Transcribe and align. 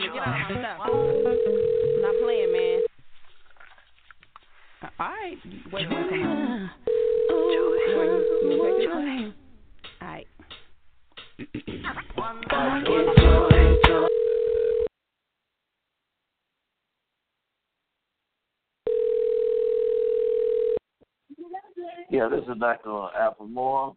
Cena, 0.00 0.12
get 0.12 0.22
off 0.22 0.50
your 0.50 0.58
stuff. 0.58 0.78
I'm 0.82 2.02
not 2.02 2.14
playing, 2.22 2.52
man. 2.52 2.80
Uh, 4.82 4.88
all 5.00 5.08
right. 5.08 5.38
Wait, 5.72 5.88
wait, 5.88 6.08
come 6.10 6.22
on. 6.22 6.70
You 7.28 7.36
want- 7.36 7.88
you 7.88 7.96
want 7.98 8.10
to 8.10 8.64
take 8.64 8.76
this? 8.78 9.34
All 10.00 10.08
right. 10.08 10.26
Yeah, 22.10 22.28
this 22.28 22.42
is 22.48 22.58
Dr. 22.58 22.88
Applemore. 23.18 23.96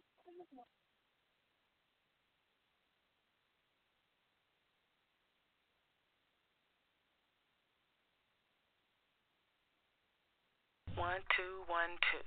One, 11.00 11.22
two, 11.34 11.64
one, 11.66 11.96
two. 12.12 12.20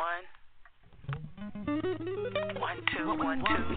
One. 0.00 0.24
One, 2.58 2.78
two, 2.96 3.06
one, 3.22 3.40
two. 3.44 3.76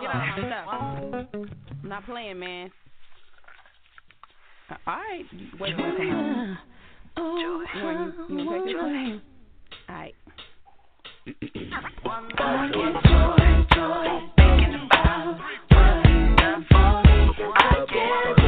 Get 0.00 0.10
off 0.10 0.36
your 0.36 0.46
stuff. 0.48 0.66
I'm 0.68 1.88
not 1.88 2.04
playing, 2.06 2.40
man. 2.40 2.72
Uh, 4.68 4.74
all 4.84 4.96
right. 4.96 5.24
Wait, 5.60 5.76
wait, 5.78 5.96
come 5.96 6.10
on. 6.10 6.58
You 7.16 7.66
you 8.28 8.44
want 8.44 8.66
to 8.66 8.72
take 8.72 8.82
this? 8.82 9.20
All 9.88 9.94
right. 9.94 10.14
Oh, 17.94 18.41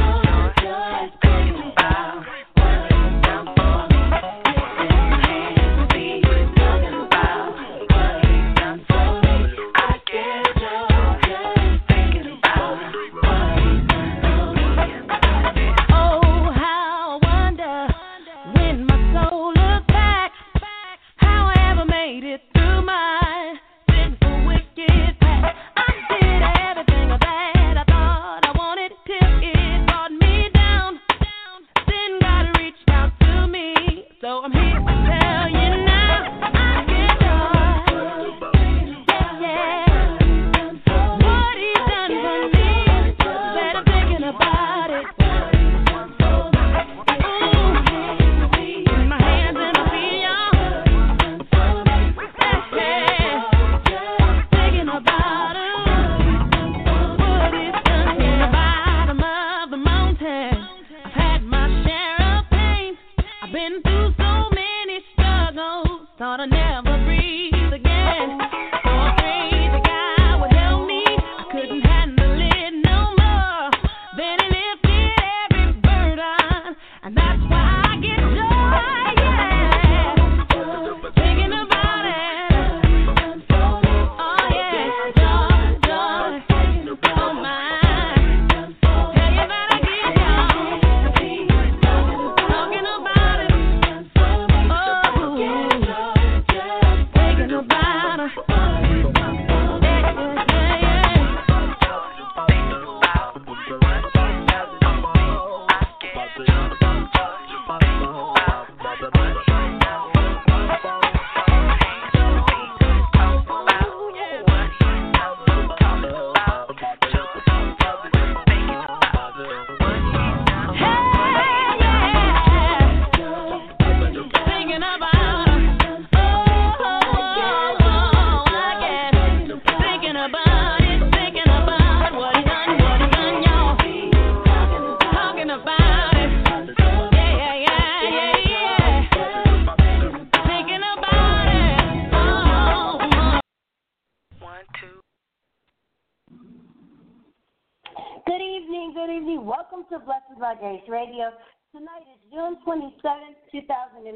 Grace 150.59 150.87
Radio. 150.87 151.31
Tonight 151.75 152.07
is 152.07 152.21
June 152.31 152.55
27th, 152.63 153.35
2018. 153.51 154.07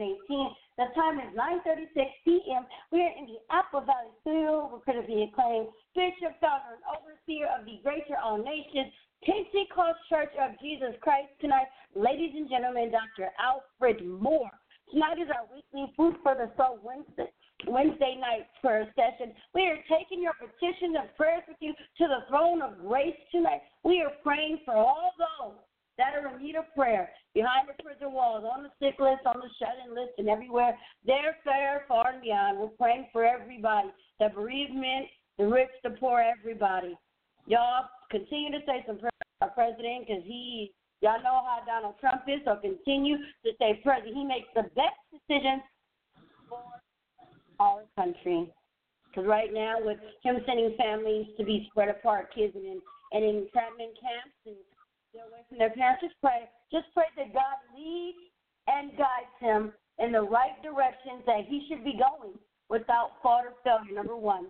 The 0.80 0.88
time 0.96 1.20
is 1.20 1.36
9.36 1.36 2.08
p.m. 2.24 2.64
We 2.92 3.04
are 3.04 3.12
in 3.20 3.28
the 3.28 3.44
Apple 3.52 3.82
Valley 3.82 4.16
Studio. 4.22 4.80
To 4.88 5.04
be 5.04 5.28
acclaimed 5.28 5.68
Bishop, 5.96 6.40
founder, 6.40 6.80
and 6.80 6.86
overseer 6.96 7.52
of 7.52 7.66
the 7.68 7.84
Greater 7.84 8.16
All 8.24 8.40
Nations, 8.40 8.94
Pentecost 9.24 10.00
Church 10.08 10.32
of 10.40 10.56
Jesus 10.64 10.96
Christ. 11.02 11.36
Tonight, 11.42 11.68
ladies 11.96 12.32
and 12.36 12.50
gentlemen, 12.50 12.92
Dr. 12.92 13.28
Alfred 13.36 14.06
Moore. 14.08 14.56
Tonight 14.92 15.20
is 15.20 15.28
our 15.28 15.44
weekly 15.52 15.92
Food 15.98 16.16
for 16.24 16.36
the 16.36 16.48
Soul 16.56 16.80
Wednesday. 16.82 17.28
Wednesday 17.68 18.16
night 18.16 18.48
prayer 18.62 18.88
session. 18.96 19.36
We 19.54 19.68
are 19.68 19.84
taking 19.92 20.24
your 20.24 20.34
petitions 20.40 20.96
and 20.96 21.12
prayers 21.18 21.44
with 21.48 21.58
you 21.60 21.74
to 21.76 22.08
the 22.08 22.24
throne 22.30 22.62
of 22.62 22.80
grace 22.80 23.20
tonight. 23.32 23.68
We 23.84 24.02
are 24.02 24.16
praying 24.24 24.64
for 24.64 24.76
all 24.76 25.12
those 25.20 25.60
that 26.00 26.16
are 26.16 26.34
in 26.34 26.42
need 26.42 26.56
of 26.56 26.64
prayer 26.76 27.12
behind 27.36 27.68
the 27.68 27.84
prison 27.84 28.12
walls, 28.12 28.48
on 28.48 28.64
the 28.64 28.72
sick 28.80 29.00
list, 29.00 29.28
on 29.28 29.38
the 29.38 29.52
shut 29.60 29.76
in 29.86 29.94
list, 29.94 30.16
and 30.18 30.30
everywhere. 30.30 30.78
They're 31.06 31.36
fair, 31.44 31.84
far 31.88 32.14
and 32.14 32.22
beyond. 32.22 32.58
We're 32.58 32.74
praying 32.80 33.08
for 33.12 33.26
everybody 33.26 33.90
the 34.20 34.30
bereavement, 34.34 35.08
the 35.38 35.48
rich, 35.48 35.70
the 35.84 35.92
poor, 35.92 36.20
everybody. 36.20 36.98
Y'all 37.46 37.86
continue 38.10 38.52
to 38.52 38.66
say 38.66 38.84
some 38.88 38.98
prayers 38.98 39.12
for 39.40 39.48
our 39.48 39.52
president 39.52 40.08
because 40.08 40.24
he 40.26 40.74
Y'all 41.02 41.24
know 41.24 41.48
how 41.48 41.64
Donald 41.66 41.96
Trump 42.02 42.24
is, 42.28 42.44
so 42.44 42.60
continue 42.60 43.16
to 43.18 43.56
stay 43.56 43.80
president. 43.84 44.18
He 44.18 44.26
makes 44.26 44.52
the 44.54 44.64
best 44.76 45.00
decisions 45.08 45.64
for 46.50 46.60
our 47.60 47.84
country. 47.96 48.52
Because 49.08 49.26
right 49.26 49.54
now, 49.54 49.76
with 49.80 49.98
him 50.24 50.44
sending 50.46 50.76
families 50.78 51.28
to 51.38 51.46
be 51.46 51.68
spread 51.72 51.88
apart, 51.88 52.36
kids 52.36 52.54
and 52.54 52.66
in, 52.66 52.82
and 53.14 53.24
in 53.24 53.48
entrapment 53.48 53.96
camps, 53.96 54.36
and 54.46 54.60
they're 55.14 55.26
away 55.26 55.44
from 55.48 55.58
their 55.58 55.72
parents, 55.72 56.02
just 56.04 56.16
pray. 56.22 56.50
Just 56.72 56.88
pray 56.94 57.10
that 57.18 57.34
God 57.34 57.58
leads 57.74 58.20
and 58.68 58.92
guides 58.98 59.36
him 59.40 59.74
in 59.98 60.12
the 60.12 60.22
right 60.22 60.56
directions 60.62 61.26
that 61.26 61.46
he 61.48 61.66
should 61.68 61.84
be 61.84 61.98
going 61.98 62.38
without 62.70 63.18
fault 63.22 63.46
or 63.46 63.54
failure, 63.64 63.96
number 63.96 64.16
one. 64.16 64.48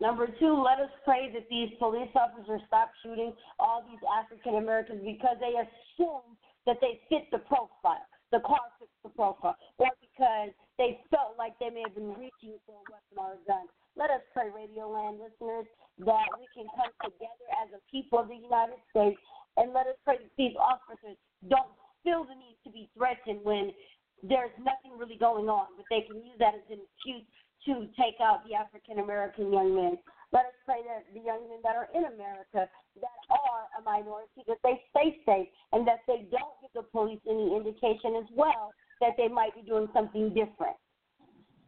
Number 0.00 0.28
two, 0.38 0.54
let 0.62 0.78
us 0.78 0.90
pray 1.04 1.30
that 1.34 1.50
these 1.50 1.70
police 1.78 2.10
officers 2.14 2.62
stop 2.66 2.90
shooting 3.02 3.34
all 3.58 3.82
these 3.82 3.98
African 4.06 4.62
Americans 4.62 5.02
because 5.04 5.36
they 5.42 5.58
assume 5.58 6.38
that 6.66 6.78
they 6.80 7.02
fit 7.10 7.26
the 7.32 7.42
profile. 7.50 8.06
The 8.30 8.40
car 8.40 8.62
fits 8.78 8.92
the 9.02 9.10
profile. 9.10 9.56
Or 9.78 9.90
because 9.98 10.54
they 10.78 11.00
felt 11.10 11.34
like 11.36 11.58
they 11.58 11.70
may 11.70 11.82
have 11.82 11.94
been 11.94 12.14
reaching 12.14 12.60
for 12.62 12.78
a 12.78 12.84
weapon 12.86 13.16
or 13.18 13.34
a 13.34 13.40
gun. 13.48 13.66
Let 13.98 14.14
us 14.14 14.22
pray, 14.30 14.46
Radio 14.54 14.86
Land 14.86 15.18
listeners, 15.18 15.66
that 16.06 16.28
we 16.38 16.46
can 16.54 16.70
come 16.78 16.94
together 17.02 17.46
as 17.58 17.74
a 17.74 17.82
people 17.90 18.22
of 18.22 18.30
the 18.30 18.38
United 18.38 18.78
States 18.94 19.18
and 19.58 19.74
let 19.74 19.90
us 19.90 19.98
pray 20.06 20.22
that 20.22 20.30
these 20.38 20.54
officers 20.54 21.18
don't 21.50 21.74
feel 22.06 22.22
the 22.22 22.38
need 22.38 22.54
to 22.62 22.70
be 22.70 22.86
threatened 22.94 23.42
when 23.42 23.74
there's 24.22 24.54
nothing 24.62 24.94
really 24.94 25.18
going 25.18 25.50
on, 25.50 25.74
but 25.74 25.82
they 25.90 26.06
can 26.06 26.22
use 26.22 26.38
that 26.38 26.54
as 26.54 26.62
an 26.70 26.78
excuse 26.78 27.26
to 27.66 27.90
take 27.98 28.22
out 28.22 28.46
the 28.46 28.54
African 28.54 29.02
American 29.02 29.50
young 29.50 29.74
men. 29.74 29.98
Let 30.30 30.46
us 30.46 30.58
pray 30.62 30.78
that 30.86 31.10
the 31.10 31.18
young 31.18 31.50
men 31.50 31.58
that 31.66 31.74
are 31.74 31.90
in 31.90 32.06
America 32.06 32.70
that 32.70 33.18
are 33.34 33.66
a 33.74 33.82
minority, 33.82 34.46
that 34.46 34.62
they 34.62 34.78
stay 34.94 35.18
safe 35.26 35.50
and 35.74 35.82
that 35.90 36.06
they 36.06 36.22
don't 36.30 36.54
give 36.62 36.70
the 36.70 36.86
police 36.94 37.18
any 37.26 37.50
indication 37.50 38.14
as 38.14 38.30
well 38.30 38.70
that 39.02 39.18
they 39.18 39.26
might 39.26 39.58
be 39.58 39.62
doing 39.66 39.90
something 39.90 40.30
different. 40.30 40.78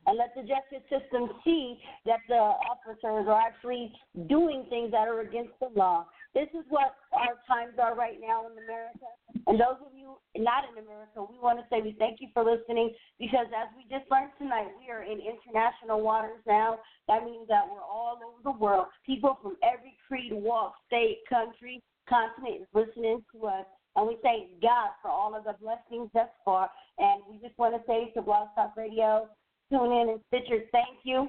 And 0.07 0.17
let 0.17 0.35
the 0.35 0.43
justice 0.43 0.83
system 0.89 1.29
see 1.45 1.79
that 2.07 2.21
the 2.29 2.41
officers 2.41 3.29
are 3.29 3.41
actually 3.41 3.93
doing 4.29 4.65
things 4.71 4.91
that 4.93 5.07
are 5.07 5.21
against 5.21 5.53
the 5.61 5.69
law. 5.77 6.07
This 6.35 6.49
is 6.55 6.65
what 6.69 6.95
our 7.13 7.37
times 7.47 7.75
are 7.83 7.95
right 7.95 8.17
now 8.21 8.47
in 8.47 8.57
America. 8.65 9.11
And 9.47 9.59
those 9.59 9.83
of 9.83 9.93
you 9.93 10.15
not 10.37 10.65
in 10.71 10.79
America, 10.79 11.27
we 11.27 11.39
want 11.43 11.59
to 11.59 11.67
say 11.69 11.83
we 11.83 11.97
thank 11.99 12.21
you 12.21 12.29
for 12.33 12.45
listening 12.45 12.95
because 13.19 13.47
as 13.51 13.69
we 13.77 13.83
just 13.91 14.09
learned 14.11 14.31
tonight, 14.39 14.71
we 14.79 14.91
are 14.91 15.03
in 15.03 15.19
international 15.19 16.01
waters 16.01 16.41
now. 16.47 16.79
That 17.09 17.25
means 17.25 17.49
that 17.49 17.67
we're 17.67 17.83
all 17.83 18.19
over 18.23 18.41
the 18.45 18.57
world. 18.57 18.87
People 19.05 19.39
from 19.43 19.57
every 19.63 19.97
creed, 20.07 20.33
walk, 20.33 20.75
state, 20.87 21.19
country, 21.29 21.83
continent 22.09 22.63
is 22.63 22.69
listening 22.75 23.23
to 23.35 23.47
us. 23.47 23.67
And 23.97 24.07
we 24.07 24.17
thank 24.23 24.63
God 24.63 24.91
for 25.03 25.11
all 25.11 25.35
of 25.35 25.45
the 25.45 25.55
blessings 25.61 26.11
thus 26.15 26.31
far. 26.45 26.71
And 26.99 27.23
we 27.29 27.39
just 27.39 27.59
want 27.59 27.75
to 27.75 27.83
say 27.87 28.13
to 28.15 28.23
Blog 28.23 28.49
Talk 28.55 28.77
Radio, 28.77 29.29
TuneIn 29.73 30.13
and 30.13 30.21
Stitcher, 30.29 30.65
thank 30.73 30.99
you. 31.05 31.29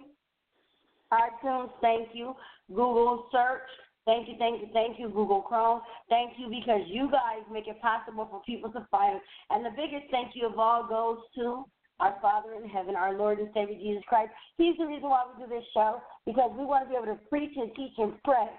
iTunes, 1.14 1.70
thank 1.82 2.10
you. 2.14 2.36
Google 2.70 3.28
search, 3.32 3.68
thank 4.06 4.28
you, 4.28 4.36
thank 4.40 4.62
you, 4.62 4.68
thank 4.74 5.00
you. 5.00 5.10
Google 5.10 5.42
Chrome, 5.42 5.82
thank 6.10 6.34
you 6.38 6.50
because 6.50 6.82
you 6.88 7.10
guys 7.12 7.44
make 7.52 7.68
it 7.68 7.82
possible 7.82 8.28
for 8.30 8.42
people 8.44 8.72
to 8.72 8.88
find 8.90 9.18
us. 9.18 9.22
And 9.50 9.66
the 9.66 9.72
biggest 9.72 10.10
thank 10.12 10.32
you 10.36 10.48
of 10.48 10.58
all 10.58 10.88
goes 10.88 11.18
to 11.36 11.66
our 12.00 12.18
Father 12.22 12.54
in 12.54 12.68
heaven, 12.68 12.96
our 12.96 13.16
Lord 13.16 13.40
and 13.40 13.50
Savior 13.54 13.76
Jesus 13.76 14.04
Christ. 14.08 14.32
He's 14.58 14.76
the 14.78 14.86
reason 14.86 15.10
why 15.10 15.24
we 15.28 15.44
do 15.44 15.50
this 15.50 15.64
show 15.74 16.02
because 16.26 16.52
we 16.58 16.66
want 16.66 16.86
to 16.86 16.90
be 16.90 16.96
able 16.96 17.14
to 17.14 17.20
preach 17.30 17.52
and 17.56 17.70
teach 17.76 17.94
and 17.98 18.14
pray 18.24 18.50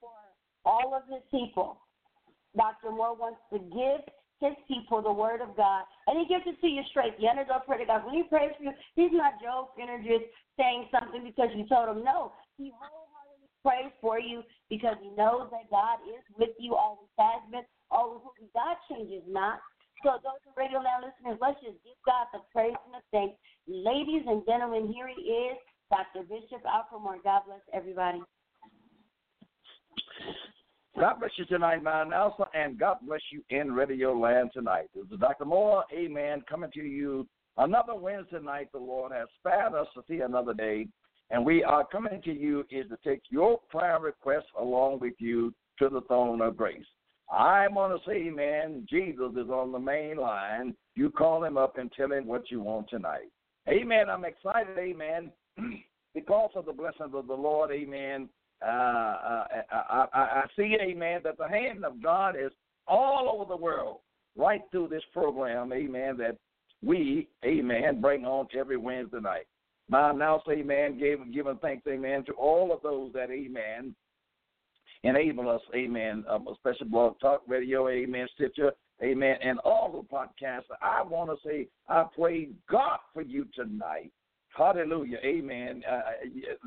for 0.00 0.10
all 0.64 0.94
of 0.94 1.02
his 1.10 1.22
people. 1.30 1.80
Dr. 2.56 2.90
Moore 2.90 3.16
wants 3.16 3.40
to 3.52 3.58
give 3.58 4.06
his 4.40 4.54
people 4.66 5.02
the 5.02 5.12
word 5.12 5.40
of 5.40 5.56
God. 5.56 5.84
And 6.06 6.18
he 6.18 6.26
gives 6.26 6.46
it 6.46 6.60
to 6.60 6.68
you 6.68 6.82
straight. 6.90 7.18
The 7.18 7.28
underdog 7.28 7.66
prayer 7.66 7.78
to 7.78 7.86
God. 7.86 8.06
When 8.06 8.14
he 8.14 8.22
prays 8.24 8.54
for 8.56 8.64
you, 8.64 8.74
he's 8.94 9.12
not 9.12 9.42
joking 9.42 9.90
or 9.90 9.98
just 9.98 10.30
saying 10.54 10.86
something 10.94 11.22
because 11.24 11.50
you 11.54 11.66
told 11.66 11.90
him 11.90 12.04
no. 12.04 12.32
He 12.56 12.70
wholeheartedly 12.74 13.50
prays 13.62 13.92
for 14.00 14.18
you 14.18 14.42
because 14.70 14.96
he 15.02 15.10
knows 15.18 15.50
that 15.50 15.70
God 15.70 15.98
is 16.06 16.22
with 16.38 16.54
you, 16.58 16.74
always 16.74 17.10
has 17.18 17.42
been, 17.50 17.66
always 17.90 18.22
will 18.22 18.34
be. 18.38 18.46
God 18.54 18.78
changes 18.86 19.26
not. 19.26 19.58
So 20.06 20.22
those 20.22 20.38
are 20.46 20.54
radio 20.54 20.78
now 20.78 21.02
listeners, 21.02 21.42
let's 21.42 21.58
just 21.58 21.82
give 21.82 21.98
God 22.06 22.30
the 22.30 22.38
praise 22.54 22.78
and 22.86 22.94
the 22.94 23.02
thanks. 23.10 23.34
Ladies 23.66 24.22
and 24.30 24.46
gentlemen, 24.46 24.86
here 24.94 25.10
he 25.10 25.50
is, 25.50 25.58
Dr. 25.90 26.22
Bishop 26.22 26.62
Alfred 26.62 27.02
God 27.26 27.42
bless 27.50 27.66
everybody. 27.74 28.22
God 31.00 31.20
bless 31.20 31.30
you 31.36 31.44
tonight, 31.44 31.80
my 31.80 32.02
announcer, 32.02 32.42
and 32.54 32.76
God 32.76 32.96
bless 33.06 33.20
you 33.30 33.40
in 33.50 33.70
Radio 33.70 34.18
Land 34.18 34.50
tonight. 34.52 34.88
This 34.96 35.04
is 35.12 35.20
Dr. 35.20 35.44
Moore, 35.44 35.84
amen, 35.96 36.42
coming 36.50 36.72
to 36.72 36.80
you 36.80 37.24
another 37.56 37.94
Wednesday 37.94 38.40
night. 38.42 38.72
The 38.72 38.80
Lord 38.80 39.12
has 39.12 39.28
spared 39.38 39.74
us 39.74 39.86
to 39.94 40.02
see 40.08 40.22
another 40.22 40.54
day, 40.54 40.88
and 41.30 41.46
we 41.46 41.62
are 41.62 41.86
coming 41.86 42.20
to 42.22 42.32
you 42.32 42.64
is 42.72 42.86
to 42.88 42.98
take 43.04 43.22
your 43.30 43.60
prayer 43.70 44.00
requests 44.00 44.50
along 44.58 44.98
with 44.98 45.14
you 45.20 45.54
to 45.78 45.88
the 45.88 46.00
throne 46.08 46.40
of 46.40 46.56
grace. 46.56 46.84
I 47.30 47.68
want 47.68 48.02
to 48.02 48.10
say, 48.10 48.28
man, 48.30 48.84
Jesus 48.90 49.30
is 49.36 49.50
on 49.50 49.70
the 49.70 49.78
main 49.78 50.16
line. 50.16 50.74
You 50.96 51.10
call 51.10 51.44
him 51.44 51.56
up 51.56 51.78
and 51.78 51.92
tell 51.92 52.10
him 52.10 52.26
what 52.26 52.50
you 52.50 52.60
want 52.60 52.90
tonight. 52.90 53.30
Amen. 53.68 54.10
I'm 54.10 54.24
excited, 54.24 54.76
amen, 54.76 55.30
because 56.12 56.50
of 56.56 56.66
the 56.66 56.72
blessings 56.72 57.14
of 57.14 57.28
the 57.28 57.34
Lord, 57.34 57.70
amen 57.70 58.28
uh, 58.62 58.66
uh, 58.68 59.46
I, 59.70 60.06
I, 60.12 60.18
I 60.20 60.44
see, 60.56 60.76
amen, 60.80 61.20
that 61.24 61.38
the 61.38 61.48
hand 61.48 61.84
of 61.84 62.02
God 62.02 62.36
is 62.36 62.52
all 62.86 63.30
over 63.32 63.48
the 63.48 63.56
world, 63.56 63.98
right 64.36 64.62
through 64.70 64.88
this 64.88 65.02
program, 65.12 65.72
amen, 65.72 66.16
that 66.18 66.36
we, 66.82 67.28
amen, 67.44 68.00
bring 68.00 68.24
on 68.24 68.48
to 68.48 68.58
every 68.58 68.76
Wednesday 68.76 69.20
night. 69.20 69.46
My 69.88 70.12
now 70.12 70.42
amen, 70.50 70.98
giving, 70.98 71.32
giving 71.32 71.58
thanks, 71.58 71.86
amen, 71.86 72.24
to 72.26 72.32
all 72.32 72.72
of 72.72 72.82
those 72.82 73.12
that, 73.14 73.30
amen, 73.30 73.94
enable 75.02 75.48
us, 75.48 75.62
amen, 75.74 76.24
um, 76.28 76.46
especially 76.52 76.88
Blog 76.88 77.18
Talk 77.20 77.42
Radio, 77.46 77.88
amen, 77.88 78.26
Stitcher, 78.34 78.72
amen, 79.02 79.36
and 79.42 79.58
all 79.60 79.90
the 79.92 80.14
podcasts. 80.14 80.64
I 80.82 81.02
want 81.02 81.30
to 81.30 81.48
say, 81.48 81.68
I 81.88 82.04
pray 82.16 82.48
God 82.70 82.98
for 83.14 83.22
you 83.22 83.46
tonight. 83.54 84.12
Hallelujah, 84.56 85.18
amen. 85.24 85.82
Uh, 85.90 86.00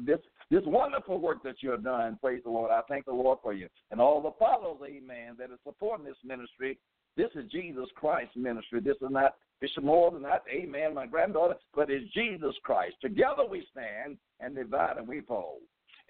this 0.05 0.19
this 0.51 0.61
wonderful 0.65 1.17
work 1.17 1.41
that 1.43 1.63
you 1.63 1.71
have 1.71 1.83
done. 1.83 2.19
Praise 2.21 2.41
the 2.43 2.51
Lord. 2.51 2.71
I 2.71 2.81
thank 2.89 3.05
the 3.05 3.13
Lord 3.13 3.39
for 3.41 3.53
you. 3.53 3.67
And 3.89 4.01
all 4.01 4.21
the 4.21 4.33
followers, 4.37 4.81
amen, 4.85 5.37
that 5.39 5.49
are 5.49 5.57
supporting 5.63 6.05
this 6.05 6.17
ministry. 6.25 6.77
This 7.15 7.29
is 7.35 7.49
Jesus 7.49 7.87
Christ 7.95 8.35
ministry. 8.35 8.81
This 8.81 8.97
is 9.01 9.09
not 9.09 9.35
Bishop 9.61 9.83
Moore, 9.83 10.11
not, 10.19 10.43
amen, 10.53 10.93
my 10.93 11.07
granddaughter, 11.07 11.55
but 11.73 11.89
it's 11.89 12.11
Jesus 12.13 12.53
Christ. 12.63 12.95
Together 13.01 13.45
we 13.49 13.65
stand 13.71 14.17
and 14.41 14.55
divide 14.55 14.97
and 14.97 15.07
we 15.07 15.21
fall. 15.21 15.59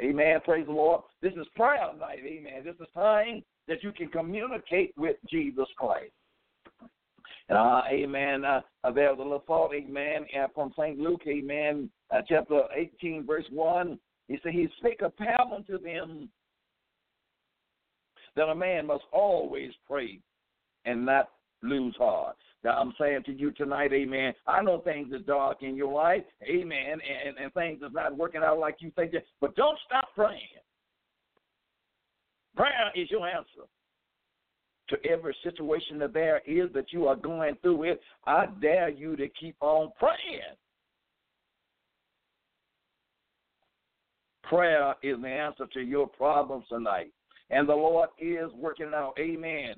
Amen. 0.02 0.40
Praise 0.44 0.66
the 0.66 0.72
Lord. 0.72 1.02
This 1.22 1.34
is 1.34 1.46
prayer 1.56 1.90
night. 2.00 2.20
Amen. 2.26 2.64
This 2.64 2.76
is 2.80 2.88
time 2.96 3.44
that 3.68 3.84
you 3.84 3.92
can 3.92 4.08
communicate 4.08 4.94
with 4.98 5.18
Jesus 5.30 5.68
Christ. 5.78 6.12
Uh, 7.50 7.82
amen. 7.92 8.46
Uh, 8.46 8.62
there's 8.96 9.20
a 9.20 9.22
little 9.22 9.44
thought, 9.46 9.74
amen, 9.76 10.26
from 10.56 10.74
St. 10.80 10.98
Luke, 10.98 11.22
amen, 11.28 11.90
uh, 12.10 12.22
chapter 12.28 12.62
18, 12.74 13.26
verse 13.26 13.46
1. 13.52 14.00
He 14.32 14.40
said, 14.42 14.54
He 14.54 14.70
spake 14.78 15.02
a 15.02 15.10
parable 15.10 15.58
unto 15.58 15.78
them 15.78 16.30
that 18.38 18.48
a 18.48 18.56
man 18.56 18.88
must 18.88 19.04
always 19.12 19.72
pray 19.86 20.20
and 20.86 21.06
not 21.06 21.30
lose 21.62 21.94
heart. 21.98 22.38
Now, 22.64 22.80
I'm 22.80 22.94
saying 22.98 23.24
to 23.26 23.34
you 23.34 23.52
tonight, 23.52 23.92
amen. 23.92 24.34
I 24.48 24.62
know 24.62 24.80
things 24.80 25.12
are 25.14 25.20
dark 25.20 25.64
in 25.64 25.76
your 25.76 25.92
life, 25.92 26.24
amen, 26.44 27.00
and, 27.26 27.38
and 27.38 27.54
things 27.54 27.82
are 27.84 27.90
not 27.90 28.16
working 28.16 28.42
out 28.42 28.58
like 28.58 28.78
you 28.80 28.92
think, 28.96 29.14
but 29.42 29.56
don't 29.58 29.78
stop 29.86 30.08
praying. 30.16 30.40
Prayer 32.56 32.92
is 32.96 33.12
your 33.12 33.28
answer 33.28 33.68
to 34.90 34.98
every 35.10 35.36
situation 35.44 36.00
that 36.00 36.14
there 36.14 36.42
is 36.46 36.72
that 36.74 36.94
you 36.94 37.08
are 37.08 37.16
going 37.18 37.58
through 37.62 37.84
it. 37.84 38.02
I 38.26 38.46
dare 38.62 38.90
you 38.90 39.18
to 39.18 39.28
keep 39.28 39.56
on 39.60 39.92
praying. 40.00 40.56
Prayer 44.52 44.96
is 45.02 45.16
the 45.22 45.30
answer 45.30 45.66
to 45.66 45.80
your 45.80 46.08
problems 46.08 46.66
tonight. 46.68 47.14
And 47.52 47.70
the 47.70 47.74
Lord 47.74 48.10
is 48.20 48.52
working 48.54 48.92
out. 48.94 49.14
Amen. 49.18 49.76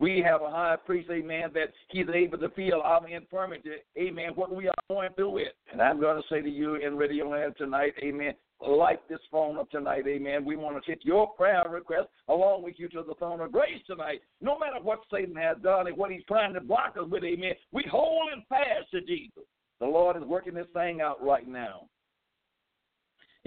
We 0.00 0.24
have 0.26 0.40
a 0.40 0.48
high 0.48 0.76
priest, 0.86 1.10
amen, 1.10 1.50
that 1.52 1.74
he's 1.90 2.06
able 2.14 2.38
to 2.38 2.48
feel 2.50 2.80
our 2.82 3.06
infirmity, 3.06 3.68
amen, 3.98 4.30
what 4.34 4.54
we 4.54 4.66
are 4.66 4.74
going 4.88 5.10
through 5.14 5.38
it. 5.38 5.56
And 5.70 5.82
I'm 5.82 6.00
going 6.00 6.16
to 6.16 6.22
say 6.30 6.40
to 6.40 6.48
you 6.48 6.76
in 6.76 6.96
Radio 6.96 7.28
Land 7.28 7.56
tonight, 7.58 7.92
amen, 8.02 8.32
light 8.66 9.06
this 9.10 9.18
phone 9.30 9.58
up 9.58 9.70
tonight, 9.70 10.04
amen. 10.08 10.42
We 10.42 10.56
want 10.56 10.82
to 10.82 10.90
take 10.90 11.04
your 11.04 11.28
prayer 11.32 11.64
request 11.68 12.08
along 12.28 12.62
with 12.62 12.76
you 12.78 12.88
to 12.90 13.02
the 13.02 13.14
throne 13.16 13.42
of 13.42 13.52
grace 13.52 13.82
tonight. 13.86 14.20
No 14.40 14.58
matter 14.58 14.82
what 14.82 15.00
Satan 15.12 15.36
has 15.36 15.58
done 15.62 15.86
and 15.86 15.98
what 15.98 16.12
he's 16.12 16.24
trying 16.26 16.54
to 16.54 16.62
block 16.62 16.94
us 16.98 17.10
with, 17.10 17.24
amen, 17.24 17.52
we 17.72 17.84
hold 17.90 18.32
him 18.32 18.42
fast 18.48 18.90
to 18.92 19.02
Jesus. 19.02 19.44
The 19.80 19.86
Lord 19.86 20.16
is 20.16 20.22
working 20.22 20.54
this 20.54 20.66
thing 20.72 21.02
out 21.02 21.22
right 21.22 21.46
now. 21.46 21.88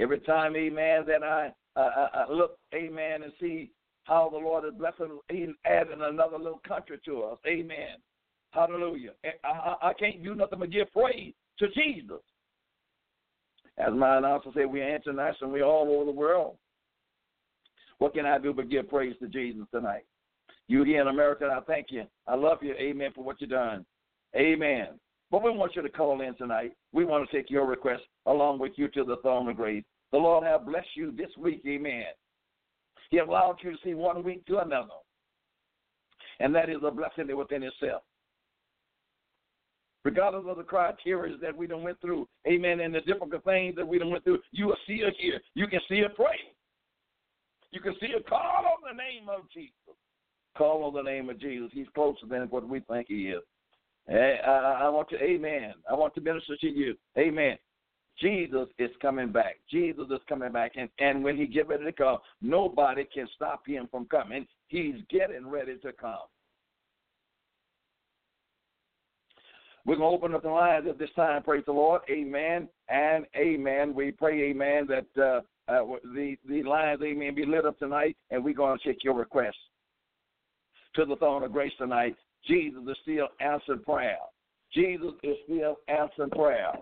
Every 0.01 0.19
time, 0.19 0.55
amen, 0.55 1.03
that 1.07 1.23
I, 1.23 1.51
uh, 1.75 2.07
I 2.13 2.31
look, 2.31 2.57
amen, 2.73 3.21
and 3.21 3.31
see 3.39 3.69
how 4.05 4.29
the 4.29 4.37
Lord 4.37 4.65
is 4.65 4.73
blessing, 4.77 5.19
He's 5.29 5.49
adding 5.63 6.01
another 6.01 6.37
little 6.37 6.61
country 6.67 6.97
to 7.05 7.21
us. 7.23 7.37
Amen. 7.47 7.97
Hallelujah. 8.49 9.11
I, 9.43 9.75
I, 9.81 9.93
can't 9.93 10.23
do 10.23 10.35
nothing 10.35 10.59
but 10.59 10.71
give 10.71 10.91
praise 10.91 11.33
to 11.59 11.67
Jesus. 11.69 12.19
As 13.77 13.93
my 13.93 14.17
announcer 14.17 14.49
said, 14.53 14.65
we're 14.65 14.95
international, 14.95 15.51
we're 15.51 15.63
all 15.63 15.87
over 15.89 16.05
the 16.05 16.11
world. 16.17 16.57
What 17.99 18.15
can 18.15 18.25
I 18.25 18.39
do 18.39 18.53
but 18.53 18.69
give 18.69 18.89
praise 18.89 19.15
to 19.21 19.27
Jesus 19.27 19.67
tonight? 19.71 20.05
You 20.67 20.83
here 20.83 21.01
in 21.01 21.07
America, 21.07 21.47
I 21.55 21.61
thank 21.61 21.87
you. 21.91 22.03
I 22.27 22.35
love 22.35 22.57
you. 22.61 22.73
Amen 22.73 23.11
for 23.13 23.23
what 23.23 23.39
you've 23.39 23.51
done. 23.51 23.85
Amen. 24.35 24.99
But 25.31 25.43
we 25.43 25.51
want 25.51 25.75
you 25.75 25.81
to 25.81 25.89
call 25.89 26.19
in 26.21 26.35
tonight. 26.35 26.73
We 26.91 27.05
want 27.05 27.27
to 27.27 27.35
take 27.35 27.49
your 27.49 27.65
request 27.65 28.03
along 28.25 28.59
with 28.59 28.73
you 28.75 28.89
to 28.89 29.05
the 29.05 29.17
throne 29.21 29.47
of 29.47 29.55
grace. 29.55 29.83
The 30.11 30.17
Lord 30.17 30.43
have 30.43 30.65
blessed 30.65 30.89
you 30.95 31.11
this 31.11 31.29
week. 31.37 31.61
Amen. 31.65 32.03
He 33.09 33.19
allowed 33.19 33.57
you 33.63 33.71
to 33.71 33.77
see 33.83 33.93
one 33.93 34.23
week 34.23 34.45
to 34.47 34.59
another. 34.59 34.89
And 36.41 36.53
that 36.53 36.69
is 36.69 36.77
a 36.85 36.91
blessing 36.91 37.35
within 37.35 37.63
itself. 37.63 38.03
Regardless 40.03 40.45
of 40.47 40.57
the 40.57 40.63
criteria 40.63 41.37
that 41.37 41.55
we 41.55 41.67
done 41.67 41.83
went 41.83 42.01
through, 42.01 42.27
amen, 42.47 42.79
and 42.79 42.93
the 42.93 43.01
difficult 43.01 43.43
things 43.43 43.75
that 43.75 43.87
we 43.87 43.99
done 43.99 44.09
went 44.09 44.23
through, 44.23 44.39
you 44.51 44.65
will 44.65 44.77
see 44.87 44.95
it 44.95 45.13
here. 45.19 45.39
You 45.53 45.67
can 45.67 45.79
see 45.87 45.99
it 45.99 46.15
pray. 46.15 46.39
You 47.71 47.79
can 47.79 47.93
see 48.01 48.07
it 48.07 48.27
call 48.27 48.65
on 48.65 48.81
the 48.83 48.97
name 48.97 49.29
of 49.29 49.49
Jesus. 49.53 49.71
Call 50.57 50.83
on 50.83 50.93
the 50.93 51.03
name 51.03 51.29
of 51.29 51.39
Jesus. 51.39 51.69
He's 51.71 51.87
closer 51.93 52.25
than 52.27 52.41
what 52.49 52.67
we 52.67 52.79
think 52.81 53.07
he 53.07 53.27
is. 53.27 53.43
I, 54.09 54.83
I 54.83 54.89
want 54.89 55.09
to, 55.09 55.23
amen. 55.23 55.73
I 55.89 55.93
want 55.93 56.15
to 56.15 56.21
minister 56.21 56.57
to 56.57 56.67
you. 56.67 56.95
Amen. 57.17 57.57
Jesus 58.19 58.67
is 58.77 58.91
coming 59.01 59.31
back. 59.31 59.57
Jesus 59.69 60.05
is 60.11 60.19
coming 60.27 60.51
back. 60.51 60.73
And, 60.75 60.89
and 60.99 61.23
when 61.23 61.37
he 61.37 61.47
get 61.47 61.67
ready 61.67 61.85
to 61.85 61.91
come, 61.91 62.17
nobody 62.41 63.05
can 63.11 63.27
stop 63.35 63.65
him 63.65 63.87
from 63.89 64.05
coming. 64.05 64.45
He's 64.67 64.95
getting 65.09 65.47
ready 65.47 65.77
to 65.77 65.91
come. 65.93 66.27
We're 69.85 69.95
going 69.95 70.11
to 70.11 70.15
open 70.15 70.35
up 70.35 70.43
the 70.43 70.49
lines 70.49 70.85
at 70.87 70.99
this 70.99 71.09
time. 71.15 71.41
Praise 71.41 71.63
the 71.65 71.71
Lord. 71.71 72.01
Amen 72.09 72.67
and 72.89 73.25
amen. 73.35 73.95
We 73.95 74.11
pray, 74.11 74.51
amen, 74.51 74.87
that 74.89 75.07
uh, 75.19 75.41
uh, 75.71 75.95
the, 76.13 76.35
the 76.47 76.61
lines, 76.63 77.01
amen, 77.03 77.33
be 77.33 77.45
lit 77.45 77.65
up 77.65 77.79
tonight, 77.79 78.15
and 78.29 78.43
we're 78.43 78.53
going 78.53 78.77
to 78.77 78.87
take 78.87 79.03
your 79.03 79.15
requests 79.15 79.55
to 80.95 81.05
the 81.05 81.15
throne 81.15 81.43
of 81.43 81.51
grace 81.51 81.71
tonight. 81.79 82.15
Jesus 82.47 82.81
is 82.87 82.97
still 83.03 83.27
answering 83.39 83.83
prayer. 83.83 84.17
Jesus 84.73 85.11
is 85.23 85.35
still 85.45 85.77
answering 85.87 86.29
prayer. 86.31 86.73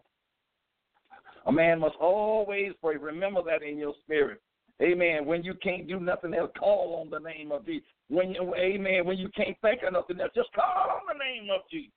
A 1.45 1.51
man 1.51 1.79
must 1.79 1.95
always 1.99 2.73
pray. 2.81 2.97
Remember 2.97 3.41
that 3.43 3.63
in 3.63 3.77
your 3.77 3.93
spirit. 4.03 4.41
Amen. 4.81 5.25
When 5.25 5.43
you 5.43 5.53
can't 5.61 5.87
do 5.87 5.99
nothing 5.99 6.33
else, 6.33 6.51
call 6.57 7.01
on 7.01 7.09
the 7.09 7.19
name 7.19 7.51
of 7.51 7.65
Jesus. 7.65 7.87
When 8.09 8.31
you, 8.31 8.53
amen. 8.55 9.05
When 9.05 9.17
you 9.17 9.29
can't 9.35 9.57
think 9.61 9.81
of 9.85 9.93
nothing 9.93 10.21
else, 10.21 10.31
just 10.33 10.53
call 10.53 10.89
on 10.89 11.01
the 11.07 11.19
name 11.23 11.49
of 11.53 11.61
Jesus. 11.69 11.91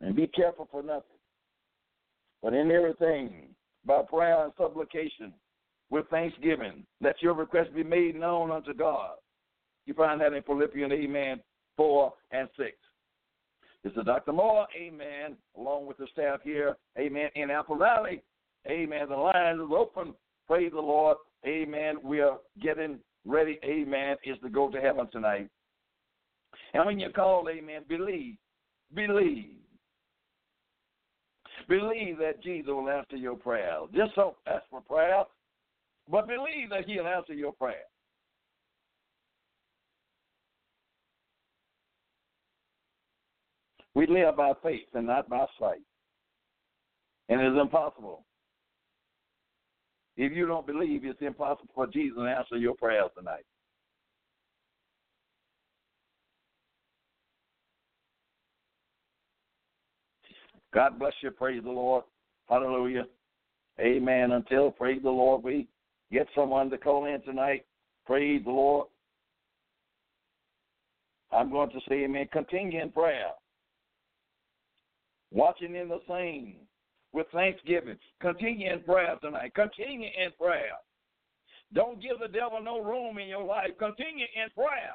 And 0.00 0.14
be 0.14 0.28
careful 0.28 0.68
for 0.70 0.82
nothing. 0.82 1.02
But 2.42 2.54
in 2.54 2.70
everything, 2.70 3.48
by 3.84 4.02
prayer 4.02 4.44
and 4.44 4.52
supplication, 4.56 5.32
with 5.90 6.08
thanksgiving, 6.08 6.84
let 7.00 7.20
your 7.20 7.34
request 7.34 7.74
be 7.74 7.82
made 7.82 8.14
known 8.14 8.50
unto 8.50 8.72
God. 8.72 9.14
You 9.90 9.94
find 9.94 10.20
that 10.20 10.32
in 10.34 10.44
Philippians, 10.44 10.92
amen, 10.92 11.40
4 11.76 12.12
and 12.30 12.48
6. 12.56 12.70
This 13.82 13.92
is 13.94 14.04
Dr. 14.06 14.32
Moore, 14.32 14.68
amen, 14.80 15.36
along 15.58 15.86
with 15.86 15.96
the 15.96 16.06
staff 16.12 16.38
here, 16.44 16.76
amen, 16.96 17.28
in 17.34 17.50
Apple 17.50 17.76
Valley. 17.76 18.22
Amen. 18.68 19.08
The 19.08 19.16
line 19.16 19.56
is 19.56 19.68
open. 19.76 20.14
Praise 20.46 20.70
the 20.72 20.80
Lord. 20.80 21.16
Amen. 21.44 21.96
We 22.04 22.20
are 22.20 22.38
getting 22.62 23.00
ready, 23.26 23.58
amen, 23.64 24.14
is 24.22 24.38
to 24.44 24.48
go 24.48 24.70
to 24.70 24.80
heaven 24.80 25.08
tonight. 25.10 25.48
And 26.72 26.86
when 26.86 27.00
you 27.00 27.10
call, 27.10 27.48
amen, 27.48 27.82
believe. 27.88 28.36
Believe. 28.94 29.56
Believe 31.68 32.16
that 32.18 32.40
Jesus 32.44 32.68
will 32.68 32.88
answer 32.88 33.16
your 33.16 33.34
prayer. 33.34 33.76
Just 33.92 34.14
don't 34.14 34.36
ask 34.46 34.62
for 34.70 34.82
prayer, 34.82 35.24
but 36.08 36.28
believe 36.28 36.70
that 36.70 36.84
He'll 36.86 37.08
answer 37.08 37.34
your 37.34 37.52
prayer. 37.54 37.86
We 43.94 44.06
live 44.06 44.36
by 44.36 44.52
faith 44.62 44.86
and 44.94 45.06
not 45.06 45.28
by 45.28 45.46
sight. 45.58 45.82
And 47.28 47.40
it 47.40 47.52
is 47.52 47.58
impossible. 47.60 48.24
If 50.16 50.32
you 50.32 50.46
don't 50.46 50.66
believe, 50.66 51.04
it's 51.04 51.20
impossible 51.22 51.70
for 51.74 51.86
Jesus 51.86 52.16
to 52.16 52.22
answer 52.24 52.56
your 52.56 52.74
prayers 52.74 53.10
tonight. 53.16 53.44
God 60.72 60.98
bless 60.98 61.14
you. 61.22 61.30
Praise 61.30 61.62
the 61.64 61.70
Lord. 61.70 62.04
Hallelujah. 62.48 63.06
Amen. 63.80 64.32
Until, 64.32 64.70
praise 64.70 65.00
the 65.02 65.10
Lord, 65.10 65.42
we 65.42 65.66
get 66.12 66.28
someone 66.34 66.70
to 66.70 66.78
call 66.78 67.06
in 67.06 67.20
tonight. 67.22 67.64
Praise 68.06 68.42
the 68.44 68.50
Lord. 68.50 68.88
I'm 71.32 71.50
going 71.50 71.70
to 71.70 71.80
say, 71.88 72.04
amen. 72.04 72.28
Continue 72.32 72.82
in 72.82 72.90
prayer 72.90 73.30
watching 75.30 75.74
in 75.74 75.88
the 75.88 76.00
same 76.08 76.56
with 77.12 77.26
thanksgiving. 77.32 77.96
Continue 78.20 78.72
in 78.72 78.80
prayer 78.80 79.16
tonight. 79.20 79.54
Continue 79.54 80.08
in 80.08 80.30
prayer. 80.38 80.76
Don't 81.72 82.02
give 82.02 82.18
the 82.20 82.28
devil 82.28 82.60
no 82.62 82.80
room 82.82 83.18
in 83.18 83.28
your 83.28 83.44
life. 83.44 83.70
Continue 83.78 84.26
in 84.34 84.50
prayer. 84.54 84.94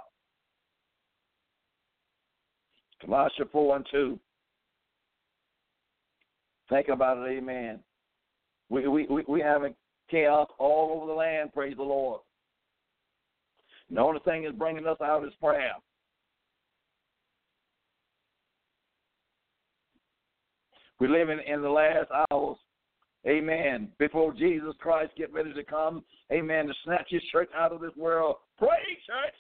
Colossians 3.01 3.49
4 3.51 3.75
and 3.77 3.85
2. 3.91 4.19
Think 6.69 6.87
about 6.89 7.17
it, 7.17 7.37
amen. 7.37 7.79
We, 8.69 8.87
we, 8.87 9.05
we, 9.07 9.23
we 9.27 9.41
having 9.41 9.75
chaos 10.09 10.49
all 10.57 10.97
over 10.97 11.07
the 11.07 11.13
land, 11.13 11.53
praise 11.53 11.75
the 11.77 11.83
Lord. 11.83 12.21
the 13.89 13.99
only 13.99 14.19
thing 14.21 14.43
that's 14.43 14.55
bringing 14.55 14.87
us 14.87 14.97
out 15.01 15.23
is 15.23 15.33
prayer. 15.41 15.73
We 20.99 21.07
live 21.07 21.29
in, 21.29 21.61
the 21.61 21.69
last 21.69 22.09
hours. 22.31 22.57
Amen. 23.27 23.89
Before 23.97 24.33
Jesus 24.33 24.73
Christ 24.79 25.11
get 25.17 25.33
ready 25.33 25.53
to 25.53 25.63
come, 25.63 26.03
amen, 26.31 26.67
to 26.67 26.73
snatch 26.83 27.07
his 27.09 27.23
church 27.31 27.49
out 27.55 27.73
of 27.73 27.81
this 27.81 27.95
world. 27.97 28.35
Pray, 28.57 28.69
church, 29.05 29.35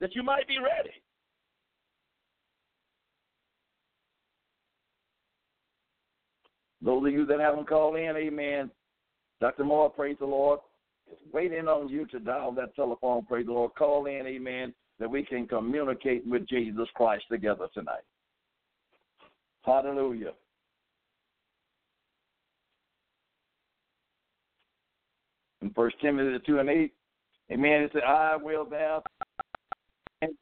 that 0.00 0.14
you 0.14 0.22
might 0.22 0.46
be 0.48 0.58
ready. 0.58 0.94
Those 6.82 7.06
of 7.06 7.12
you 7.12 7.26
that 7.26 7.40
haven't 7.40 7.68
called 7.68 7.96
in, 7.96 8.16
amen. 8.16 8.70
Dr. 9.40 9.64
Moore, 9.64 9.90
praise 9.90 10.16
the 10.18 10.26
Lord. 10.26 10.60
Is 11.10 11.18
waiting 11.32 11.66
on 11.66 11.88
you 11.88 12.06
to 12.06 12.20
dial 12.20 12.52
that 12.52 12.74
telephone, 12.76 13.24
praise 13.26 13.46
the 13.46 13.52
Lord. 13.52 13.72
Call 13.76 14.06
in, 14.06 14.26
amen, 14.26 14.72
that 14.98 15.10
we 15.10 15.24
can 15.24 15.46
communicate 15.46 16.26
with 16.26 16.48
Jesus 16.48 16.86
Christ 16.94 17.24
together 17.30 17.66
tonight. 17.74 18.04
Hallelujah. 19.62 20.32
In 25.62 25.70
First 25.70 25.96
Timothy 26.00 26.42
two 26.46 26.58
and 26.58 26.70
eight, 26.70 26.94
Amen. 27.52 27.82
It 27.82 27.90
said, 27.92 28.04
"I 28.04 28.36
will 28.36 28.64
thou 28.64 29.02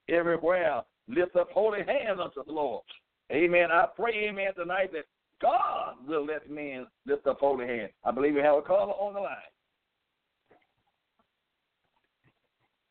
everywhere 0.08 0.82
lift 1.08 1.36
up 1.36 1.50
holy 1.50 1.82
hands 1.84 2.20
unto 2.20 2.44
the 2.44 2.52
Lord." 2.52 2.84
Amen. 3.32 3.70
I 3.72 3.86
pray, 3.94 4.28
Amen, 4.28 4.54
tonight 4.54 4.92
that 4.92 5.04
God 5.40 5.96
will 6.06 6.24
let 6.24 6.50
men 6.50 6.86
lift 7.06 7.26
up 7.26 7.40
holy 7.40 7.66
hands. 7.66 7.92
I 8.04 8.10
believe 8.10 8.34
we 8.34 8.40
have 8.40 8.56
a 8.56 8.62
caller 8.62 8.92
on 8.92 9.14
the 9.14 9.20
line. 9.20 9.36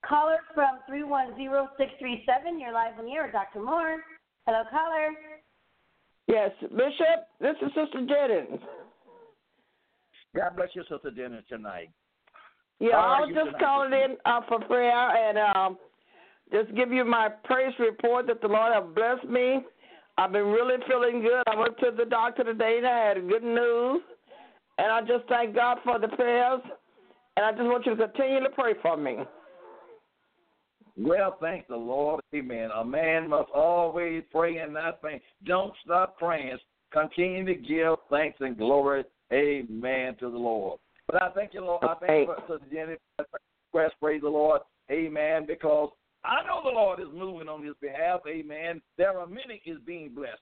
Caller 0.05 0.39
from 0.53 0.79
310637, 0.87 2.59
you're 2.59 2.71
live 2.71 2.97
on 2.97 3.05
the 3.05 3.11
air, 3.11 3.29
Dr. 3.31 3.61
Moore. 3.61 4.01
Hello, 4.45 4.63
caller. 4.69 5.09
Yes, 6.27 6.51
Bishop, 6.61 7.27
this 7.39 7.55
is 7.61 7.69
Sister 7.73 8.05
Jennings. 8.05 8.61
God 10.35 10.55
bless 10.55 10.69
you, 10.73 10.83
Sister 10.89 11.11
Jennings, 11.15 11.43
tonight. 11.47 11.89
Yeah, 12.79 12.97
I 12.97 13.21
was 13.21 13.29
just 13.33 13.45
tonight, 13.45 13.59
calling 13.59 13.93
in 13.93 14.17
uh, 14.25 14.41
for 14.47 14.59
prayer 14.59 14.91
and 14.91 15.37
um, 15.37 15.77
just 16.51 16.75
give 16.75 16.91
you 16.91 17.05
my 17.05 17.29
praise 17.45 17.73
report 17.79 18.27
that 18.27 18.41
the 18.41 18.47
Lord 18.47 18.73
have 18.73 18.93
blessed 18.93 19.27
me. 19.27 19.61
I've 20.17 20.31
been 20.31 20.47
really 20.47 20.77
feeling 20.87 21.21
good. 21.21 21.43
I 21.47 21.55
went 21.55 21.77
to 21.79 21.91
the 21.95 22.05
doctor 22.05 22.43
today 22.43 22.77
and 22.77 22.87
I 22.87 23.07
had 23.07 23.29
good 23.29 23.43
news. 23.43 24.01
And 24.79 24.91
I 24.91 25.01
just 25.01 25.27
thank 25.27 25.55
God 25.55 25.77
for 25.83 25.97
the 25.97 26.07
prayers. 26.07 26.61
And 27.35 27.45
I 27.45 27.51
just 27.51 27.63
want 27.63 27.85
you 27.85 27.95
to 27.95 28.07
continue 28.07 28.41
to 28.41 28.49
pray 28.49 28.73
for 28.81 28.97
me. 28.97 29.17
Well, 30.97 31.37
thank 31.39 31.67
the 31.67 31.75
Lord. 31.75 32.21
Amen. 32.33 32.69
A 32.75 32.83
man 32.83 33.29
must 33.29 33.49
always 33.53 34.23
pray 34.31 34.57
and 34.57 34.73
not 34.73 35.01
faint. 35.01 35.21
Don't 35.45 35.73
stop 35.85 36.17
praying. 36.17 36.57
Continue 36.91 37.45
to 37.45 37.55
give 37.55 37.95
thanks 38.09 38.37
and 38.39 38.57
glory. 38.57 39.03
Amen 39.31 40.15
to 40.19 40.31
the 40.31 40.37
Lord. 40.37 40.79
But 41.05 41.21
I 41.21 41.29
thank 41.31 41.53
you, 41.53 41.61
Lord. 41.61 41.83
I 41.83 41.95
thank 42.05 42.27
you 42.27 42.35
for 42.47 42.59
Sister 42.59 42.73
Jenny. 42.73 42.95
Request, 43.73 43.95
praise 44.01 44.21
the 44.21 44.29
Lord. 44.29 44.61
Amen. 44.89 45.45
Because 45.45 45.89
I 46.23 46.43
know 46.45 46.61
the 46.63 46.75
Lord 46.75 46.99
is 46.99 47.07
moving 47.13 47.47
on 47.47 47.63
his 47.63 47.75
behalf. 47.81 48.21
Amen. 48.27 48.81
There 48.97 49.17
are 49.17 49.27
many 49.27 49.61
is 49.65 49.77
being 49.85 50.13
blessed. 50.15 50.39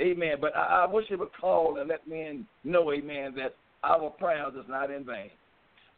Amen. 0.00 0.36
But 0.40 0.56
I, 0.56 0.84
I 0.84 0.92
wish 0.92 1.06
you 1.10 1.18
would 1.18 1.34
call 1.38 1.78
and 1.78 1.88
let 1.88 2.08
men 2.08 2.46
know, 2.64 2.92
amen, 2.92 3.34
that 3.36 3.54
our 3.84 4.10
prayers 4.10 4.54
is 4.58 4.64
not 4.68 4.90
in 4.90 5.04
vain. 5.04 5.30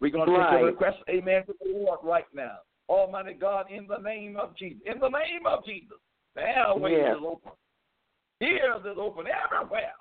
We're 0.01 0.11
going 0.11 0.27
to 0.29 0.33
Right. 0.35 0.53
take 0.57 0.63
a 0.63 0.67
request, 0.67 0.97
amen, 1.09 1.47
to 1.47 1.55
the 1.63 1.71
Lord 1.79 2.01
right 2.03 2.25
now. 2.35 2.59
Almighty 2.89 3.35
God, 3.35 3.67
in 3.71 3.87
the 3.87 3.99
name 3.99 4.37
of 4.37 4.57
Jesus. 4.57 4.81
In 4.87 4.99
the 4.99 5.09
name 5.09 5.47
of 5.47 5.65
Jesus. 5.65 5.99
The 6.35 6.43
airways 6.43 6.97
Yes. 6.99 7.17
is 7.17 7.25
open. 7.25 7.53
Ears 8.41 8.85
is 8.85 8.99
open 8.99 9.27
everywhere. 9.29 9.95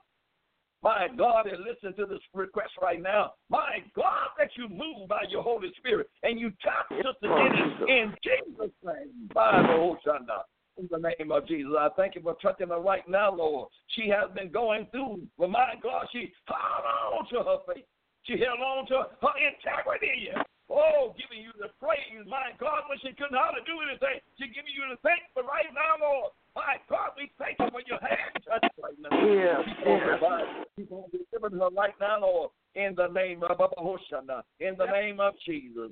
My 0.83 1.07
God, 1.15 1.45
and 1.45 1.63
listen 1.63 1.93
to 1.95 2.07
this 2.07 2.21
request 2.33 2.71
right 2.81 3.01
now. 3.01 3.33
My 3.49 3.83
God, 3.95 4.29
that 4.39 4.49
you 4.57 4.67
move 4.67 5.07
by 5.07 5.23
your 5.29 5.43
Holy 5.43 5.71
Spirit 5.77 6.09
and 6.23 6.39
you 6.39 6.51
touch 6.63 6.89
Sister 6.89 7.13
Jenny 7.21 7.99
in 7.99 8.15
Jesus' 8.23 8.71
name. 8.83 9.29
By 9.33 9.61
the 9.61 9.97
Shanda. 10.03 10.41
In 10.77 10.87
the 10.89 10.97
name 10.97 11.31
of 11.31 11.47
Jesus, 11.47 11.73
I 11.77 11.89
thank 11.95 12.15
you 12.15 12.21
for 12.21 12.35
touching 12.41 12.69
her 12.69 12.79
right 12.79 13.07
now, 13.07 13.31
Lord. 13.31 13.69
She 13.89 14.09
has 14.09 14.31
been 14.33 14.49
going 14.49 14.87
through, 14.91 15.21
but 15.37 15.49
my 15.51 15.73
God, 15.83 16.07
she 16.11 16.31
held 16.47 17.19
on 17.19 17.29
to 17.29 17.47
her 17.47 17.57
faith. 17.67 17.85
She 18.23 18.33
held 18.39 18.59
on 18.59 18.87
to 18.87 19.03
her 19.21 19.33
integrity. 19.37 20.29
Oh, 20.71 21.11
giving 21.19 21.43
you 21.43 21.51
the 21.59 21.67
praise, 21.83 22.23
my 22.31 22.55
God, 22.55 22.87
when 22.87 22.95
she 23.03 23.11
couldn't 23.19 23.35
hardly 23.35 23.59
do 23.67 23.75
anything. 23.83 24.23
She 24.39 24.47
giving 24.55 24.71
you 24.71 24.87
the 24.87 24.95
thanks, 25.03 25.27
but 25.35 25.43
right 25.43 25.67
now, 25.75 25.99
Lord, 25.99 26.31
my 26.55 26.79
God, 26.87 27.11
we 27.19 27.27
thank 27.35 27.59
you 27.59 27.67
for 27.67 27.83
your 27.83 27.99
hand 27.99 28.39
touch 28.47 28.63
right 28.79 28.95
now. 28.95 29.11
Yes, 29.11 29.67
Keep 29.67 29.83
on 29.83 29.99
reviving. 29.99 30.63
Keep 30.79 30.91
on 30.95 31.05
delivering 31.11 31.59
her 31.59 31.71
right 31.75 31.95
now, 31.99 32.23
Lord, 32.23 32.55
in 32.79 32.95
the 32.95 33.11
name 33.11 33.43
of 33.43 33.59
Hoshana, 33.59 34.47
in 34.63 34.79
the 34.79 34.87
name 34.87 35.19
of 35.19 35.35
Jesus. 35.43 35.91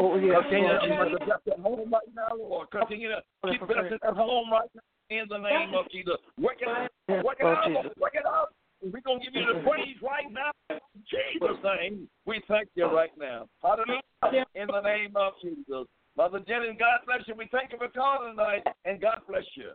Oh, 0.00 0.16
yes, 0.16 0.48
Continue 0.48 0.80
to 0.80 1.20
bless 1.20 1.44
at 1.44 1.60
home 1.60 1.92
right 1.92 2.12
now, 2.16 2.32
Lord. 2.36 2.72
Continue 2.72 3.12
to 3.12 3.20
keep 3.52 3.60
blessing 3.68 4.00
at 4.00 4.16
home 4.16 4.48
right 4.48 4.68
now 4.72 4.88
in 5.10 5.28
the 5.28 5.38
name 5.38 5.76
of 5.76 5.90
Jesus. 5.90 6.16
Work 6.40 6.64
it 6.64 6.68
out. 6.68 6.88
Work 7.24 7.38
it 7.40 7.46
out. 7.46 7.98
Work 8.00 8.14
it 8.14 8.26
out. 8.26 8.54
We're 8.82 9.00
going 9.00 9.20
to 9.20 9.24
give 9.24 9.34
you 9.34 9.46
the 9.52 9.60
praise 9.60 9.96
right 10.02 10.32
now. 10.32 10.50
In 10.70 10.80
Jesus' 11.04 11.58
name, 11.62 12.08
we 12.24 12.40
thank 12.48 12.68
you 12.74 12.86
right 12.86 13.10
now. 13.18 13.46
Hallelujah. 13.62 14.46
In 14.54 14.66
the 14.68 14.80
name 14.80 15.12
of 15.16 15.34
Jesus. 15.42 15.86
Mother 16.16 16.40
Jenny, 16.46 16.76
God 16.78 17.00
bless 17.06 17.26
you. 17.28 17.34
We 17.36 17.48
thank 17.52 17.72
you 17.72 17.78
for 17.78 17.88
calling 17.88 18.36
tonight, 18.36 18.64
and 18.84 19.00
God 19.00 19.20
bless 19.28 19.44
you. 19.54 19.70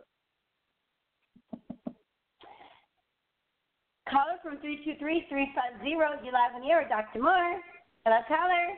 Caller 4.10 4.38
from 4.44 4.58
323-350, 4.58 5.50
you're 5.84 6.00
live 6.34 6.56
on 6.56 6.62
the 6.62 6.70
air 6.70 6.88
Dr. 6.88 7.22
Moore. 7.22 7.62
Hello, 8.06 8.20
caller. 8.28 8.78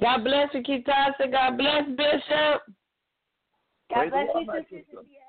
God 0.00 0.24
bless 0.24 0.48
you, 0.54 0.62
Kitasa. 0.62 1.30
God 1.30 1.56
bless 1.56 1.84
Bishop. 1.96 2.62
God 3.90 3.94
Praise 3.94 4.10
bless 4.10 4.26
you, 4.34 4.46
my 4.46 4.58
Sister 4.58 4.66
sister. 4.70 4.84
Cynthia. 4.90 5.20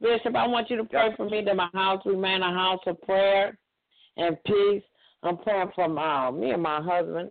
Bishop, 0.00 0.34
I 0.34 0.46
want 0.46 0.70
you 0.70 0.76
to 0.78 0.84
pray 0.84 1.10
for 1.16 1.28
me 1.28 1.42
that 1.44 1.56
my 1.56 1.68
house 1.74 2.00
remain 2.06 2.42
a 2.42 2.52
house 2.52 2.80
of 2.86 3.00
prayer 3.02 3.58
and 4.16 4.36
peace. 4.44 4.82
I'm 5.22 5.36
praying 5.38 5.70
for 5.74 5.88
my, 5.88 6.30
me 6.30 6.52
and 6.52 6.62
my 6.62 6.80
husband 6.80 7.30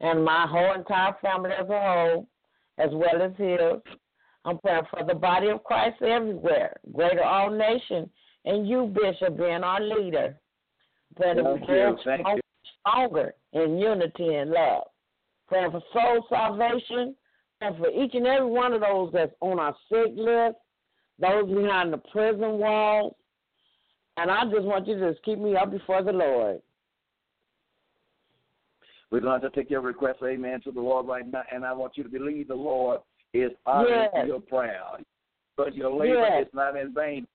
and 0.00 0.22
my 0.24 0.46
whole 0.46 0.74
entire 0.74 1.16
family 1.22 1.50
as 1.58 1.68
a 1.70 1.80
whole, 1.80 2.28
as 2.78 2.90
well 2.92 3.22
as 3.22 3.32
his. 3.38 3.80
I'm 4.44 4.58
praying 4.58 4.82
for 4.90 5.04
the 5.06 5.14
body 5.14 5.48
of 5.48 5.64
Christ 5.64 6.02
everywhere, 6.02 6.76
greater 6.94 7.24
all 7.24 7.50
nation, 7.50 8.10
and 8.44 8.68
you, 8.68 8.92
Bishop, 8.94 9.38
being 9.38 9.64
our 9.64 9.80
leader. 9.80 10.38
Praying 11.16 11.42
Thank 11.42 11.66
grow 11.66 11.90
you, 11.90 11.98
thank 12.04 12.20
strong- 12.20 12.36
you. 12.36 12.42
stronger 12.80 13.34
in 13.54 13.78
unity 13.78 14.34
and 14.34 14.50
love. 14.50 14.84
Praying 15.48 15.70
for 15.70 15.82
soul 15.94 16.26
salvation, 16.28 17.16
praying 17.58 17.76
for 17.78 17.88
each 17.90 18.14
and 18.14 18.26
every 18.26 18.50
one 18.50 18.74
of 18.74 18.82
those 18.82 19.10
that's 19.14 19.32
on 19.40 19.58
our 19.58 19.74
sick 19.88 20.12
list, 20.14 20.56
those 21.18 21.48
behind 21.48 21.92
the 21.92 21.98
prison 21.98 22.58
walls. 22.58 23.14
And 24.18 24.30
I 24.30 24.44
just 24.44 24.62
want 24.62 24.86
you 24.86 24.98
to 24.98 25.12
just 25.12 25.22
keep 25.24 25.38
me 25.38 25.56
up 25.56 25.70
before 25.70 26.02
the 26.02 26.12
Lord. 26.12 26.60
We're 29.10 29.20
going 29.20 29.40
to 29.42 29.50
take 29.50 29.70
your 29.70 29.82
request, 29.82 30.18
amen, 30.24 30.62
to 30.62 30.72
the 30.72 30.80
Lord 30.80 31.06
right 31.06 31.30
now, 31.30 31.42
and 31.52 31.64
I 31.64 31.72
want 31.72 31.96
you 31.96 32.02
to 32.02 32.08
believe 32.08 32.48
the 32.48 32.54
Lord 32.54 33.00
is 33.32 33.52
honoring 33.64 34.08
Yes. 34.14 34.26
your 34.26 34.40
prayer. 34.40 34.82
But 35.56 35.74
your 35.74 35.90
labor 35.90 36.26
Yes. 36.28 36.46
is 36.46 36.54
not 36.54 36.76
in 36.76 36.92
vain. 36.92 37.26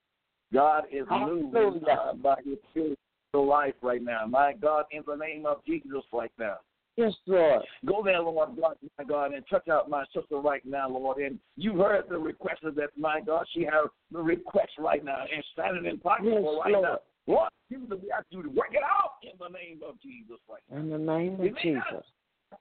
God 0.53 0.85
is 0.91 1.07
moving 1.09 1.81
uh, 1.89 2.13
by 2.13 2.35
His 2.43 2.57
Spirit 2.71 2.99
to 3.33 3.39
life 3.39 3.75
right 3.81 4.01
now. 4.01 4.25
My 4.27 4.53
God, 4.53 4.85
in 4.91 5.03
the 5.07 5.15
name 5.15 5.45
of 5.45 5.63
Jesus 5.65 6.03
right 6.11 6.31
now. 6.37 6.57
Yes, 7.01 7.13
Lord. 7.25 7.63
Go 7.83 8.03
there, 8.05 8.21
Lord 8.21 8.49
God, 8.61 8.75
my 8.99 9.03
God, 9.03 9.33
and 9.33 9.43
touch 9.49 9.67
out 9.67 9.89
my 9.89 10.05
sister 10.13 10.37
right 10.37 10.63
now, 10.63 10.87
Lord. 10.87 11.17
And 11.17 11.39
you 11.57 11.73
heard 11.73 12.05
the 12.09 12.17
request 12.19 12.61
that, 12.61 12.89
my 12.95 13.21
God, 13.21 13.45
she 13.53 13.63
has 13.63 13.89
the 14.11 14.21
request 14.21 14.69
right 14.77 15.03
now 15.03 15.25
and 15.25 15.43
standing 15.53 15.89
in 15.89 15.97
pocket 15.97 16.25
Yes, 16.25 16.45
right 16.63 16.73
Lord. 16.73 16.83
now. 16.85 16.97
Lord, 17.25 17.49
you 17.69 17.87
we 17.89 18.11
ask 18.11 18.25
you 18.29 18.43
to 18.43 18.49
work 18.49 18.73
it 18.77 18.85
out 18.85 19.17
in 19.25 19.33
the 19.41 19.49
name 19.49 19.81
of 19.81 19.97
Jesus 20.01 20.37
right 20.45 20.61
now. 20.69 20.77
In 20.77 20.89
the 20.89 21.01
name 21.01 21.41
of 21.41 21.41
not 21.41 21.61
Jesus. 21.61 22.05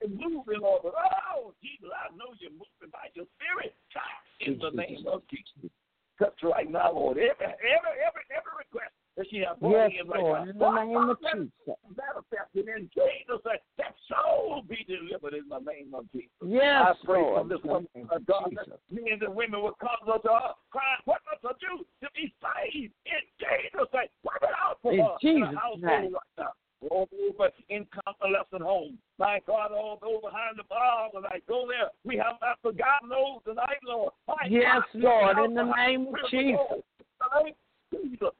moving, 0.08 0.64
Lord. 0.64 0.88
But, 0.88 0.94
oh, 1.36 1.52
Jesus, 1.60 1.92
I 1.92 2.08
know 2.16 2.32
you're 2.40 2.56
moving 2.56 2.88
by 2.92 3.12
your 3.12 3.28
spirit. 3.36 3.76
Touch 3.92 4.24
in 4.40 4.56
the 4.56 4.72
name 4.72 5.04
of 5.04 5.20
Jesus. 5.28 5.68
Touch 6.16 6.36
right 6.44 6.70
now, 6.70 6.92
Lord. 6.92 7.18
Every, 7.20 7.44
every, 7.44 7.92
every, 8.08 8.24
every 8.32 8.54
request 8.56 8.96
that 9.20 9.28
she 9.28 9.44
has 9.44 9.52
brought 9.60 9.92
Yes, 9.92 10.00
in 10.00 10.08
right 10.08 10.24
now. 10.24 10.48
In 10.48 10.56
the 10.56 10.72
name 10.80 11.10
of 11.12 11.20
Jesus. 11.20 11.76
Manifested 11.92 12.72
in 12.72 12.88
Jesus' 12.88 13.44
name. 13.44 13.60
That 13.76 13.92
soul 14.08 14.64
be 14.64 14.80
delivered 14.88 15.36
in 15.36 15.44
the 15.44 15.60
name 15.60 15.92
of 15.92 16.08
Jesus. 16.08 16.32
Yes, 16.40 16.64
I 16.64 17.04
pray 17.04 17.20
Lord. 17.20 17.36
from 17.36 17.48
this 17.52 17.60
woman, 17.60 17.88
of 18.08 18.24
God, 18.24 18.48
that 18.56 18.80
men 18.88 19.20
and 19.20 19.34
women 19.36 19.60
will 19.60 19.76
come 19.76 20.00
to 20.08 20.16
her, 20.24 20.56
crying, 20.72 21.04
what 21.04 21.20
must 21.28 21.44
I 21.44 21.52
do 21.60 21.84
to 22.00 22.08
be 22.16 22.32
saved? 22.40 22.96
In 23.04 23.22
Jesus' 23.36 23.92
name. 23.92 24.08
Work 24.24 24.40
it 24.40 24.56
out 24.56 24.80
for 24.80 24.92
In 24.96 25.04
her 25.04 25.12
in 25.20 25.36
Jesus' 25.36 25.52
the 25.52 25.60
household 25.60 26.16
right 26.16 26.32
now. 26.40 26.52
All 26.88 27.04
over 27.28 27.50
in 27.68 27.84
convalescent 27.92 28.64
home. 28.64 28.96
My 29.18 29.40
God, 29.46 29.68
all 29.76 29.98
those 30.00 30.24
behind 30.24 30.56
the 30.56 30.64
bar 30.64 31.12
tonight. 31.12 31.44
Go 31.46 31.68
there. 31.68 31.92
We 32.08 32.16
have 32.16 32.40
not 32.40 32.56
forgotten 32.62 33.12
those 33.12 33.44
tonight, 33.44 33.84
Lord. 33.84 34.16
My 34.26 34.48
Yes, 34.48 34.80
God, 34.96 35.36
Lord, 35.36 35.44
in 35.44 35.54
the 35.54 35.68
name 35.76 36.08
of 36.08 36.16
Jesus. 36.30 36.56
Jesus. 36.72 36.88
My 37.28 37.44
God, 37.44 37.52
for 37.90 37.98
your 38.06 38.32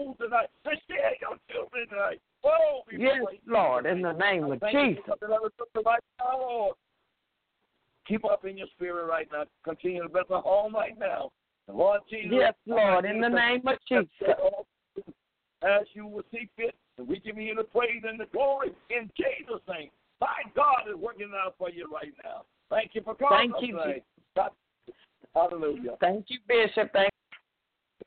soul 0.00 0.16
tonight. 0.20 0.48
To 0.64 0.70
share 0.88 1.12
your 1.20 1.36
children 1.50 1.88
tonight. 1.88 2.20
Oh, 2.44 2.82
Yes, 2.90 3.22
Lord, 3.46 3.86
in 3.86 4.02
the 4.02 4.12
name 4.12 4.44
of 4.44 4.60
Jesus. 4.70 5.02
for 5.06 5.16
coming 5.16 5.38
over 5.38 5.48
to 5.48 5.64
the 5.74 5.80
right 5.82 6.00
now, 6.18 6.38
Lord. 6.38 6.76
Keep 8.06 8.24
up 8.24 8.44
in 8.44 8.58
your 8.58 8.66
spirit 8.74 9.06
right 9.06 9.28
now. 9.32 9.44
Continue 9.64 10.02
to 10.02 10.08
bless 10.08 10.24
the 10.28 10.40
home 10.40 10.74
right 10.74 10.98
now. 10.98 11.30
The 11.66 11.74
Lord 11.74 12.00
Jesus. 12.10 12.30
Yes, 12.32 12.54
Lord, 12.66 13.04
in 13.04 13.20
the 13.20 13.28
name 13.28 13.62
of 13.66 13.76
Jesus. 13.88 14.08
As 15.62 15.82
you 15.92 16.06
will 16.06 16.22
see 16.32 16.48
fit, 16.56 16.74
and 16.96 17.06
we 17.06 17.20
give 17.20 17.36
you 17.36 17.54
the 17.54 17.64
praise 17.64 18.02
and 18.08 18.18
the 18.18 18.26
glory 18.32 18.72
in 18.88 19.10
Jesus' 19.16 19.60
name. 19.68 19.90
My 20.20 20.42
God 20.56 20.88
is 20.88 20.96
working 20.96 21.30
out 21.34 21.54
for 21.58 21.70
you 21.70 21.90
right 21.92 22.12
now. 22.24 22.42
Thank 22.70 22.92
you 22.94 23.02
for 23.02 23.14
calling 23.14 23.52
Thank 23.52 23.68
you. 23.68 24.02
God- 24.34 24.52
Hallelujah. 25.34 25.96
Thank 26.00 26.26
you, 26.28 26.38
Bishop. 26.48 26.92
Thank 26.92 27.10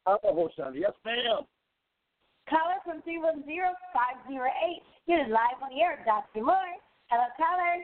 Hallelujah. 0.05 0.71
Yes, 0.73 0.91
ma'am. 1.05 1.45
Caller 2.49 2.79
from 2.83 3.01
310-508, 3.01 4.81
you're 5.07 5.27
live 5.27 5.61
on 5.61 5.69
the 5.69 5.81
air 5.81 5.99
Dr. 6.05 6.43
Moore. 6.43 6.55
Hello, 7.09 7.23
caller. 7.37 7.83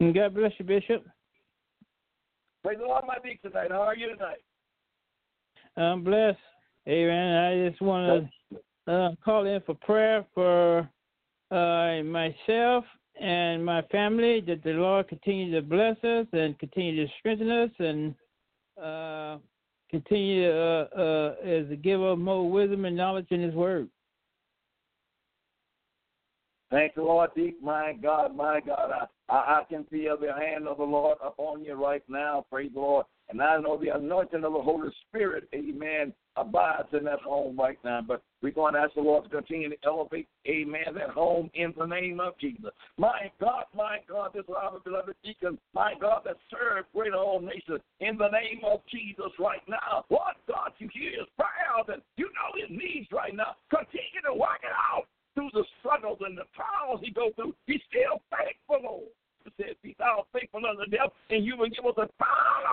And 0.00 0.14
God 0.14 0.34
bless 0.34 0.52
you, 0.58 0.64
Bishop. 0.64 1.04
Praise 2.64 2.78
the 2.78 2.84
Lord, 2.84 3.04
my 3.06 3.18
big 3.22 3.40
tonight. 3.42 3.70
How 3.70 3.82
are 3.82 3.96
you 3.96 4.08
tonight? 4.08 4.42
I'm 5.76 6.02
blessed. 6.02 6.38
Amen. 6.88 7.36
I 7.36 7.68
just 7.68 7.80
want 7.80 8.28
to 8.86 8.92
uh, 8.92 9.10
call 9.24 9.46
in 9.46 9.60
for 9.64 9.74
prayer 9.74 10.24
for 10.34 10.88
uh, 11.50 12.02
myself 12.02 12.84
and 13.20 13.64
my 13.64 13.82
family 13.92 14.40
that 14.46 14.64
the 14.64 14.70
Lord 14.70 15.08
continue 15.08 15.52
to 15.54 15.62
bless 15.62 15.96
us 16.02 16.26
and 16.32 16.58
continue 16.58 17.06
to 17.06 17.12
strengthen 17.18 17.50
us 17.50 17.70
and 17.78 18.14
uh, 18.82 19.38
continue 19.92 20.50
uh, 20.50 20.86
uh, 20.96 21.34
as 21.44 21.68
to 21.68 21.76
give 21.76 22.02
us 22.02 22.18
more 22.18 22.50
wisdom 22.50 22.86
and 22.86 22.96
knowledge 22.96 23.26
in 23.30 23.40
His 23.40 23.54
Word. 23.54 23.88
Thank 26.70 26.94
the 26.94 27.02
Lord, 27.02 27.30
deep. 27.36 27.62
My 27.62 27.92
God, 28.02 28.34
my 28.34 28.60
God. 28.60 28.90
I, 28.90 29.32
I, 29.32 29.60
I 29.60 29.62
can 29.68 29.84
feel 29.84 30.16
the 30.16 30.32
hand 30.32 30.66
of 30.66 30.78
the 30.78 30.84
Lord 30.84 31.18
upon 31.22 31.62
you 31.62 31.74
right 31.74 32.02
now. 32.08 32.46
Praise 32.50 32.70
the 32.72 32.80
Lord. 32.80 33.04
And 33.28 33.42
I 33.42 33.58
know 33.58 33.76
the 33.76 33.94
anointing 33.94 34.42
of 34.42 34.52
the 34.54 34.60
Holy 34.60 34.88
Spirit, 35.06 35.48
amen, 35.54 36.14
abides 36.36 36.88
in 36.92 37.04
that 37.04 37.20
home 37.20 37.58
right 37.58 37.78
now. 37.84 38.00
But 38.06 38.22
we're 38.42 38.50
going 38.50 38.74
to 38.74 38.80
ask 38.80 38.94
the 38.94 39.00
Lord 39.00 39.24
to 39.24 39.30
continue 39.30 39.70
to 39.70 39.76
elevate, 39.84 40.28
amen, 40.48 40.94
that 40.94 41.10
home 41.10 41.50
in 41.54 41.72
the 41.78 41.86
name 41.86 42.20
of 42.20 42.38
Jesus. 42.38 42.70
My 42.98 43.30
God, 43.40 43.64
my 43.74 43.98
God, 44.08 44.32
this 44.34 44.44
is 44.44 44.54
our 44.56 44.80
beloved 44.80 45.14
deacon, 45.24 45.58
my 45.74 45.94
God, 46.00 46.22
that 46.24 46.36
serves 46.50 46.86
greater 46.92 47.16
all 47.16 47.40
nations 47.40 47.80
in 48.00 48.18
the 48.18 48.28
name 48.28 48.60
of 48.64 48.80
Jesus 48.90 49.32
right 49.38 49.62
now. 49.68 50.04
Lord 50.10 50.34
God, 50.48 50.72
you 50.78 50.88
hear 50.92 51.12
his 51.12 51.28
prayers 51.36 51.86
and 51.88 52.02
you 52.16 52.26
know 52.26 52.50
his 52.58 52.70
needs 52.70 53.08
right 53.12 53.34
now. 53.34 53.56
Continue 53.70 54.22
to 54.26 54.34
work 54.34 54.60
it 54.62 54.74
out 54.74 55.06
through 55.34 55.50
the 55.52 55.64
struggles 55.80 56.18
and 56.20 56.36
the 56.36 56.44
trials 56.54 57.00
he 57.02 57.10
goes 57.10 57.32
through, 57.36 57.54
he's 57.66 57.80
still 57.88 58.20
faithful, 58.28 58.82
Lord. 58.82 59.12
He 59.44 59.50
said, 59.56 59.76
Be 59.82 59.96
thou 59.98 60.26
faithful 60.32 60.62
unto 60.64 60.90
death, 60.90 61.10
and 61.30 61.44
you 61.44 61.56
will 61.56 61.68
give 61.68 61.84
us 61.84 61.96
a 61.96 62.08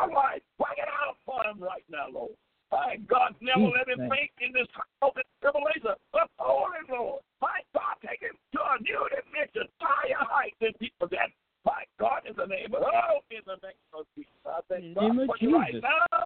of 0.03 0.11
life. 0.13 0.41
Bring 0.57 0.77
it 0.77 0.89
out 0.89 1.15
for 1.25 1.43
him 1.43 1.61
right 1.61 1.83
now, 1.89 2.07
Lord. 2.11 2.35
My 2.71 2.97
God, 3.07 3.35
never 3.41 3.59
Mm, 3.59 3.73
let 3.73 3.89
him 3.89 4.09
think 4.09 4.31
in 4.41 4.53
this 4.53 4.67
trial 4.69 5.13
and 5.15 5.25
tribulation. 5.41 5.95
Hold 6.37 6.75
him, 6.75 6.85
Lord. 6.89 7.21
My 7.41 7.61
God, 7.73 7.97
take 8.05 8.21
him 8.21 8.37
to 8.53 8.59
a 8.61 8.77
new 8.81 9.07
dimension, 9.09 9.67
higher 9.79 10.15
heights 10.19 10.55
than 10.61 10.73
people 10.73 11.07
that. 11.09 11.31
My 11.65 11.83
God, 11.99 12.21
in 12.25 12.35
the 12.37 12.45
name 12.45 12.73
of 12.73 12.83
oh, 12.83 13.19
in 13.31 13.41
the 13.45 13.57
name 13.61 13.83
of 13.93 14.05
Jesus. 14.15 14.31
I 14.45 14.59
thank 14.69 14.95
God 14.95 15.11
for 15.25 15.35
you 15.39 15.57
right 15.57 15.73
now. 15.81 16.23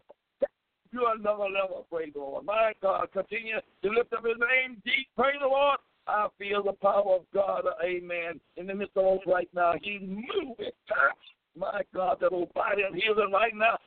You 0.92 1.08
another 1.08 1.50
level, 1.50 1.88
praise 1.90 2.14
the 2.14 2.20
Lord. 2.20 2.46
My 2.46 2.74
God, 2.82 3.12
continue 3.12 3.56
to 3.82 3.90
lift 3.90 4.14
up 4.14 4.24
his 4.24 4.38
name 4.38 4.80
deep, 4.86 5.08
praise 5.18 5.38
the 5.42 5.48
Lord. 5.48 5.80
I 6.06 6.28
feel 6.38 6.62
the 6.62 6.74
power 6.74 7.16
of 7.16 7.26
God, 7.34 7.64
amen, 7.84 8.40
in 8.58 8.68
the 8.68 8.76
midst 8.76 8.96
of 8.96 9.06
us 9.06 9.26
right 9.26 9.50
now. 9.56 9.74
He's 9.82 10.02
moving, 10.02 10.72
touch. 10.88 11.24
My 11.58 11.82
God, 11.96 12.18
that 12.22 12.32
old 12.32 12.54
body 12.54 12.84
of 12.84 12.94
healing 12.94 13.32
right 13.32 13.56
now. 13.56 13.78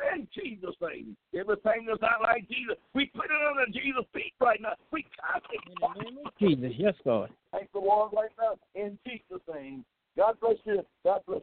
Send 0.00 0.28
it 0.32 0.42
in 0.44 0.60
Jesus' 0.60 0.76
name. 0.80 1.16
Everything 1.38 1.86
that's 1.86 2.00
not 2.00 2.22
like 2.22 2.48
Jesus, 2.48 2.76
we 2.94 3.06
put 3.06 3.26
it 3.26 3.30
under 3.48 3.66
Jesus' 3.72 4.04
feet 4.12 4.32
right 4.40 4.60
now. 4.60 4.72
We 4.92 5.04
cast 5.20 5.44
it. 5.52 5.60
In 5.66 5.74
the 5.80 6.04
name 6.04 6.18
of 6.26 6.32
Jesus. 6.38 6.72
Yes, 6.78 6.94
God. 7.04 7.30
Thank 7.52 7.72
the 7.72 7.80
Lord 7.80 8.12
right 8.14 8.30
now 8.38 8.56
in 8.74 8.98
Jesus' 9.06 9.42
name. 9.52 9.84
God 10.16 10.36
bless 10.40 10.56
you. 10.64 10.82
God 11.04 11.20
bless 11.26 11.42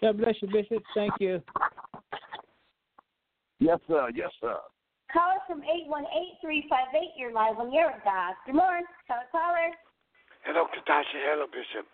God 0.00 0.18
bless 0.18 0.34
you, 0.42 0.48
Bishop. 0.48 0.82
Thank 0.94 1.12
you. 1.20 1.42
Yes, 3.60 3.78
sir. 3.88 4.10
Yes, 4.14 4.30
sir. 4.40 4.56
Caller 5.12 5.40
from 5.46 5.62
818-358, 5.62 7.16
you're 7.16 7.32
live 7.32 7.58
on 7.58 7.72
your 7.72 7.92
God. 8.04 8.34
Good 8.44 8.56
morning. 8.56 8.84
Caller, 9.08 9.24
caller. 9.32 9.70
Hello, 10.44 10.66
Katasha. 10.66 11.16
Hello, 11.24 11.46
Bishop. 11.46 11.86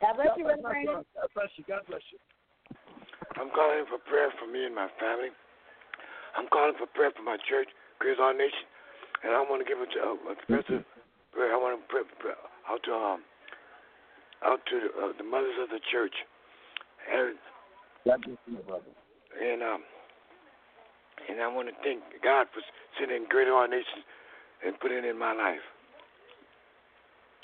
God 0.00 0.14
bless 0.16 0.28
God 0.28 0.36
you, 0.36 0.44
bless, 0.44 0.60
Brother 0.60 0.62
my 0.62 0.70
Brandon. 0.70 0.94
son. 0.94 1.04
God 1.14 1.28
bless 1.34 1.48
you. 1.56 1.64
God 1.66 1.80
bless 1.88 2.02
you. 2.12 2.18
I'm 3.40 3.50
calling 3.54 3.84
for 3.88 3.98
prayer 4.08 4.28
for 4.38 4.50
me 4.50 4.64
and 4.66 4.74
my 4.74 4.88
family. 5.00 5.32
I'm 6.36 6.48
calling 6.48 6.74
for 6.78 6.86
prayer 6.86 7.12
for 7.16 7.22
my 7.22 7.36
church, 7.48 7.68
Grace 7.98 8.16
Our 8.20 8.32
Nation, 8.32 8.66
and 9.24 9.32
I 9.32 9.40
want 9.40 9.64
to 9.64 9.68
give 9.68 9.78
a, 9.80 9.88
a, 9.88 10.10
a 10.32 10.34
special 10.42 10.84
prayer. 11.32 11.52
I 11.52 11.58
want 11.58 11.80
to 11.80 11.82
pray, 11.88 12.02
pray 12.18 12.36
out 12.68 12.80
to 12.84 12.92
um 12.92 13.20
out 14.44 14.58
to 14.66 14.74
the, 14.80 14.90
uh, 14.98 15.12
the 15.18 15.24
mothers 15.24 15.54
of 15.62 15.68
the 15.70 15.80
church, 15.90 16.14
and 17.06 17.36
God 18.04 18.20
bless 18.26 18.38
you, 18.46 18.54
my 18.54 18.60
brother. 18.66 18.92
and 19.40 19.62
um 19.62 19.82
and 21.28 21.40
I 21.40 21.48
want 21.48 21.68
to 21.68 21.74
thank 21.84 22.02
God 22.24 22.46
for 22.52 22.60
sending 22.98 23.26
Greater 23.28 23.54
All 23.54 23.68
Nation 23.68 24.02
and 24.66 24.78
putting 24.80 24.98
it 24.98 25.04
in 25.04 25.18
my 25.18 25.32
life. 25.32 25.62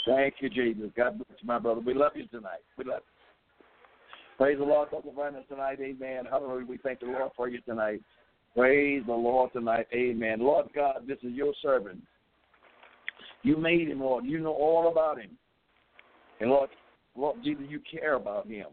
Thank 0.07 0.35
you, 0.41 0.49
Jesus. 0.49 0.91
God 0.97 1.19
bless 1.19 1.39
you, 1.41 1.47
my 1.47 1.59
brother. 1.59 1.81
We 1.81 1.95
love 1.95 2.13
you 2.15 2.27
tonight. 2.29 2.65
We 2.77 2.85
love 2.85 3.03
you. 3.05 3.18
Praise 4.39 4.57
the 4.57 4.65
Lord, 4.65 4.89
Dr. 4.93 5.11
Brandon, 5.11 5.43
tonight. 5.49 5.81
Amen. 5.81 6.25
Hallelujah. 6.31 6.65
We 6.65 6.79
thank 6.79 7.01
the 7.01 7.07
Lord 7.07 7.33
for 7.37 7.49
you 7.49 7.61
tonight. 7.63 8.01
Praise 8.57 9.03
the 9.05 9.13
Lord 9.13 9.53
tonight. 9.53 9.89
Amen. 9.93 10.39
Lord 10.39 10.67
God, 10.73 11.03
this 11.09 11.19
is 11.25 11.33
your 11.33 11.53
servant. 11.61 12.01
You 13.43 13.57
made 13.57 13.89
him, 13.89 14.01
Lord. 14.01 14.25
You 14.25 14.39
know 14.39 14.53
all 14.53 14.91
about 14.93 15.21
him. 15.21 15.31
And 16.41 16.51
Lord, 16.51 16.71
Lord 17.17 17.43
Jesus, 17.43 17.65
you 17.69 17.81
care 17.91 18.15
about 18.15 18.47
him. 18.47 18.67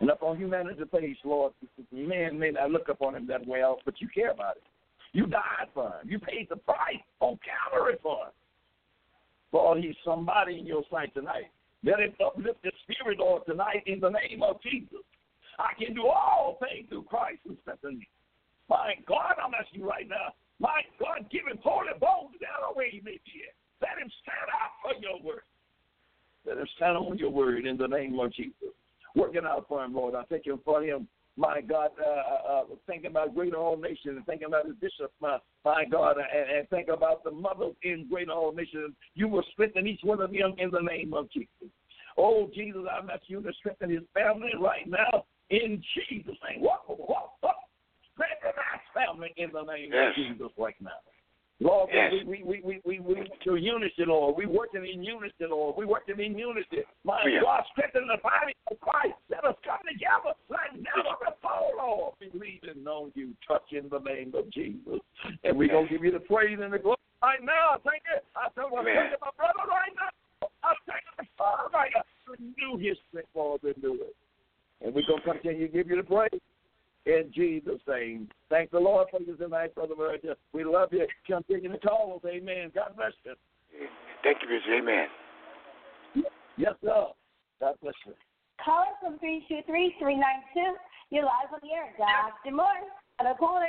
And 0.00 0.10
upon 0.10 0.38
humanity's 0.38 0.84
face, 0.92 1.16
Lord, 1.24 1.52
man 1.92 2.36
may 2.36 2.50
not 2.50 2.72
look 2.72 2.88
upon 2.88 3.14
him 3.14 3.28
that 3.28 3.46
well, 3.46 3.78
but 3.84 4.00
you 4.00 4.08
care 4.12 4.32
about 4.32 4.56
him. 4.56 4.62
You 5.12 5.26
died 5.26 5.68
for 5.72 5.86
him. 5.86 6.08
You 6.08 6.18
paid 6.18 6.48
the 6.50 6.56
price 6.56 6.96
on 7.20 7.38
Calvary 7.44 7.96
for 8.02 8.26
him. 8.26 8.32
Lord, 9.52 9.78
he's 9.82 9.94
somebody 10.04 10.58
in 10.58 10.66
your 10.66 10.82
sight 10.90 11.14
tonight. 11.14 11.50
Let 11.84 12.00
him 12.00 12.12
uplift 12.24 12.64
his 12.64 12.74
spirit, 12.82 13.18
Lord, 13.18 13.42
tonight 13.46 13.84
in 13.86 14.00
the 14.00 14.10
name 14.10 14.42
of 14.42 14.60
Jesus. 14.62 15.04
I 15.58 15.74
can 15.78 15.94
do 15.94 16.06
all 16.06 16.58
things 16.60 16.88
through 16.88 17.04
Christ 17.04 17.40
who 17.46 17.56
strengthens 17.62 17.98
me. 17.98 18.08
My 18.68 18.94
God, 19.06 19.34
I'm 19.42 19.54
asking 19.54 19.80
you 19.80 19.88
right 19.88 20.08
now. 20.08 20.34
My 20.60 20.82
God, 20.98 21.30
give 21.30 21.46
him 21.46 21.58
holy 21.62 21.94
bones 22.00 22.34
down 22.40 22.74
where 22.74 22.90
he 22.90 23.00
may 23.04 23.18
be. 23.24 23.46
Let 23.80 23.98
him 23.98 24.10
stand 24.22 24.48
out 24.50 24.74
for 24.82 25.00
your 25.00 25.22
word. 25.22 25.46
Let 26.46 26.58
him 26.58 26.66
stand 26.76 26.96
on 26.96 27.18
your 27.18 27.30
word 27.30 27.66
in 27.66 27.76
the 27.76 27.86
name 27.86 28.18
of 28.18 28.32
Jesus. 28.32 28.74
Working 29.14 29.42
out 29.44 29.66
for 29.68 29.84
him, 29.84 29.94
Lord. 29.94 30.14
I 30.14 30.22
thank 30.24 30.46
you 30.46 30.60
for 30.64 30.82
him. 30.82 31.08
My 31.38 31.60
God, 31.60 31.90
uh, 32.04 32.52
uh, 32.52 32.62
thinking 32.88 33.12
about 33.12 33.32
Greater 33.32 33.58
All 33.58 33.76
Nation 33.76 34.16
and 34.16 34.26
thinking 34.26 34.48
about 34.48 34.66
the 34.66 34.74
bishop, 34.74 35.12
my, 35.20 35.38
my 35.64 35.84
God, 35.84 36.16
and, 36.16 36.50
and 36.50 36.68
think 36.68 36.88
about 36.88 37.22
the 37.22 37.30
mothers 37.30 37.76
in 37.84 38.08
Greater 38.10 38.32
All 38.32 38.52
Nation. 38.52 38.92
You 39.14 39.28
will 39.28 39.44
strengthen 39.52 39.86
each 39.86 40.00
one 40.02 40.20
of 40.20 40.32
them 40.32 40.54
in 40.58 40.70
the 40.72 40.80
name 40.80 41.14
of 41.14 41.30
Jesus. 41.30 41.70
Oh, 42.16 42.50
Jesus, 42.52 42.82
I'm 42.90 43.08
asking 43.08 43.36
you 43.36 43.42
to 43.42 43.52
strengthen 43.52 43.90
his 43.90 44.02
family 44.12 44.50
right 44.58 44.88
now 44.88 45.26
in 45.50 45.80
Jesus' 46.08 46.34
name. 46.50 46.60
Walk, 46.60 46.88
walk, 46.88 47.34
walk. 47.40 47.54
Strengthen 48.14 48.50
that 48.56 48.82
family 48.92 49.32
in 49.36 49.50
the 49.52 49.62
name 49.62 49.90
Yes. 49.92 50.10
of 50.10 50.16
Jesus 50.16 50.50
right 50.58 50.74
now. 50.80 50.90
Lord, 51.60 51.90
Yes. 51.92 52.12
we, 52.12 52.42
we, 52.42 52.62
we, 52.62 52.80
we, 52.84 53.00
we, 53.00 53.00
we 53.00 53.30
to 53.44 53.56
unity, 53.56 54.04
Lord. 54.06 54.36
We 54.36 54.46
working 54.46 54.86
in 54.86 55.02
unity, 55.02 55.42
Lord. 55.42 55.74
We 55.76 55.86
working 55.86 56.20
in 56.20 56.38
unity. 56.38 56.86
My 57.02 57.18
oh, 57.24 57.26
Yeah. 57.26 57.40
God, 57.42 57.64
strengthen 57.72 58.06
the 58.06 58.18
body 58.22 58.54
of 58.70 58.78
Christ. 58.78 59.18
Let 59.28 59.44
us 59.44 59.56
come 59.66 59.82
together 59.82 60.38
like 60.48 60.70
never 60.78 61.18
before, 61.18 61.74
Lord. 61.76 62.14
Believing 62.20 62.86
on 62.86 63.10
you, 63.16 63.34
touch 63.46 63.72
in 63.72 63.88
the 63.90 63.98
name 63.98 64.32
of 64.36 64.48
Jesus. 64.50 65.02
And 65.42 65.58
we're 65.58 65.68
going 65.68 65.88
to 65.88 65.92
give 65.92 66.04
you 66.04 66.12
the 66.12 66.20
praise 66.20 66.58
and 66.62 66.72
the 66.72 66.78
glory 66.78 66.96
right 67.22 67.42
now. 67.42 67.82
Thank 67.82 68.02
you. 68.06 68.22
I 68.36 68.48
tell 68.54 68.70
you, 68.70 68.78
Amen. 68.78 68.94
thank 68.94 69.10
you, 69.10 69.18
my 69.20 69.34
brother, 69.34 69.66
right 69.66 69.94
now. 69.98 70.48
I 70.62 70.74
thank 70.86 71.02
my 71.18 71.26
father, 71.36 71.70
right 71.74 71.90
now. 71.94 72.06
Renew 72.30 72.78
his 72.78 72.96
strength, 73.08 73.34
Lord, 73.34 73.62
renew 73.64 73.98
it. 73.98 74.14
And 74.80 74.94
we're 74.94 75.02
going 75.08 75.22
to 75.26 75.32
continue 75.32 75.66
to 75.66 75.72
give 75.72 75.90
you 75.90 75.96
the 75.96 76.06
praise 76.06 76.38
in 77.06 77.30
Jesus' 77.34 77.80
name. 77.88 78.28
Thank 78.50 78.70
the 78.70 78.78
Lord 78.78 79.08
for 79.10 79.20
you 79.20 79.36
tonight, 79.36 79.74
Brother 79.74 79.94
Virgil. 79.96 80.34
We 80.52 80.64
love 80.64 80.88
you. 80.92 81.06
Continue 81.26 81.72
to 81.72 81.78
call 81.78 82.20
us. 82.22 82.30
Amen. 82.30 82.70
God 82.74 82.92
bless 82.96 83.12
you. 83.24 83.34
Thank 84.22 84.38
you, 84.42 84.48
Bishop. 84.48 84.82
Amen. 84.82 85.06
Yes, 86.56 86.74
sir. 86.84 87.06
God 87.60 87.74
bless 87.82 87.94
you. 88.06 88.12
Caller 88.64 88.86
from 89.00 89.18
323-392, 89.18 90.74
you're 91.10 91.24
live 91.24 91.52
on 91.52 91.60
the 91.62 91.72
air. 91.72 91.94
God. 91.96 92.32
Good 92.44 92.54
morning. 92.54 92.88
Caller, 93.18 93.34
caller. 93.38 93.66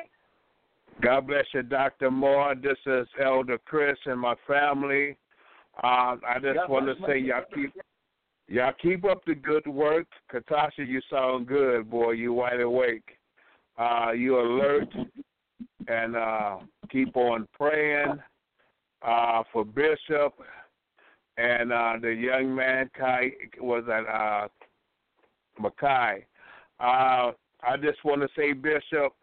God 1.01 1.27
bless 1.27 1.45
you, 1.53 1.63
Dr. 1.63 2.11
Moore. 2.11 2.55
This 2.55 2.77
is 2.85 3.07
Elder 3.23 3.57
Chris 3.65 3.97
and 4.05 4.19
my 4.19 4.35
family. 4.47 5.17
Um, 5.83 6.19
I 6.27 6.39
just 6.41 6.55
God 6.55 6.69
want 6.69 6.85
to 6.87 6.95
say 7.07 7.19
you. 7.19 7.27
y'all 7.27 7.43
keep 7.53 7.73
y'all 8.47 8.73
keep 8.81 9.05
up 9.05 9.23
the 9.25 9.35
good 9.35 9.65
work. 9.67 10.07
Katasha, 10.33 10.85
you 10.85 10.99
sound 11.09 11.47
good, 11.47 11.89
boy. 11.89 12.11
You 12.11 12.33
wide 12.33 12.59
awake. 12.59 13.18
Uh, 13.79 14.11
you 14.11 14.37
alert 14.39 14.89
and 15.87 16.15
uh, 16.15 16.57
keep 16.91 17.15
on 17.15 17.47
praying 17.57 18.19
uh, 19.01 19.43
for 19.53 19.63
Bishop 19.63 20.33
and 21.39 21.71
uh, 21.71 21.93
the 22.01 22.13
young 22.13 22.53
man 22.53 22.89
Kai 22.97 23.31
was 23.61 23.85
at 23.87 24.05
uh, 24.13 24.47
Mackay. 25.59 26.25
Uh, 26.79 27.31
I 27.61 27.77
just 27.81 28.03
want 28.03 28.21
to 28.21 28.27
say, 28.35 28.51
Bishop, 28.51 29.13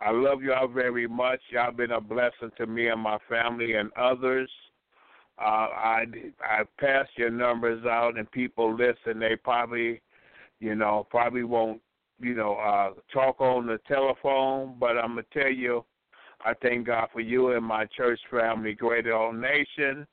I 0.00 0.10
love 0.10 0.42
y'all 0.42 0.68
very 0.68 1.06
much. 1.06 1.40
Y'all 1.50 1.72
been 1.72 1.92
a 1.92 2.00
blessing 2.00 2.50
to 2.56 2.66
me 2.66 2.88
and 2.88 3.00
my 3.00 3.18
family 3.28 3.74
and 3.74 3.90
others. 3.92 4.50
Uh, 5.38 5.68
I 5.74 6.04
I 6.42 6.62
passed 6.78 7.10
your 7.16 7.30
numbers 7.30 7.84
out 7.84 8.16
and 8.18 8.30
people 8.30 8.74
listen. 8.74 9.18
They 9.18 9.36
probably, 9.36 10.00
you 10.60 10.74
know, 10.74 11.06
probably 11.10 11.42
won't, 11.42 11.80
you 12.20 12.34
know, 12.34 12.54
uh, 12.54 12.90
talk 13.12 13.40
on 13.40 13.66
the 13.66 13.78
telephone. 13.88 14.76
But 14.78 14.98
I'm 14.98 15.10
gonna 15.10 15.24
tell 15.32 15.50
you, 15.50 15.84
I 16.44 16.52
thank 16.62 16.86
God 16.86 17.08
for 17.12 17.20
you 17.20 17.52
and 17.52 17.64
my 17.64 17.86
church 17.86 18.20
family, 18.30 18.74
Greater 18.74 19.14
All 19.14 19.32
Nation. 19.32 20.06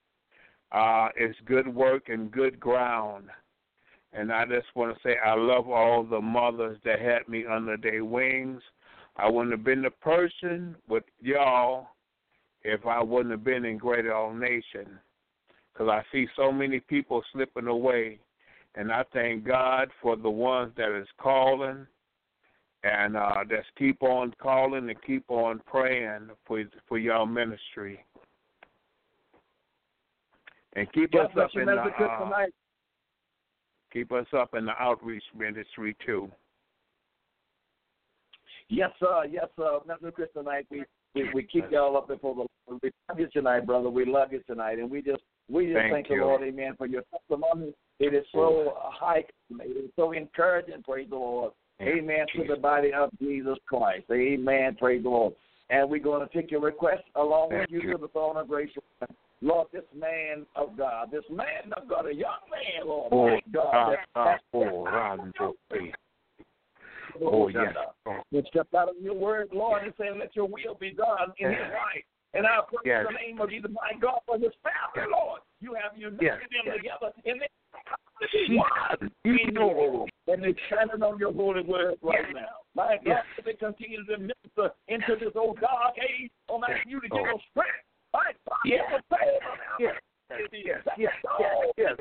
Uh, 0.71 1.09
it's 1.15 1.37
good 1.45 1.67
work 1.67 2.07
and 2.07 2.31
good 2.31 2.59
ground. 2.59 3.25
And 4.13 4.31
I 4.31 4.45
just 4.45 4.67
want 4.75 4.95
to 4.95 5.01
say 5.03 5.15
I 5.25 5.35
love 5.35 5.69
all 5.69 6.03
the 6.03 6.21
mothers 6.21 6.77
that 6.83 6.99
had 6.99 7.27
me 7.27 7.45
under 7.45 7.77
their 7.77 8.03
wings. 8.03 8.61
I 9.17 9.29
wouldn't 9.29 9.51
have 9.51 9.63
been 9.63 9.81
the 9.81 9.91
person 9.91 10.75
with 10.87 11.03
y'all 11.21 11.87
if 12.63 12.85
I 12.85 13.01
wouldn't 13.01 13.31
have 13.31 13.43
been 13.43 13.65
in 13.65 13.77
Greater 13.77 14.13
All 14.13 14.33
Nation. 14.33 14.99
Because 15.71 15.89
I 15.89 16.03
see 16.11 16.27
so 16.35 16.51
many 16.51 16.79
people 16.79 17.23
slipping 17.31 17.67
away. 17.67 18.19
And 18.75 18.91
I 18.91 19.03
thank 19.11 19.45
God 19.45 19.89
for 20.01 20.15
the 20.15 20.29
ones 20.29 20.73
that 20.77 20.97
is 20.97 21.07
calling 21.17 21.85
and 22.83 23.15
uh, 23.15 23.43
just 23.49 23.67
keep 23.77 24.01
on 24.01 24.33
calling 24.41 24.89
and 24.89 25.01
keep 25.03 25.23
on 25.29 25.61
praying 25.65 26.29
for 26.45 26.63
for 26.87 26.97
y'all 26.97 27.25
ministry. 27.25 28.03
And 30.75 30.91
keep 30.93 31.11
God 31.11 31.25
us 31.25 31.31
up 31.37 31.49
in 31.55 31.65
the 31.65 31.73
uh, 31.73 32.45
keep 33.91 34.11
us 34.11 34.27
up 34.35 34.55
in 34.55 34.65
the 34.65 34.73
outreach 34.79 35.23
ministry 35.37 35.95
too. 36.05 36.31
Yes, 38.69 38.91
sir. 38.99 39.25
Yes, 39.29 39.47
sir. 39.57 39.79
Mr. 39.87 40.13
Chris, 40.13 40.29
tonight 40.33 40.65
we, 40.71 40.85
we, 41.13 41.29
we 41.33 41.43
keep 41.43 41.69
y'all 41.71 41.97
up 41.97 42.07
before 42.07 42.33
the 42.33 42.45
Lord 42.69 42.81
We 42.81 42.91
love 43.09 43.19
you 43.19 43.27
tonight, 43.27 43.65
brother. 43.65 43.89
We 43.89 44.05
love 44.05 44.31
you 44.31 44.41
tonight, 44.47 44.79
and 44.79 44.89
we 44.89 45.01
just 45.01 45.21
we 45.49 45.65
just 45.65 45.75
Thank 45.75 45.91
thank, 45.91 46.07
the 46.07 46.15
Lord, 46.15 46.41
Amen, 46.41 46.75
for 46.77 46.87
your 46.87 47.03
testimony. 47.11 47.73
It 47.99 48.13
is 48.13 48.25
so 48.31 48.73
high, 48.77 49.25
it 49.59 49.85
is 49.85 49.91
so 49.97 50.13
encouraging. 50.13 50.81
Praise 50.83 51.09
the 51.09 51.17
Lord. 51.17 51.51
Amen 51.81 52.25
to 52.35 52.43
the 52.47 52.59
body 52.59 52.93
of 52.93 53.09
Jesus 53.19 53.57
Christ. 53.67 54.05
Amen. 54.11 54.75
Praise 54.79 55.03
the 55.03 55.09
Lord. 55.09 55.33
And 55.69 55.89
we're 55.89 56.03
going 56.03 56.27
to 56.27 56.33
take 56.33 56.51
your 56.51 56.61
request 56.61 57.03
along 57.15 57.49
with 57.51 57.69
you, 57.69 57.81
you. 57.81 57.91
to 57.93 57.97
the 57.97 58.07
throne 58.09 58.37
of 58.37 58.47
grace. 58.47 58.69
Lord, 59.41 59.67
this 59.73 59.83
man 59.97 60.45
of 60.55 60.77
God, 60.77 61.09
this 61.11 61.23
man 61.29 61.73
of 61.75 61.89
God, 61.89 62.05
a 62.05 62.13
young 62.13 62.41
man, 62.51 62.87
Lord, 62.87 63.09
Oh, 63.11 63.27
my 63.27 63.41
God, 63.51 63.73
ah, 63.73 63.89
that, 63.89 63.99
ah, 64.15 64.35
oh. 64.53 65.53
Oh, 67.21 67.47
yes. 67.47 67.73
Oh, 68.05 68.21
stepped 68.49 68.73
out 68.75 68.89
of 68.89 68.95
your 69.01 69.15
word, 69.15 69.49
Lord, 69.51 69.83
and 69.83 69.93
saying, 69.99 70.17
Let 70.19 70.35
your 70.35 70.45
will 70.45 70.75
be 70.79 70.91
done 70.91 71.33
in 71.39 71.49
his 71.49 71.59
life. 71.59 72.05
And 72.33 72.47
I 72.47 72.59
pray 72.67 72.79
Yes. 72.85 73.05
in 73.07 73.13
the 73.13 73.19
name 73.19 73.41
of 73.41 73.49
Jesus, 73.49 73.71
my 73.71 73.93
God, 73.99 74.19
for 74.25 74.37
his 74.37 74.53
family, 74.63 75.11
Lord. 75.11 75.41
You 75.59 75.73
have 75.75 75.97
united 75.97 76.21
Yes. 76.21 76.39
them 76.39 76.49
Yes. 76.65 76.77
together 76.77 77.11
in 77.25 77.39
this 77.39 77.49
Jesus. 78.31 78.57
one 78.57 79.11
You 79.23 79.35
in 79.35 79.53
know. 79.53 80.07
you. 80.27 80.33
And 80.33 80.43
they're 80.43 80.53
standing 80.67 81.03
on 81.03 81.17
your 81.19 81.33
holy 81.33 81.63
word 81.63 81.97
right 82.01 82.23
Yes. 82.27 82.33
now. 82.35 82.57
My 82.73 82.95
God, 82.97 83.05
Yes. 83.05 83.25
they 83.43 83.53
continue 83.53 84.05
to 84.05 84.17
minister 84.17 84.73
into 84.87 85.15
this 85.17 85.35
old 85.35 85.59
dark 85.59 85.97
age, 85.99 86.31
I'm 86.49 86.63
asking 86.63 86.91
you 86.91 87.01
to 87.01 87.09
give 87.09 87.19
Oh. 87.19 87.25
them 87.25 87.39
strength. 87.49 87.83
My 88.13 88.33
God, 88.47 88.57
Yes. 88.65 88.81
give 88.89 88.91
them 89.09 89.19
favor 89.19 89.39
now. 89.41 89.75
Yes. 89.79 89.99
Yes, 90.29 90.47
yes, 90.53 90.61
yes, 90.63 90.83
yes, 90.97 91.13
yes. 91.77 91.97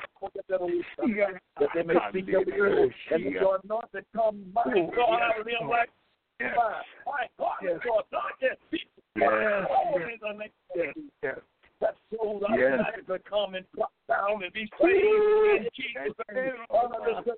Yes. 1.04 1.40
That 1.58 1.68
they 1.74 1.82
may 1.82 1.94
speak 2.10 2.26
your 2.28 2.44
word 2.44 2.94
and 3.10 3.26
that 3.26 3.32
your 3.32 3.58
anointing 3.64 4.06
come 4.14 4.44
by 4.52 4.62
Oh, 4.66 4.86
God 4.94 5.08
yes. 5.10 5.20
out 5.22 5.38
of 5.40 5.46
them 5.46 5.68
like 5.68 5.90
Yes. 6.38 6.54
fire. 6.54 6.84
My 7.06 7.28
God, 7.38 7.56
Yes. 7.60 7.80
your 7.84 8.04
anointing 8.12 8.56
be 8.70 8.88
Yes. 9.16 9.66
all 9.68 9.96
in 9.96 10.18
the 10.20 10.32
name 10.32 10.40
of 10.42 10.76
Yes. 10.76 10.94
Jesus. 10.94 11.10
Yes. 11.22 11.38
That 11.80 11.96
souls 12.14 12.44
are 12.44 12.56
Yes. 12.56 12.78
united 12.78 13.06
to 13.08 13.18
come 13.20 13.54
and 13.56 13.66
drop 13.72 13.90
down 14.06 14.32
and 14.34 14.39
be 14.52 14.68
saved 14.80 15.64
in 15.64 15.68
Jesus' 15.74 16.14
name. 16.34 16.52
Under 16.70 17.22
this 17.24 17.34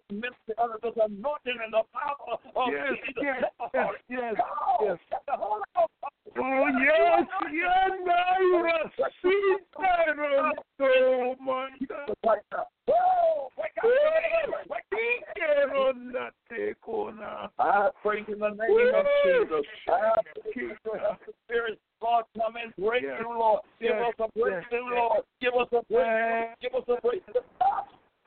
under 0.59 0.79
this 0.83 0.92
anointing 0.96 1.59
and 1.64 1.72
the 1.72 1.83
power 1.92 2.38
of 2.57 2.72
Yes, 2.72 2.98
Jesus. 3.07 3.22
yes, 3.22 3.42
Let 3.42 3.72
the 3.72 3.79
yes, 3.79 3.87
Holy 3.87 3.98
yes, 4.09 4.35
Ghost, 4.37 4.83
yes. 4.83 4.98
let 5.12 5.22
the 5.27 5.37
Holy 5.37 5.62
Ghost 5.77 5.92
Oh, 6.35 6.66
yes, 6.81 7.27
yes, 7.53 7.90
Naira, 8.09 8.90
Sita, 9.20 10.55
oh, 10.81 11.37
my 11.44 11.68
God. 11.87 12.14
Right 12.25 12.38
now. 12.53 12.66
Whoa, 12.87 13.48
wake 13.59 13.77
up. 13.79 13.85
Oh, 13.85 14.51
Wake 14.70 14.83
up. 14.92 15.35
Quiero 15.35 15.92
na 15.92 16.31
te 16.48 16.72
cona. 16.83 17.51
I 17.59 17.90
pray 18.03 18.25
in 18.29 18.38
the 18.38 18.48
name 18.48 18.94
of 18.94 19.05
Woo! 19.25 19.44
Jesus. 19.44 19.66
I 19.88 20.12
pray 20.55 20.68
for 20.85 20.96
the 20.96 21.33
Spirit, 21.44 21.79
Lord, 22.03 22.25
come 22.38 22.55
and 22.57 22.72
break 22.77 23.03
Yes. 23.03 23.18
through, 23.20 23.38
Lord. 23.38 23.61
Give 23.81 23.90
Yes. 23.90 24.09
us 24.09 24.14
a 24.20 24.38
breakthrough, 24.38 24.85
Yes. 24.85 24.94
Lord. 24.94 25.25
Give 25.40 25.55
us 25.55 25.68
a 25.72 25.83
breakthrough. 25.83 26.01
Yes. 26.01 26.57
Give 26.61 26.75
us 26.75 26.85
a 26.88 27.01
breakthrough. 27.01 27.42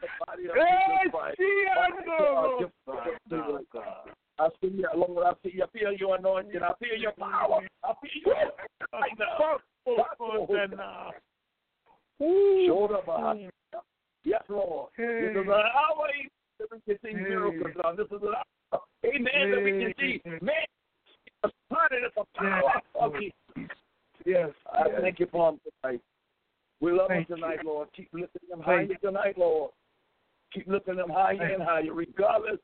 The 0.02 0.08
body 0.28 0.50
of 0.50 0.58
Eh, 0.58 0.98
Jesus 1.04 1.12
Christ. 1.12 1.38
sí, 1.40 1.66
My 1.66 1.90
ando, 1.90 2.06
God, 2.06 2.60
give 2.60 2.68
us 2.68 2.74
a 2.88 2.92
Santa. 2.92 3.02
breakthrough, 3.32 3.66
God. 3.72 4.12
I 4.38 4.50
see 4.60 4.68
you, 4.68 4.90
Lord. 4.94 5.26
I 5.26 5.34
see 5.44 5.56
you. 5.56 5.64
I 5.64 5.68
feel 5.68 5.94
your 5.94 6.16
anointing. 6.16 6.62
I 6.62 6.74
feel 6.74 6.96
your 7.00 7.14
power. 7.14 7.62
I 7.84 7.94
feel 8.02 8.12
your 8.26 8.52
right 8.92 9.18
now. 9.18 9.38
Fuck, 9.38 9.62
fuck, 10.18 10.72
now. 10.76 11.12
Shoulder 12.20 13.02
behind. 13.06 13.52
Yes, 14.24 14.42
Lord. 14.50 14.90
This 14.98 15.32
is 15.32 15.38
an 15.38 15.50
hour 15.50 16.08
that 16.60 16.68
we 16.72 16.80
can 16.96 16.98
see 17.04 17.14
miracles 17.14 17.74
done. 17.82 17.96
This 17.96 18.08
is 18.08 18.22
an 18.24 18.34
hour, 18.74 18.82
amen, 19.06 19.52
that 19.52 19.64
we 19.64 19.72
can 19.72 19.94
see 20.00 20.22
man 20.42 20.66
started 21.68 22.04
at 22.04 22.16
the 22.16 22.24
power 22.36 22.82
of 23.00 23.14
Jesus. 23.20 23.70
Yes. 24.26 24.50
I 24.74 24.90
thank 25.02 25.20
you 25.20 25.28
for 25.32 25.50
him 25.50 25.60
tonight. 25.84 26.02
We 26.82 26.92
love 26.92 27.10
Thank 27.10 27.30
him 27.30 27.38
tonight, 27.38 27.60
Lord. 27.64 27.88
Keep 27.96 28.10
lifting 28.14 28.50
them 28.50 28.62
Thank 28.66 28.90
higher 28.90 28.98
tonight, 29.02 29.38
Lord. 29.38 29.72
Keep 30.54 30.68
lifting 30.68 30.96
them 30.96 31.10
higher 31.10 31.42
and 31.42 31.62
higher, 31.62 31.94
regardless 31.94 32.60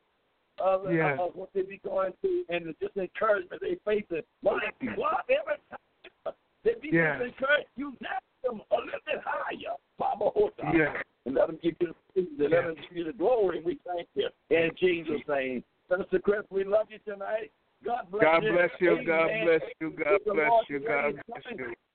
of, 0.57 0.91
Yes. 0.91 1.19
of 1.19 1.35
what 1.35 1.49
they 1.53 1.61
be 1.61 1.77
going 1.83 2.13
through 2.21 2.45
and 2.49 2.65
the 2.65 2.73
disencouragement 2.87 3.61
they 3.61 3.75
facing. 3.85 4.23
My 4.41 4.59
God, 4.95 5.23
every 5.29 5.57
time 5.69 6.33
they 6.63 6.73
be 6.81 6.89
Yes. 6.89 7.19
disencouraged, 7.21 7.67
you 7.75 7.91
lift 7.99 8.23
them 8.43 8.61
a 8.71 8.75
little 8.77 8.99
bit 9.05 9.19
higher. 9.23 9.75
Baba 9.99 10.29
Hota. 10.31 10.71
Yes. 10.73 11.03
And 11.25 11.35
let 11.35 11.47
them 11.47 11.57
give 11.61 11.75
you 11.79 11.87
the 11.87 11.93
praise 12.13 12.27
and 12.39 12.49
let 12.49 12.65
them 12.65 12.75
give 12.75 12.97
you 12.97 13.03
the 13.05 13.13
glory. 13.13 13.61
We 13.61 13.75
thank 13.85 14.07
you. 14.15 14.29
In 14.49 14.71
Jesus' 14.75 15.21
name. 15.27 15.63
Minister 15.89 16.19
Chris, 16.19 16.43
we 16.49 16.63
love 16.63 16.87
you 16.89 16.97
tonight. 16.99 17.51
God 17.83 18.09
bless 18.11 18.23
God 18.23 18.43
you. 18.43 18.51
bless 18.53 18.69
you. 18.79 19.03
God 19.05 19.29
Amen. 19.29 19.45
bless 19.45 19.61
you. 19.79 19.89
God 19.91 20.19
The 20.25 20.33
bless 20.33 20.49
Lord 20.49 20.65
you. 20.69 20.77
is 20.77 20.83
God 20.83 20.93
ready. 20.93 21.17
bless 21.27 21.43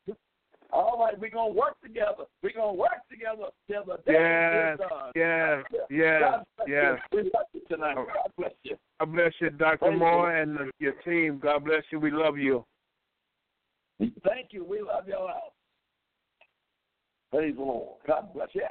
you. 0.06 0.16
All 0.72 0.98
right, 0.98 1.18
we're 1.18 1.30
going 1.30 1.52
to 1.54 1.58
work 1.58 1.80
together. 1.80 2.24
We're 2.42 2.52
going 2.52 2.74
to 2.74 2.80
work 2.80 3.06
together 3.10 3.44
till 3.68 3.84
the 3.84 3.96
day 4.04 4.12
Yes. 4.12 4.74
is 4.74 4.78
done. 4.88 5.12
Yes. 5.14 5.64
Yes. 5.90 6.20
God 6.20 6.44
bless 6.56 6.68
Yes. 6.68 7.00
you. 7.12 7.18
We 7.18 7.30
love 7.34 7.46
you 7.52 7.60
tonight. 7.68 7.96
God 8.22 8.33
bless 8.37 8.52
you. 8.62 8.76
God 9.00 9.12
bless 9.12 9.33
you, 9.40 9.50
Dr. 9.50 9.79
Thank 9.81 9.92
you. 9.94 9.98
Moore, 9.98 10.37
and 10.37 10.59
uh, 10.59 10.64
your 10.79 10.94
team. 11.05 11.38
God 11.42 11.64
bless 11.64 11.83
you. 11.90 12.00
We 12.00 12.11
love 12.11 12.38
you. 12.38 12.64
Thank 13.98 14.48
you. 14.50 14.64
We 14.64 14.81
love 14.81 15.05
you 15.07 15.16
all. 15.16 15.55
Praise 17.31 17.55
the 17.57 17.62
Lord. 17.62 17.98
God 18.07 18.33
bless 18.35 18.48
you. 18.52 18.62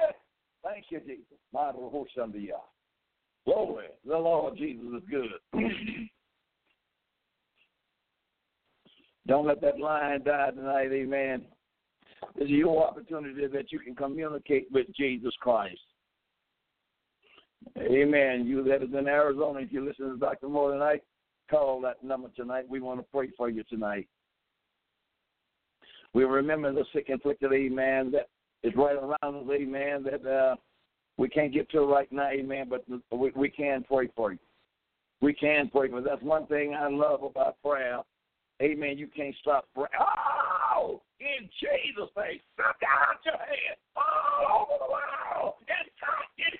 Thank 0.64 0.86
you, 0.90 1.00
Jesus. 1.00 1.24
My 1.52 1.70
Lord, 1.70 2.08
Shandia. 2.16 2.58
Glory. 3.44 3.86
The 4.04 4.16
Lord 4.18 4.56
Jesus 4.56 4.86
is 4.96 5.02
good. 5.08 5.30
Don't 9.26 9.46
let 9.46 9.60
that 9.60 9.78
lion 9.80 10.22
die 10.24 10.50
tonight, 10.50 10.90
amen. 10.92 11.44
This 12.36 12.44
is 12.44 12.50
your 12.50 12.86
opportunity 12.86 13.46
that 13.46 13.72
you 13.72 13.78
can 13.80 13.94
communicate 13.94 14.68
with 14.70 14.86
Jesus 14.96 15.32
Christ. 15.40 15.80
Amen. 17.78 18.46
You 18.46 18.62
that 18.64 18.82
is 18.82 18.88
in 18.96 19.06
Arizona, 19.06 19.60
if 19.60 19.72
you 19.72 19.84
listen 19.84 20.10
to 20.10 20.16
Dr. 20.16 20.48
Moore 20.48 20.72
tonight, 20.72 21.02
call 21.50 21.80
that 21.82 22.02
number 22.02 22.28
tonight. 22.36 22.64
We 22.68 22.80
want 22.80 23.00
to 23.00 23.06
pray 23.12 23.28
for 23.36 23.48
you 23.48 23.64
tonight. 23.64 24.08
We 26.14 26.24
remember 26.24 26.72
the 26.72 26.84
sick 26.94 27.08
and 27.08 27.20
afflicted, 27.20 27.52
amen, 27.52 28.10
that 28.12 28.28
is 28.62 28.74
right 28.74 28.96
around 28.96 29.36
us, 29.36 29.50
amen, 29.52 30.04
that 30.04 30.26
uh, 30.26 30.56
we 31.18 31.28
can't 31.28 31.52
get 31.52 31.70
to 31.70 31.82
right 31.82 32.10
now, 32.10 32.30
amen, 32.30 32.70
but 32.70 32.84
we, 33.10 33.32
we 33.36 33.50
can 33.50 33.84
pray 33.84 34.08
for 34.16 34.32
you. 34.32 34.38
We 35.20 35.34
can 35.34 35.68
pray 35.68 35.90
for 35.90 35.98
you. 35.98 36.04
That's 36.04 36.22
one 36.22 36.46
thing 36.46 36.74
I 36.74 36.88
love 36.88 37.22
about 37.22 37.56
prayer. 37.62 38.00
Amen. 38.62 38.96
You 38.96 39.08
can't 39.14 39.34
stop 39.40 39.66
praying. 39.74 39.88
Oh, 40.00 41.02
in 41.20 41.48
Jesus' 41.60 42.10
name, 42.16 42.40
stretch 42.54 42.82
out 42.88 43.20
your 43.24 43.36
hand 43.36 43.76
all 43.96 44.62
over 44.62 44.78
the 44.78 44.90
world 44.90 45.25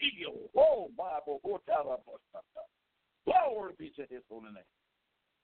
healed. 0.00 0.48
Oh, 0.56 0.88
Bible, 0.96 1.40
go. 1.44 1.60
Glory 3.26 3.72
be 3.78 3.92
to 3.96 4.02
his 4.02 4.22
holy 4.30 4.46
name. 4.46 4.64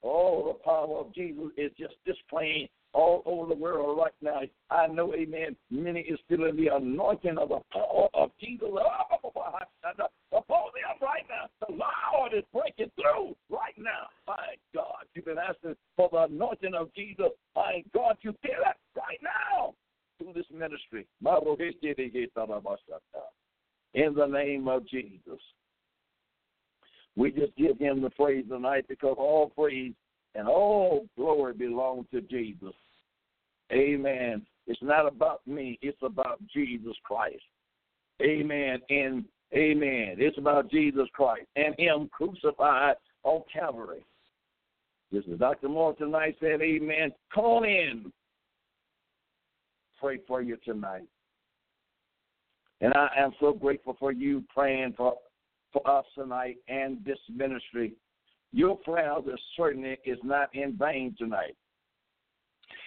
Oh, 0.05 0.49
the 0.49 0.55
power 0.65 0.99
of 0.99 1.15
Jesus 1.15 1.45
is 1.57 1.71
just 1.79 1.95
displaying 2.05 2.69
all 2.93 3.23
over 3.25 3.49
the 3.49 3.61
world 3.61 3.99
right 3.99 4.13
now. 4.21 4.43
I 4.71 4.87
know, 4.87 5.15
amen, 5.15 5.57
many 5.71 6.01
is 6.01 6.19
feeling 6.29 6.57
the 6.57 6.75
anointing 6.75 7.39
of 7.39 7.51
the 7.51 7.61
power 7.73 8.09
of 8.15 8.31
Jesus 8.41 8.69
upon 8.69 8.81
them 10.75 10.99
right 11.01 11.25
now. 11.29 11.49
The 11.67 11.75
Lord 11.75 12.35
is 12.35 12.45
breaking 12.53 12.91
through 12.97 13.37
right 13.49 13.75
now. 13.79 14.09
My 14.27 14.57
God, 14.75 15.05
you've 15.15 15.25
been 15.25 15.39
asking 15.39 15.77
for 15.97 16.09
the 16.11 16.25
anointing 16.25 16.75
of 16.75 16.93
Jesus. 16.95 17.31
My 17.55 17.85
God, 17.95 18.17
you 18.23 18.35
feel 18.43 18.61
it 18.61 18.77
right 18.97 19.21
now 19.23 19.75
through 20.19 20.33
this 20.35 20.51
ministry. 20.53 21.07
In 23.95 24.15
the 24.15 24.27
name 24.27 24.69
of 24.69 24.87
Jesus. 24.89 25.41
We 27.15 27.31
just 27.31 27.55
give 27.57 27.79
him 27.79 28.01
the 28.01 28.11
praise 28.11 28.45
tonight 28.49 28.87
because 28.89 29.17
all 29.19 29.51
praise 29.51 29.93
and 30.35 30.49
all 30.49 31.07
glory 31.17 31.53
belong 31.53 32.07
to 32.13 32.23
Jesus. 32.23 32.75
Amen. 33.71 34.47
It's 34.67 34.83
not 34.83 35.07
about 35.07 35.47
me, 35.47 35.79
it's 35.83 35.99
about 36.03 36.41
Jesus 36.53 36.95
Christ. 37.05 37.43
Amen. 38.23 38.79
And 38.89 39.25
amen. 39.55 40.17
It's 40.19 40.39
about 40.39 40.71
Jesus 40.71 41.09
Christ 41.13 41.47
and 41.57 41.75
him 41.79 42.09
crucified 42.13 42.97
on 43.25 43.43
Calvary. 43.53 44.05
This 45.11 45.25
is 45.27 45.39
Dr. 45.39 45.69
Moore 45.69 45.95
tonight 45.95 46.37
said, 46.41 46.63
Amen. 46.63 47.13
Call 47.35 47.65
in. 47.65 48.11
Pray 50.01 50.19
for 50.27 50.41
you 50.41 50.57
tonight. 50.65 51.07
And 52.83 52.93
I 52.95 53.09
am 53.17 53.33
so 53.41 53.53
grateful 53.53 53.97
for 53.99 54.11
you 54.11 54.43
praying 54.53 54.95
for, 54.97 55.15
for 55.73 55.89
us 55.89 56.05
tonight 56.17 56.57
and 56.69 56.99
this 57.05 57.19
ministry. 57.33 57.93
Your 58.53 58.77
prayers 58.77 59.23
are 59.29 59.39
certainly 59.57 59.97
is 60.05 60.19
not 60.25 60.55
in 60.55 60.77
vain 60.77 61.15
tonight. 61.17 61.57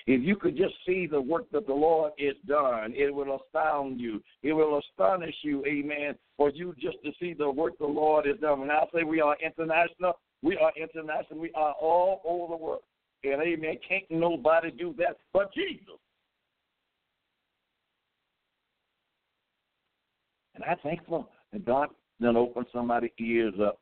If 0.05 0.21
you 0.21 0.35
could 0.35 0.55
just 0.55 0.75
see 0.85 1.07
the 1.07 1.19
work 1.19 1.49
that 1.51 1.65
the 1.65 1.73
Lord 1.73 2.11
has 2.19 2.35
done, 2.45 2.93
it 2.95 3.13
will 3.13 3.39
astound 3.41 3.99
you. 3.99 4.21
It 4.43 4.53
will 4.53 4.79
astonish 4.79 5.35
you, 5.41 5.65
amen, 5.65 6.15
for 6.37 6.51
you 6.51 6.75
just 6.79 6.97
to 7.03 7.11
see 7.19 7.33
the 7.33 7.49
work 7.49 7.77
the 7.79 7.87
Lord 7.87 8.27
has 8.27 8.37
done. 8.37 8.59
When 8.59 8.71
I 8.71 8.83
say 8.93 9.03
we 9.03 9.21
are 9.21 9.35
international, 9.43 10.19
we 10.43 10.57
are 10.57 10.71
international. 10.75 11.39
We 11.39 11.51
are 11.55 11.73
all 11.81 12.21
over 12.25 12.53
the 12.53 12.63
world. 12.63 12.83
And 13.23 13.41
amen, 13.41 13.77
can't 13.87 14.03
nobody 14.11 14.69
do 14.69 14.93
that 14.99 15.17
but 15.33 15.51
Jesus. 15.53 15.95
And 20.65 20.71
I'm 20.71 20.77
thankful 20.83 21.29
that 21.53 21.65
God 21.65 21.89
then 22.19 22.35
opened 22.35 22.67
somebody's 22.73 23.11
ears 23.19 23.53
up. 23.61 23.79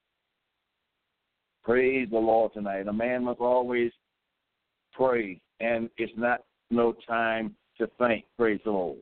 Praise 1.63 2.09
the 2.11 2.17
Lord 2.17 2.53
tonight. 2.53 2.87
A 2.87 2.93
man 2.93 3.23
must 3.23 3.39
always 3.39 3.91
pray, 4.91 5.39
and 5.59 5.89
it's 5.97 6.11
not 6.17 6.41
no 6.69 6.93
time 7.07 7.55
to 7.77 7.87
think. 7.97 8.25
Praise 8.37 8.59
the 8.65 8.71
Lord. 8.71 8.99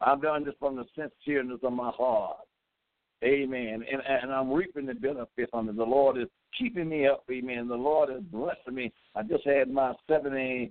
I've 0.00 0.22
done 0.22 0.44
this 0.44 0.54
from 0.58 0.76
the 0.76 0.84
sincereness 0.96 1.62
of 1.62 1.72
my 1.72 1.90
heart. 1.90 2.38
Amen. 3.24 3.84
And 3.90 4.02
and 4.06 4.32
I'm 4.32 4.52
reaping 4.52 4.86
the 4.86 4.94
benefits 4.94 5.50
from 5.50 5.68
it. 5.68 5.76
The 5.76 5.82
Lord 5.82 6.16
is 6.18 6.28
keeping 6.56 6.88
me 6.88 7.06
up. 7.06 7.24
Amen. 7.30 7.68
The 7.68 7.74
Lord 7.74 8.10
is 8.10 8.22
blessing 8.30 8.74
me. 8.74 8.92
I 9.14 9.22
just 9.22 9.44
had 9.44 9.70
my 9.70 9.92
78th 10.08 10.70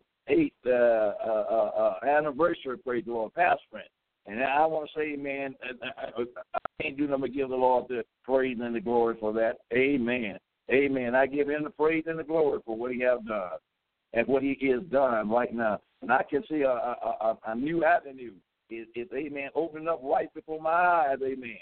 uh, 0.65 0.69
uh, 0.69 1.13
uh, 1.25 1.97
uh, 2.03 2.05
anniversary. 2.05 2.77
Praise 2.77 3.03
the 3.05 3.11
Lord, 3.11 3.33
pastoring. 3.33 3.89
And 4.27 4.43
I 4.43 4.65
want 4.65 4.89
to 4.93 4.99
say, 4.99 5.15
man, 5.15 5.55
I, 5.63 6.21
I, 6.21 6.23
I 6.53 6.83
can't 6.83 6.97
do 6.97 7.07
nothing 7.07 7.21
but 7.21 7.33
give 7.33 7.49
the 7.49 7.55
Lord 7.55 7.85
the 7.87 8.03
praise 8.23 8.57
and 8.61 8.75
the 8.75 8.81
glory 8.81 9.15
for 9.19 9.31
that. 9.33 9.59
Amen. 9.73 10.37
Amen. 10.69 11.15
I 11.15 11.25
give 11.25 11.47
him 11.47 11.63
the 11.63 11.69
praise 11.69 12.03
and 12.07 12.19
the 12.19 12.23
glory 12.23 12.59
for 12.65 12.75
what 12.75 12.91
he 12.91 12.99
has 13.01 13.19
done 13.25 13.51
and 14.13 14.27
what 14.27 14.43
he 14.43 14.51
is 14.51 14.83
done 14.91 15.29
right 15.29 15.53
now. 15.53 15.79
And 16.01 16.11
I 16.11 16.23
can 16.29 16.43
see 16.49 16.61
a, 16.61 16.69
a, 16.69 17.15
a, 17.21 17.37
a 17.47 17.55
new 17.55 17.85
avenue 17.85 18.33
is, 18.69 18.87
is, 18.95 19.07
amen, 19.15 19.49
opening 19.55 19.87
up 19.87 20.01
right 20.03 20.31
before 20.33 20.61
my 20.61 20.71
eyes, 20.71 21.17
amen. 21.23 21.57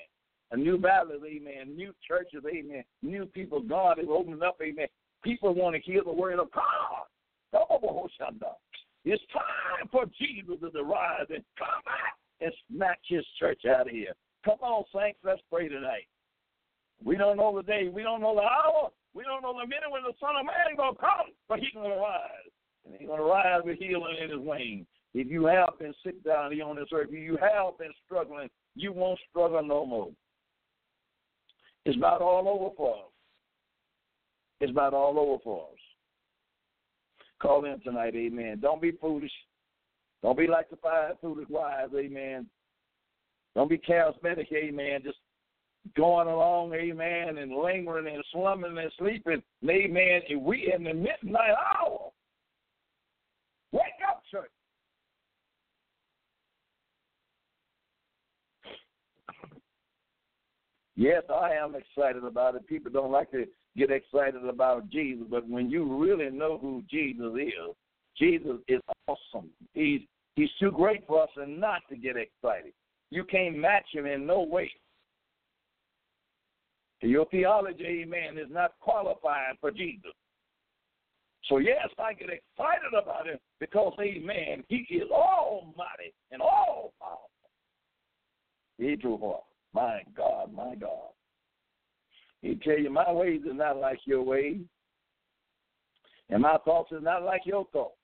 A 0.52 0.58
new 0.58 0.80
valley, 0.80 1.16
amen. 1.24 1.76
New 1.76 1.94
churches, 2.08 2.44
amen. 2.48 2.84
New 3.04 3.28
people, 3.28 3.62
God 3.62 4.00
is 4.00 4.08
opening 4.10 4.42
up, 4.42 4.58
amen. 4.62 4.88
People 5.24 5.54
want 5.54 5.76
to 5.76 5.82
hear 5.82 6.04
the 6.04 6.12
word 6.12 6.40
of 6.40 6.52
God. 6.52 7.06
It's 9.06 9.24
time 9.32 9.88
for 9.92 10.06
Jesus 10.18 10.58
to 10.62 10.84
rise 10.84 11.28
and 11.30 11.44
come 11.58 11.82
back 11.86 12.18
and 12.46 12.54
snatch 12.70 13.00
his 13.10 13.26
church 13.40 13.62
out 13.66 13.88
of 13.88 13.94
here. 13.94 14.14
Come 14.46 14.60
on, 14.62 14.86
saints, 14.94 15.20
let's 15.24 15.42
pray 15.52 15.68
tonight. 15.68 16.08
We 17.04 17.18
don't 17.18 17.38
know 17.38 17.56
the 17.56 17.64
day. 17.64 17.90
We 17.92 18.04
don't 18.04 18.22
know 18.22 18.36
the 18.36 18.42
hour. 18.42 18.92
We 19.14 19.24
don't 19.24 19.42
know 19.42 19.54
the 19.54 19.68
minute 19.68 19.90
when 19.90 20.04
the 20.04 20.14
Son 20.20 20.36
of 20.40 20.46
Man 20.46 20.72
is 20.72 20.78
going 20.78 20.94
to 20.94 21.00
come, 21.00 21.34
but 21.50 21.60
he's 21.60 21.74
going 21.74 21.90
to 21.90 21.98
rise. 21.98 22.52
And 22.86 22.96
he's 22.98 23.08
going 23.08 23.20
to 23.20 23.26
rise 23.26 23.62
with 23.66 23.80
healing 23.80 24.16
in 24.22 24.30
his 24.30 24.40
wings. 24.40 24.86
If 25.14 25.28
you 25.28 25.46
have 25.46 25.80
been 25.80 25.94
sick 26.04 26.24
down 26.24 26.52
here 26.52 26.66
on 26.66 26.76
this 26.76 26.90
earth, 26.94 27.08
if 27.10 27.20
you 27.20 27.38
have 27.42 27.78
been 27.80 27.94
struggling, 28.06 28.50
you 28.76 28.92
won't 28.92 29.20
struggle 29.30 29.64
no 29.64 29.86
more. 29.86 30.10
It's 31.86 31.98
not 31.98 32.22
all 32.22 32.48
over 32.48 32.76
for 32.76 32.96
us. 32.96 33.12
It's 34.60 34.74
not 34.76 34.94
all 34.94 35.18
over 35.18 35.42
for 35.44 35.64
us. 35.64 35.80
Call 37.42 37.66
in 37.66 37.80
tonight, 37.82 38.16
amen. 38.16 38.60
Don't 38.62 38.82
be 38.82 38.92
foolish. 38.92 39.32
Don't 40.26 40.40
be 40.40 40.48
like 40.48 40.72
the 40.72 40.76
five 40.78 41.20
foolish 41.22 41.48
wives, 41.50 41.94
amen. 41.96 42.48
Don't 43.54 43.70
be 43.70 43.78
charismatic, 43.78 44.52
amen. 44.52 45.02
Just 45.04 45.20
going 45.96 46.28
along, 46.28 46.74
amen, 46.74 47.38
and 47.38 47.56
lingering 47.56 48.12
and 48.12 48.24
slumming 48.34 48.76
and 48.76 48.92
sleeping, 48.98 49.44
amen. 49.70 50.22
And 50.28 50.42
we 50.42 50.74
in 50.76 50.84
the 50.84 50.96
midnight 50.96 51.54
hour. 51.78 52.10
Wake 53.72 53.84
up, 54.10 54.24
church. 54.32 54.50
Yes, 60.96 61.22
I 61.30 61.52
am 61.52 61.76
excited 61.76 62.24
about 62.24 62.56
it. 62.56 62.66
People 62.66 62.92
don't 62.92 63.12
like 63.12 63.30
to 63.30 63.46
get 63.78 63.92
excited 63.92 64.44
about 64.44 64.90
Jesus, 64.90 65.28
but 65.30 65.48
when 65.48 65.70
you 65.70 65.86
really 66.04 66.32
know 66.32 66.58
who 66.58 66.82
Jesus 66.90 67.32
is, 67.40 67.76
Jesus 68.18 68.58
is 68.68 68.82
awesome. 69.08 69.52
He's 69.76 70.02
he's 70.36 70.50
too 70.60 70.72
great 70.72 71.06
for 71.08 71.24
us 71.24 71.30
and 71.36 71.60
not 71.60 71.82
to 71.90 71.96
get 71.96 72.16
excited. 72.18 72.74
You 73.12 73.24
can't 73.24 73.58
match 73.58 73.86
him 73.92 74.06
in 74.06 74.26
no 74.26 74.42
way. 74.42 74.72
Your 77.02 77.26
theology, 77.26 78.04
amen, 78.04 78.38
is 78.38 78.50
not 78.50 78.72
qualified 78.80 79.56
for 79.62 79.70
Jesus. 79.70 80.12
So 81.50 81.60
yes, 81.60 81.88
I 82.00 82.14
get 82.14 82.30
excited 82.30 82.94
about 83.00 83.28
him 83.28 83.38
because, 83.60 83.94
amen, 84.00 84.64
he 84.68 84.88
is 84.90 85.10
almighty 85.12 86.14
and 86.32 86.42
all 86.42 86.94
powerful. 87.00 87.30
Drew 89.00 89.36
My 89.74 90.02
God, 90.16 90.52
my 90.54 90.76
God. 90.76 91.10
He 92.42 92.56
tell 92.56 92.78
you, 92.78 92.90
my 92.90 93.12
ways 93.12 93.42
are 93.48 93.54
not 93.54 93.78
like 93.78 94.00
your 94.06 94.24
ways, 94.24 94.62
and 96.30 96.42
my 96.42 96.58
thoughts 96.66 96.92
are 96.92 97.00
not 97.00 97.24
like 97.24 97.42
your 97.46 97.66
thoughts. 97.72 97.98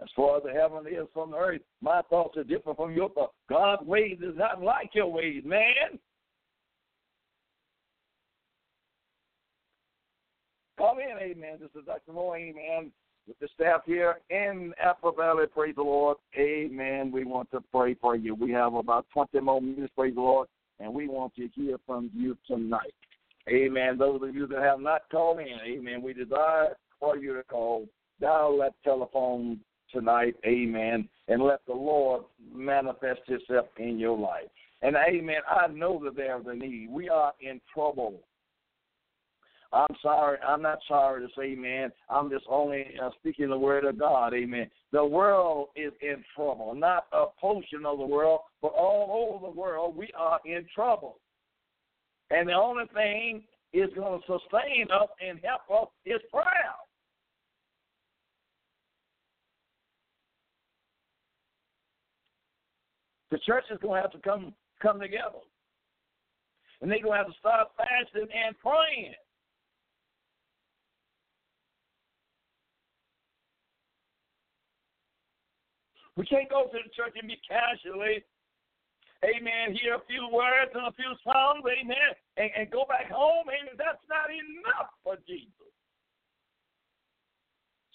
As 0.00 0.08
far 0.16 0.38
as 0.38 0.42
the 0.42 0.52
heaven 0.52 0.86
is 0.86 1.06
from 1.12 1.32
the 1.32 1.36
earth, 1.36 1.60
my 1.80 2.00
thoughts 2.08 2.36
are 2.36 2.44
different 2.44 2.78
from 2.78 2.92
your 2.92 3.10
thoughts. 3.10 3.34
God's 3.48 3.86
ways 3.86 4.18
is 4.22 4.36
not 4.36 4.62
like 4.62 4.90
your 4.94 5.08
ways, 5.08 5.42
man. 5.44 5.98
Come 10.78 10.98
in, 10.98 11.18
amen. 11.18 11.58
This 11.60 11.70
is 11.78 11.86
Dr. 11.86 12.12
Moore, 12.12 12.36
amen, 12.36 12.90
with 13.28 13.38
the 13.38 13.48
staff 13.54 13.82
here 13.84 14.18
in 14.30 14.72
Apple 14.82 15.12
Valley. 15.12 15.46
Praise 15.46 15.76
the 15.76 15.82
Lord. 15.82 16.16
Amen. 16.36 17.12
We 17.12 17.24
want 17.24 17.50
to 17.52 17.60
pray 17.72 17.94
for 17.94 18.16
you. 18.16 18.34
We 18.34 18.50
have 18.52 18.74
about 18.74 19.06
20 19.12 19.38
more 19.40 19.60
minutes, 19.60 19.92
praise 19.96 20.14
the 20.14 20.22
Lord, 20.22 20.48
and 20.80 20.92
we 20.92 21.06
want 21.06 21.34
to 21.36 21.48
hear 21.54 21.76
from 21.86 22.10
you 22.14 22.36
tonight. 22.48 22.94
Amen. 23.48 23.98
Those 23.98 24.22
of 24.22 24.34
you 24.34 24.46
that 24.48 24.62
have 24.62 24.80
not 24.80 25.02
called 25.10 25.40
in, 25.40 25.58
amen, 25.64 26.02
we 26.02 26.14
desire 26.14 26.74
for 26.98 27.16
you 27.16 27.34
to 27.34 27.44
call. 27.44 27.86
Dial 28.20 28.58
that 28.58 28.74
telephone 28.82 29.60
tonight, 29.92 30.34
amen, 30.46 31.08
and 31.28 31.42
let 31.42 31.60
the 31.66 31.74
Lord 31.74 32.24
manifest 32.52 33.20
himself 33.26 33.66
in 33.78 33.98
your 33.98 34.18
life. 34.18 34.48
And 34.82 34.96
amen, 34.96 35.40
I 35.48 35.68
know 35.68 36.00
that 36.04 36.16
there's 36.16 36.44
a 36.46 36.54
need. 36.54 36.88
We 36.90 37.08
are 37.08 37.32
in 37.40 37.60
trouble. 37.72 38.20
I'm 39.72 39.96
sorry. 40.02 40.38
I'm 40.46 40.60
not 40.60 40.80
sorry 40.86 41.26
to 41.26 41.32
say, 41.38 41.54
man. 41.54 41.90
I'm 42.10 42.28
just 42.28 42.44
only 42.48 42.86
uh, 43.02 43.10
speaking 43.18 43.48
the 43.48 43.58
word 43.58 43.84
of 43.84 43.98
God. 43.98 44.34
Amen. 44.34 44.68
The 44.92 45.04
world 45.04 45.68
is 45.76 45.92
in 46.02 46.22
trouble. 46.34 46.74
Not 46.74 47.06
a 47.12 47.26
portion 47.40 47.86
of 47.86 47.98
the 47.98 48.04
world, 48.04 48.40
but 48.60 48.72
all 48.76 49.32
over 49.32 49.46
the 49.46 49.58
world, 49.58 49.96
we 49.96 50.10
are 50.18 50.40
in 50.44 50.66
trouble. 50.74 51.16
And 52.30 52.48
the 52.48 52.52
only 52.52 52.84
thing 52.92 53.44
is 53.72 53.88
going 53.94 54.20
to 54.20 54.26
sustain 54.26 54.88
us 54.92 55.08
and 55.26 55.40
help 55.42 55.62
us 55.82 55.88
is 56.04 56.20
prayer. 56.30 56.44
The 63.32 63.38
church 63.38 63.64
is 63.72 63.78
going 63.80 63.96
to 63.96 64.02
have 64.02 64.12
to 64.12 64.18
come 64.20 64.52
come 64.82 65.00
together, 65.00 65.40
and 66.82 66.90
they're 66.90 67.00
going 67.00 67.16
to 67.16 67.24
have 67.24 67.32
to 67.32 67.38
start 67.40 67.68
fasting 67.80 68.28
and 68.28 68.52
praying. 68.60 69.16
We 76.14 76.26
can't 76.26 76.50
go 76.50 76.64
to 76.64 76.76
the 76.76 76.92
church 76.92 77.16
and 77.16 77.26
be 77.26 77.40
casually, 77.48 78.20
amen, 79.24 79.80
hear 79.80 79.94
a 79.94 80.04
few 80.04 80.28
words 80.28 80.70
and 80.74 80.84
a 80.84 80.92
few 80.92 81.16
songs, 81.24 81.64
amen, 81.64 82.12
and, 82.36 82.50
and 82.52 82.70
go 82.70 82.84
back 82.86 83.10
home. 83.10 83.48
Amen. 83.48 83.80
That's 83.80 84.04
not 84.12 84.28
enough 84.28 84.92
for 85.02 85.16
Jesus. 85.26 85.72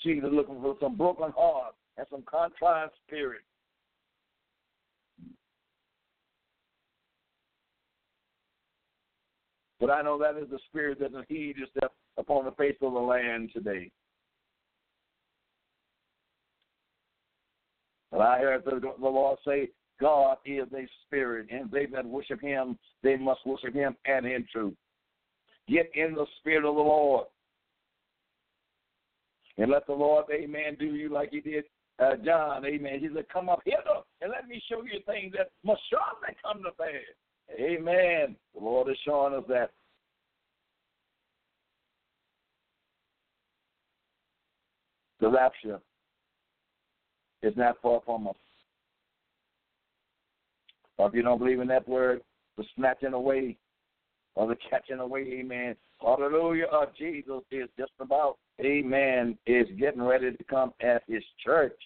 Jesus 0.02 0.30
looking 0.34 0.60
for 0.62 0.76
some 0.82 0.98
broken 0.98 1.32
heart 1.38 1.76
and 1.98 2.08
some 2.10 2.24
contrite 2.26 2.90
spirit. 3.06 3.42
But 9.80 9.92
I 9.92 10.02
know 10.02 10.18
that 10.18 10.42
is 10.42 10.50
the 10.50 10.60
spirit 10.68 11.00
that 11.00 11.12
he 11.28 11.54
just 11.58 11.72
upon 12.18 12.46
the 12.46 12.52
face 12.52 12.78
of 12.82 12.94
the 12.94 13.00
land 13.00 13.52
today. 13.54 13.92
But 18.12 18.22
I 18.22 18.40
heard 18.40 18.64
the, 18.66 18.80
the 18.80 19.08
Lord 19.08 19.38
say, 19.46 19.70
God 20.00 20.38
is 20.46 20.68
a 20.74 20.88
spirit, 21.06 21.48
and 21.52 21.70
they 21.70 21.86
that 21.88 22.06
worship 22.06 22.42
him, 22.42 22.78
they 23.04 23.18
must 23.18 23.46
worship 23.46 23.74
him 23.74 23.96
and 24.06 24.26
in 24.26 24.46
truth. 24.52 24.76
Get 25.68 25.92
in 25.94 26.14
the 26.14 26.26
spirit 26.40 26.66
of 26.66 26.76
the 26.76 26.82
Lord. 26.82 27.28
And 29.58 29.72
let 29.72 29.86
the 29.88 29.94
Lord, 29.94 30.26
amen, 30.32 30.78
do 30.80 30.86
you 30.86 31.10
like 31.10 31.32
he 31.32 31.42
did 31.42 31.66
uh, 32.00 32.16
John, 32.24 32.66
amen. 32.66 33.00
He 33.00 33.10
said, 33.14 33.26
Come 33.32 33.50
up 33.50 33.62
here 33.66 33.78
and 34.22 34.32
let 34.32 34.48
me 34.48 34.62
show 34.70 34.84
you 34.84 35.00
things 35.06 35.34
that 35.36 35.50
must 35.64 35.82
surely 35.90 36.36
come 36.44 36.62
to 36.64 36.72
pass. 36.72 36.92
Amen. 37.52 38.36
The 38.54 38.60
Lord 38.60 38.90
is 38.90 38.98
showing 39.06 39.34
us 39.34 39.44
that. 39.50 39.72
The 45.20 45.30
rapture 45.30 45.80
is 47.42 47.54
not 47.58 47.78
far 47.82 48.02
from 48.06 48.28
us. 48.28 48.36
If 51.00 51.14
you 51.14 51.22
don't 51.22 51.40
believe 51.40 51.60
in 51.60 51.68
that 51.68 51.88
word, 51.88 52.22
the 52.58 52.64
snatching 52.76 53.14
away 53.14 53.58
or 54.36 54.48
the 54.48 54.58
catching 54.70 55.00
away, 55.00 55.22
amen. 55.40 55.76
Hallelujah. 56.02 56.66
Of 56.66 56.96
Jesus 56.96 57.42
is 57.52 57.70
just 57.78 57.92
about, 58.00 58.38
amen, 58.62 59.38
is 59.48 59.68
getting 59.80 60.02
ready 60.02 60.32
to 60.32 60.44
come 60.44 60.74
at 60.82 61.04
his 61.08 61.24
church. 61.44 61.78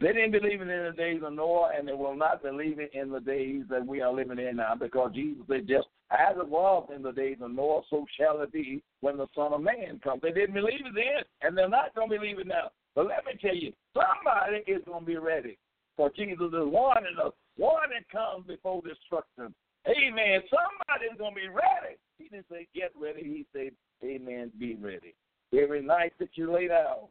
They 0.00 0.12
didn't 0.12 0.30
believe 0.30 0.60
it 0.60 0.68
in 0.68 0.84
the 0.84 0.94
days 0.96 1.22
of 1.24 1.32
Noah, 1.32 1.72
and 1.76 1.88
they 1.88 1.92
will 1.92 2.14
not 2.14 2.42
believe 2.42 2.78
it 2.78 2.92
in 2.94 3.10
the 3.10 3.18
days 3.18 3.64
that 3.68 3.84
we 3.84 4.00
are 4.00 4.12
living 4.12 4.38
in 4.38 4.56
now, 4.56 4.74
because 4.78 5.10
Jesus 5.12 5.42
said, 5.48 5.66
just 5.66 5.88
as 6.10 6.36
it 6.38 6.48
was 6.48 6.88
in 6.94 7.02
the 7.02 7.12
days 7.12 7.38
of 7.40 7.50
Noah, 7.50 7.82
so 7.90 8.06
shall 8.16 8.40
it 8.42 8.52
be 8.52 8.82
when 9.00 9.16
the 9.16 9.26
Son 9.34 9.52
of 9.52 9.60
Man 9.60 10.00
comes. 10.02 10.22
They 10.22 10.30
didn't 10.30 10.54
believe 10.54 10.86
it 10.86 10.94
then, 10.94 11.24
and 11.42 11.58
they're 11.58 11.68
not 11.68 11.94
going 11.96 12.10
to 12.10 12.18
believe 12.18 12.38
it 12.38 12.46
now. 12.46 12.70
But 12.94 13.08
let 13.08 13.26
me 13.26 13.32
tell 13.40 13.56
you, 13.56 13.72
somebody 13.92 14.62
is 14.70 14.82
going 14.86 15.00
to 15.00 15.06
be 15.06 15.16
ready. 15.16 15.58
For 15.96 16.10
Jesus 16.14 16.46
is 16.46 16.70
warning 16.70 17.18
us, 17.24 17.32
warning 17.58 18.06
comes 18.10 18.46
before 18.46 18.80
destruction. 18.82 19.52
Amen. 19.86 20.40
Somebody's 20.46 21.18
going 21.18 21.34
to 21.34 21.40
be 21.40 21.48
ready. 21.48 21.98
He 22.18 22.28
didn't 22.28 22.46
say 22.50 22.68
get 22.74 22.92
ready. 23.00 23.22
He 23.22 23.46
said, 23.52 23.72
Amen, 24.04 24.52
be 24.58 24.76
ready. 24.76 25.14
Every 25.52 25.82
night 25.82 26.12
that 26.20 26.30
you 26.34 26.52
lay 26.52 26.68
down, 26.68 27.10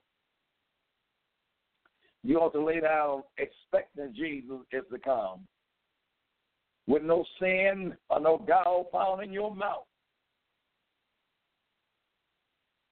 you 2.27 2.39
ought 2.39 2.51
to 2.51 2.61
lay 2.61 2.81
down 2.81 3.23
expecting 3.37 4.13
Jesus 4.13 4.59
is 4.73 4.83
to 4.91 4.99
come. 4.99 5.47
With 6.85 7.01
no 7.03 7.23
sin 7.39 7.95
or 8.09 8.19
no 8.19 8.37
gall 8.37 8.89
found 8.91 9.23
in 9.23 9.31
your 9.31 9.55
mouth. 9.55 9.85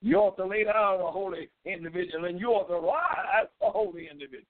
You 0.02 0.16
ought 0.16 0.38
to 0.38 0.46
lay 0.46 0.64
down 0.64 1.02
a 1.02 1.12
holy 1.12 1.50
individual 1.66 2.26
and 2.26 2.40
you 2.40 2.48
ought 2.48 2.70
to 2.70 2.76
rise 2.76 3.48
a 3.62 3.70
holy 3.70 4.08
individual. 4.10 4.46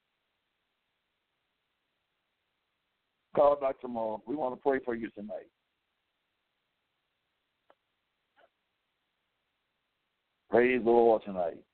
Call 3.35 3.55
back 3.55 3.81
tomorrow. 3.81 4.21
We 4.27 4.35
want 4.35 4.53
to 4.53 4.61
pray 4.61 4.79
for 4.85 4.93
you 4.93 5.09
tonight. 5.15 5.49
Praise 10.51 10.83
the 10.83 10.91
Lord 10.91 11.23
tonight. 11.25 11.64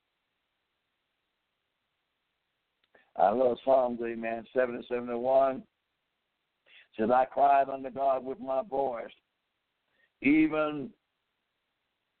I 3.16 3.30
love 3.30 3.58
Psalms, 3.64 4.00
amen, 4.02 4.44
7 4.54 4.74
and 4.74 4.84
71. 4.88 5.62
Says, 6.98 7.10
I 7.12 7.24
cried 7.24 7.68
unto 7.68 7.90
God 7.90 8.24
with 8.24 8.38
my 8.40 8.62
voice, 8.62 9.12
even 10.20 10.90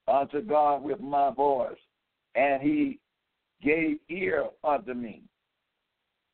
unto 0.08 0.42
God 0.42 0.82
with 0.82 1.00
my 1.00 1.30
voice, 1.30 1.78
and 2.34 2.62
he 2.62 2.98
gave 3.62 3.98
ear 4.08 4.46
unto 4.64 4.94
me. 4.94 5.22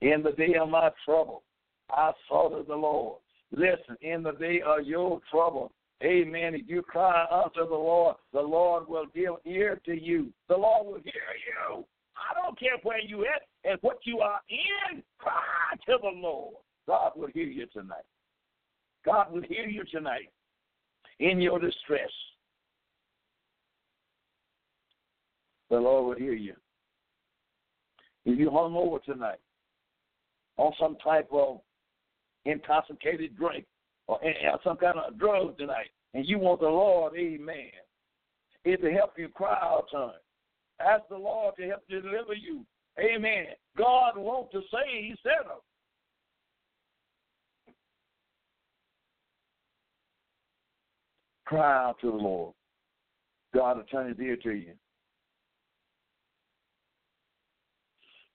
In 0.00 0.22
the 0.22 0.32
day 0.32 0.54
of 0.60 0.68
my 0.68 0.90
trouble, 1.04 1.42
I 1.90 2.12
sought 2.28 2.66
the 2.66 2.74
Lord. 2.74 3.18
Listen, 3.50 3.96
in 4.02 4.22
the 4.22 4.32
day 4.32 4.60
of 4.64 4.86
your 4.86 5.20
trouble, 5.30 5.72
amen, 6.02 6.54
if 6.54 6.68
you 6.68 6.82
cry 6.82 7.26
unto 7.30 7.68
the 7.68 7.74
Lord, 7.74 8.16
the 8.32 8.40
Lord 8.40 8.88
will 8.88 9.06
give 9.14 9.34
ear 9.44 9.80
to 9.86 10.00
you. 10.00 10.32
The 10.48 10.56
Lord 10.56 10.86
will 10.86 11.02
hear 11.02 11.12
you. 11.46 11.84
I 12.18 12.34
don't 12.34 12.58
care 12.58 12.76
where 12.82 13.00
you 13.00 13.24
at 13.24 13.42
and 13.64 13.78
what 13.82 13.98
you 14.04 14.20
are 14.20 14.40
in, 14.48 15.02
cry 15.18 15.32
to 15.86 15.98
the 16.02 16.10
Lord. 16.14 16.54
God 16.86 17.12
will 17.16 17.28
hear 17.28 17.46
you 17.46 17.66
tonight. 17.66 18.04
God 19.04 19.32
will 19.32 19.42
hear 19.42 19.66
you 19.66 19.84
tonight 19.84 20.30
in 21.20 21.40
your 21.40 21.58
distress. 21.58 22.10
The 25.70 25.76
Lord 25.76 26.06
will 26.06 26.24
hear 26.24 26.34
you. 26.34 26.54
If 28.24 28.38
you 28.38 28.50
hung 28.50 28.74
over 28.74 28.98
tonight 29.00 29.38
on 30.56 30.72
some 30.80 30.96
type 31.02 31.28
of 31.32 31.60
intoxicated 32.44 33.36
drink 33.36 33.64
or 34.06 34.18
some 34.64 34.76
kind 34.76 34.98
of 34.98 35.18
drug 35.18 35.58
tonight, 35.58 35.88
and 36.14 36.26
you 36.26 36.38
want 36.38 36.60
the 36.60 36.66
Lord, 36.66 37.14
amen, 37.16 37.70
is 38.64 38.80
to 38.80 38.90
help 38.92 39.12
you 39.18 39.28
cry 39.28 39.58
out 39.60 39.86
time. 39.92 40.12
Ask 40.80 41.08
the 41.08 41.16
Lord 41.16 41.54
to 41.58 41.66
help 41.66 41.86
deliver 41.88 42.34
you. 42.34 42.64
Amen. 42.98 43.46
God 43.76 44.16
wants 44.16 44.52
to 44.52 44.60
save 44.70 45.04
He 45.04 45.14
said 45.22 45.46
him. 45.46 45.58
Cry 51.46 51.88
out 51.88 51.96
to 52.00 52.10
the 52.10 52.16
Lord. 52.16 52.54
God 53.54 53.78
will 53.78 53.84
turn 53.84 54.08
his 54.08 54.18
ear 54.20 54.36
to 54.36 54.50
you. 54.50 54.72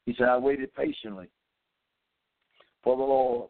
He 0.06 0.16
said, 0.18 0.28
I 0.28 0.38
waited 0.38 0.74
patiently 0.74 1.30
for 2.84 2.98
the 2.98 3.04
Lord, 3.04 3.50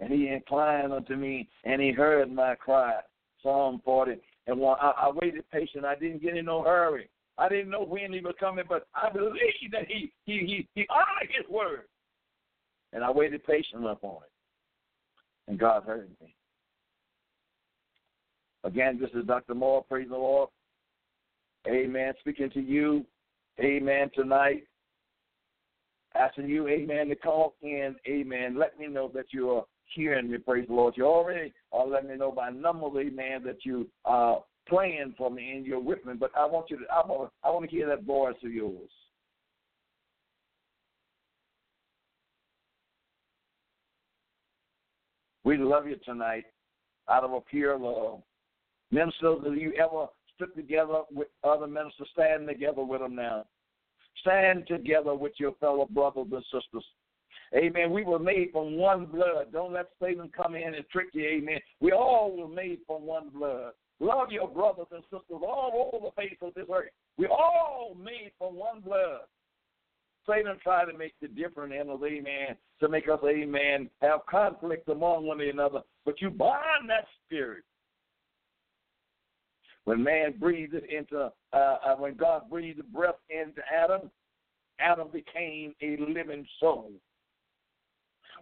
and 0.00 0.12
he 0.12 0.28
inclined 0.28 0.92
unto 0.92 1.14
me, 1.14 1.48
and 1.64 1.80
he 1.80 1.92
heard 1.92 2.30
my 2.30 2.56
cry. 2.56 3.00
Psalm 3.42 3.80
40 3.84 4.16
and 4.46 4.58
one. 4.58 4.78
I, 4.80 4.90
I 4.90 5.10
waited 5.10 5.48
patient. 5.50 5.84
I 5.84 5.94
didn't 5.94 6.22
get 6.22 6.36
in 6.36 6.44
no 6.44 6.62
hurry. 6.62 7.08
I 7.38 7.48
didn't 7.48 7.70
know 7.70 7.84
when 7.84 8.12
he 8.12 8.20
was 8.20 8.34
coming, 8.38 8.64
but 8.68 8.86
I 8.94 9.10
believe 9.10 9.70
that 9.72 9.86
he 9.88 10.12
he 10.26 10.38
he, 10.40 10.68
he 10.74 10.86
honored 10.90 11.30
his 11.30 11.48
word. 11.48 11.84
And 12.92 13.02
I 13.02 13.10
waited 13.10 13.44
patiently 13.44 13.90
upon 13.90 14.16
it. 14.16 14.30
And 15.48 15.58
God 15.58 15.84
heard 15.84 16.10
me. 16.20 16.34
Again, 18.64 18.98
this 19.00 19.10
is 19.14 19.26
Dr. 19.26 19.54
Moore. 19.54 19.84
Praise 19.88 20.08
the 20.08 20.16
Lord. 20.16 20.50
Amen. 21.66 22.12
Speaking 22.20 22.50
to 22.50 22.60
you. 22.60 23.04
Amen. 23.60 24.10
Tonight. 24.14 24.64
Asking 26.14 26.48
you, 26.48 26.68
amen, 26.68 27.08
to 27.08 27.14
call 27.14 27.54
in. 27.62 27.96
Amen. 28.06 28.58
Let 28.58 28.78
me 28.78 28.86
know 28.86 29.10
that 29.14 29.26
you 29.30 29.50
are 29.50 29.64
hearing 29.94 30.30
me. 30.30 30.38
Praise 30.38 30.68
the 30.68 30.74
Lord. 30.74 30.94
You 30.96 31.06
already 31.06 31.52
are 31.72 31.86
letting 31.86 32.10
me 32.10 32.16
know 32.16 32.30
by 32.30 32.50
number, 32.50 32.86
amen, 33.00 33.42
that 33.44 33.64
you 33.64 33.88
are 34.04 34.42
praying 34.66 35.14
for 35.16 35.30
me 35.30 35.52
and 35.52 35.66
you're. 35.66 35.80
But 35.80 36.30
I 36.36 36.46
want 36.46 36.70
you 36.70 36.78
to, 36.78 36.84
I 36.92 37.06
want, 37.06 37.30
I 37.44 37.50
want 37.50 37.68
to 37.68 37.70
hear 37.70 37.88
that 37.88 38.04
voice 38.04 38.36
of 38.44 38.52
yours. 38.52 38.90
We 45.44 45.56
love 45.56 45.88
you 45.88 45.96
tonight 46.04 46.44
out 47.08 47.24
of 47.24 47.32
a 47.32 47.40
pure 47.40 47.76
love. 47.78 48.22
Ministers, 48.90 49.40
have 49.44 49.56
you 49.56 49.72
ever 49.72 50.06
stood 50.34 50.54
together 50.54 51.02
with 51.10 51.28
other 51.42 51.66
ministers? 51.66 52.08
Stand 52.12 52.46
together 52.46 52.84
with 52.84 53.00
them 53.00 53.16
now. 53.16 53.44
Stand 54.20 54.66
together 54.68 55.14
with 55.14 55.32
your 55.38 55.52
fellow 55.54 55.88
brothers 55.90 56.26
and 56.30 56.44
sisters. 56.44 56.84
Amen. 57.54 57.90
We 57.90 58.04
were 58.04 58.18
made 58.18 58.50
from 58.52 58.76
one 58.76 59.06
blood. 59.06 59.52
Don't 59.52 59.72
let 59.72 59.88
Satan 60.00 60.30
come 60.34 60.54
in 60.54 60.74
and 60.74 60.84
trick 60.90 61.08
you. 61.12 61.26
Amen. 61.26 61.58
We 61.80 61.92
all 61.92 62.36
were 62.36 62.48
made 62.48 62.78
from 62.86 63.02
one 63.02 63.30
blood. 63.30 63.72
Love 64.02 64.32
your 64.32 64.48
brothers 64.48 64.88
and 64.90 65.04
sisters 65.04 65.22
all 65.30 65.90
over 65.94 66.06
the 66.06 66.20
face 66.20 66.36
of 66.42 66.52
this 66.54 66.66
earth. 66.74 66.90
We 67.18 67.28
all 67.28 67.96
made 67.96 68.32
from 68.36 68.56
one 68.56 68.80
blood. 68.80 69.20
Satan 70.28 70.56
tried 70.60 70.86
to 70.86 70.98
make 70.98 71.14
the 71.22 71.28
different 71.28 71.72
in 71.72 71.88
us, 71.88 72.00
amen, 72.04 72.56
to 72.80 72.88
make 72.88 73.08
us, 73.08 73.20
amen, 73.24 73.88
have 74.00 74.26
conflict 74.28 74.88
among 74.88 75.26
one 75.26 75.40
another. 75.40 75.82
But 76.04 76.20
you 76.20 76.30
bind 76.30 76.88
that 76.88 77.06
spirit. 77.24 77.62
When 79.84 80.02
man 80.02 80.34
breathed 80.38 80.74
into, 80.74 81.30
uh, 81.52 81.56
uh, 81.56 81.94
when 81.96 82.14
God 82.14 82.50
breathed 82.50 82.82
breath 82.92 83.14
into 83.30 83.60
Adam, 83.72 84.10
Adam 84.80 85.08
became 85.12 85.74
a 85.80 85.96
living 86.08 86.44
soul. 86.58 86.90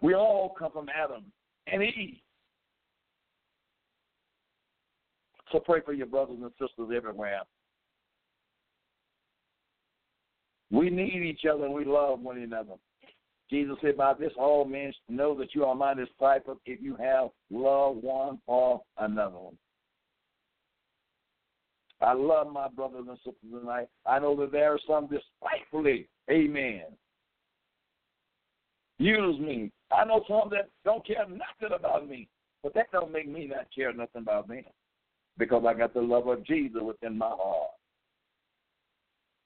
We 0.01 0.15
all 0.15 0.55
come 0.57 0.71
from 0.71 0.89
Adam 0.89 1.25
and 1.67 1.83
Eve. 1.83 2.17
So 5.51 5.59
pray 5.59 5.81
for 5.81 5.93
your 5.93 6.07
brothers 6.07 6.37
and 6.41 6.51
sisters 6.51 6.95
everywhere. 6.95 7.41
We 10.71 10.89
need 10.89 11.23
each 11.23 11.41
other 11.51 11.65
and 11.65 11.73
we 11.73 11.83
love 11.83 12.21
one 12.21 12.37
another. 12.37 12.75
Jesus 13.49 13.75
said, 13.81 13.97
By 13.97 14.13
this 14.13 14.31
all 14.37 14.63
men 14.63 14.93
know 15.09 15.35
that 15.37 15.53
you 15.53 15.65
are 15.65 15.75
my 15.75 15.93
disciples 15.93 16.57
if 16.65 16.81
you 16.81 16.95
have 16.95 17.29
love 17.49 17.97
one 17.97 18.39
for 18.45 18.81
another. 18.97 19.37
I 21.99 22.13
love 22.13 22.51
my 22.51 22.69
brothers 22.69 23.05
and 23.07 23.17
sisters 23.17 23.35
tonight. 23.51 23.87
I 24.05 24.19
know 24.19 24.35
that 24.37 24.53
there 24.53 24.73
are 24.73 24.79
some 24.87 25.07
despitefully, 25.07 26.07
amen, 26.31 26.85
use 28.97 29.39
me. 29.39 29.71
I 29.91 30.05
know 30.05 30.23
some 30.27 30.49
that 30.51 30.69
don't 30.85 31.05
care 31.05 31.25
nothing 31.27 31.75
about 31.77 32.09
me, 32.09 32.27
but 32.63 32.73
that 32.73 32.91
don't 32.91 33.11
make 33.11 33.27
me 33.27 33.47
not 33.47 33.67
care 33.75 33.93
nothing 33.93 34.21
about 34.21 34.47
them 34.47 34.63
because 35.41 35.63
I 35.67 35.73
got 35.73 35.95
the 35.95 36.01
love 36.01 36.27
of 36.27 36.45
Jesus 36.45 36.83
within 36.83 37.17
my 37.17 37.25
heart. 37.25 37.71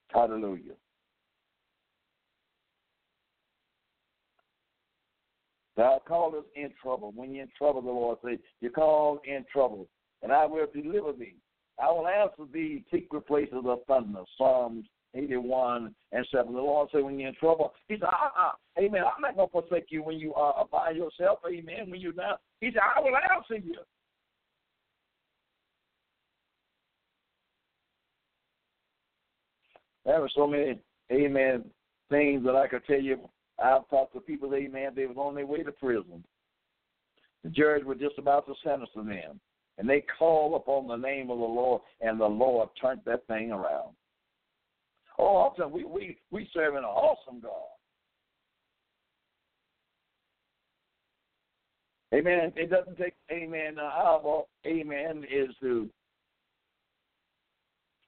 Hallelujah. 0.10 0.74
God 5.78 6.02
called 6.06 6.36
us 6.36 6.44
in 6.58 6.70
trouble. 6.84 7.14
When 7.16 7.34
you're 7.34 7.44
in 7.44 7.50
trouble, 7.58 7.82
the 7.82 7.88
Lord 7.88 8.18
says, 8.26 8.40
You're 8.60 8.72
called 8.72 9.20
in 9.24 9.46
trouble, 9.50 9.88
and 10.22 10.34
I 10.34 10.46
will 10.46 10.68
deliver 10.74 11.14
thee. 11.14 11.36
I 11.82 11.90
will 11.92 12.10
answer 12.10 12.44
thee 12.52 12.84
secret 12.92 13.26
places 13.26 13.64
of 13.66 13.80
thunder. 13.88 14.24
Psalms 14.38 14.86
81 15.14 15.96
and 16.12 16.28
7. 16.30 16.52
The 16.54 16.60
Lord 16.60 16.90
said, 16.92 17.04
When 17.06 17.18
you're 17.18 17.30
in 17.30 17.36
trouble, 17.36 17.72
He 17.88 17.96
said, 17.96 18.10
uh-uh. 18.10 18.52
Amen. 18.78 19.04
I'm 19.04 19.22
not 19.22 19.38
going 19.38 19.48
to 19.48 19.52
forsake 19.70 19.86
you 19.92 20.04
when 20.04 20.20
you 20.20 20.34
are 20.34 20.66
by 20.70 20.92
yourself. 20.92 21.40
Amen. 21.50 21.90
When 21.90 22.02
you're 22.02 22.12
down. 22.12 22.36
He 22.60 22.68
said, 22.74 22.82
I 22.84 23.00
will 23.00 23.16
answer 23.16 23.66
you. 23.66 23.76
There 30.06 30.22
were 30.22 30.30
so 30.36 30.46
many, 30.46 30.80
amen, 31.12 31.66
things 32.10 32.44
that 32.46 32.56
I 32.56 32.68
could 32.68 32.86
tell 32.86 33.00
you 33.00 33.30
I've 33.64 33.88
talked 33.90 34.14
to 34.14 34.20
people, 34.20 34.54
amen, 34.54 34.92
they 34.96 35.06
was 35.06 35.18
on 35.18 35.36
their 35.36 35.46
way 35.46 35.64
to 35.64 35.72
prison. 35.72 36.24
The 37.44 37.50
judge 37.50 37.84
was 37.84 37.98
just 38.00 38.18
about 38.18 38.46
to 38.48 38.54
sentence 38.64 38.90
them. 38.96 39.40
And 39.78 39.90
they 39.90 40.04
called 40.18 40.56
upon 40.56 40.88
the 40.88 40.96
name 40.96 41.30
of 41.30 41.38
the 41.38 41.44
Lord, 41.44 41.82
and 42.02 42.20
the 42.20 42.26
Lord 42.26 42.70
turned 42.82 43.02
that 43.06 43.28
thing 43.28 43.52
around. 43.52 43.94
Oh, 45.18 45.36
awesome. 45.38 45.72
We, 45.72 45.86
we, 45.86 46.18
we 46.32 46.50
serve 46.54 46.76
an 46.76 46.84
awesome 46.84 47.40
God. 47.42 47.52
Amen. 52.14 52.54
It 52.56 52.70
doesn't 52.70 52.98
take, 52.98 53.14
amen, 53.32 53.78
our, 53.80 54.46
amen, 54.66 55.26
is 55.30 55.50
to 55.62 55.90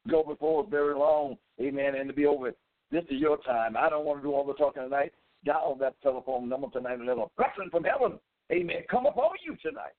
go 0.09 0.23
before 0.23 0.65
very 0.69 0.95
long, 0.95 1.37
amen, 1.61 1.95
and 1.95 2.07
to 2.09 2.13
be 2.13 2.25
over. 2.25 2.53
This 2.91 3.03
is 3.05 3.19
your 3.19 3.37
time. 3.37 3.75
I 3.77 3.89
don't 3.89 4.05
want 4.05 4.19
to 4.19 4.27
do 4.27 4.33
all 4.33 4.45
the 4.45 4.53
talking 4.53 4.83
tonight. 4.83 5.13
Dial 5.45 5.75
that 5.79 6.01
telephone 6.01 6.49
number 6.49 6.67
tonight 6.71 6.99
and 6.99 7.05
let 7.05 7.17
a 7.17 7.25
blessing 7.37 7.69
from 7.69 7.83
heaven, 7.83 8.19
amen, 8.51 8.83
come 8.89 9.05
upon 9.05 9.31
you 9.45 9.55
tonight. 9.61 9.93